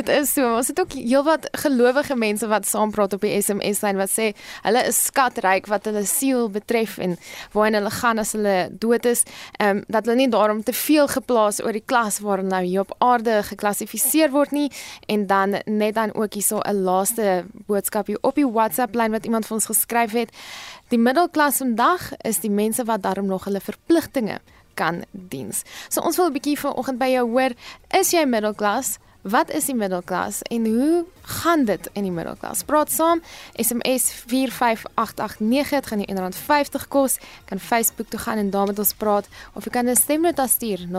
Dit 0.00 0.08
is 0.08 0.30
so. 0.32 0.54
Ons 0.56 0.70
het 0.70 0.78
ook 0.80 0.94
heelwat 0.96 1.48
gelowige 1.60 2.14
mense 2.16 2.46
wat 2.48 2.64
saampraat 2.66 3.12
op 3.12 3.24
die 3.26 3.34
SMS 3.36 3.82
lyn 3.84 3.98
wat 4.00 4.08
sê 4.08 4.30
hulle 4.64 4.80
is 4.88 4.96
skatryk 5.10 5.66
wat 5.68 5.84
hulle 5.90 6.06
siel 6.08 6.46
betref 6.52 6.94
en 7.04 7.18
waarheen 7.52 7.76
hulle 7.76 7.92
gaan 7.92 8.22
as 8.22 8.32
hulle 8.32 8.54
dood 8.80 9.04
is, 9.10 9.26
ehm 9.58 9.82
um, 9.82 9.82
dat 9.92 10.08
hulle 10.08 10.16
nie 10.22 10.30
daarom 10.32 10.62
te 10.64 10.72
veel 10.72 11.08
geplaas 11.10 11.60
oor 11.60 11.76
die 11.76 11.84
klas 11.84 12.22
waarin 12.24 12.48
nou 12.48 12.62
hier 12.64 12.86
op 12.86 12.94
aarde 13.04 13.42
geklassifiseer 13.50 14.32
word 14.32 14.54
nie 14.56 14.70
en 15.12 15.26
dan 15.26 15.58
net 15.66 15.98
dan 16.00 16.14
ook 16.14 16.38
hierso 16.38 16.62
'n 16.64 16.80
laaste 16.88 17.44
boodskap 17.68 18.06
hier 18.06 18.22
op 18.22 18.40
die 18.40 18.48
WhatsApp 18.48 18.94
lyn 18.94 19.12
wat 19.12 19.24
iemand 19.28 19.46
vir 19.46 19.54
ons 19.54 19.66
geskryf 19.66 20.12
het. 20.12 20.32
Die 20.88 20.98
middelklas 20.98 21.60
vandag 21.60 22.12
is 22.24 22.40
die 22.40 22.50
mense 22.50 22.84
wat 22.84 23.02
daarom 23.02 23.26
nog 23.26 23.44
hulle 23.44 23.60
verpligtinge 23.60 24.40
kan 24.74 25.04
diens. 25.12 25.62
So 25.88 26.00
ons 26.00 26.16
wil 26.16 26.26
'n 26.26 26.32
bietjie 26.32 26.58
vanoggend 26.58 26.98
by 26.98 27.12
jou 27.12 27.28
hoor, 27.30 27.52
is 27.90 28.10
jy 28.10 28.24
middelklas? 28.24 28.98
Wat 29.20 29.50
is 29.52 29.66
die 29.68 29.74
middelklas 29.76 30.38
en 30.48 30.64
hoe 30.64 31.04
gaan 31.22 31.64
dit 31.68 31.90
in 31.92 32.02
die 32.02 32.12
middelklas? 32.12 32.62
Praat 32.64 32.88
saam. 32.92 33.20
SMS 33.52 34.08
45889 34.26 35.70
het 35.70 35.86
gaan 35.86 35.98
die 36.00 36.08
R150 36.08 36.88
kos. 36.88 37.18
Kan 37.44 37.60
Facebook 37.60 38.08
toe 38.08 38.20
gaan 38.20 38.38
en 38.40 38.50
daar 38.50 38.66
met 38.66 38.78
ons 38.78 38.94
praat 38.96 39.28
of 39.52 39.64
jy 39.64 39.70
kan 39.70 39.88
'n 39.88 39.96
stemnota 39.96 40.46
stuur 40.46 40.78
0765366961. 40.88 40.92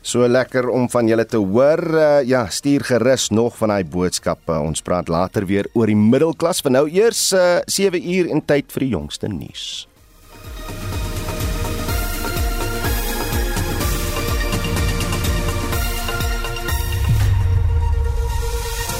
So 0.00 0.28
lekker 0.28 0.68
om 0.68 0.90
van 0.90 1.06
julle 1.06 1.26
te 1.26 1.36
hoor. 1.36 1.94
Uh, 1.94 2.22
ja, 2.22 2.48
stuur 2.48 2.84
gerus 2.84 3.28
nog 3.28 3.56
van 3.56 3.68
daai 3.68 3.84
boodskappe. 3.84 4.52
Ons 4.52 4.82
praat 4.82 5.08
later 5.08 5.46
weer 5.46 5.66
oor 5.72 5.86
die 5.86 5.96
middelklas. 5.96 6.60
Vir 6.60 6.70
nou 6.70 6.90
eers 6.90 7.32
uh, 7.32 7.58
7 7.66 8.12
uur 8.14 8.30
en 8.30 8.44
tyd 8.44 8.72
vir 8.72 8.80
die 8.80 8.88
jongste 8.88 9.28
nuus. 9.28 9.88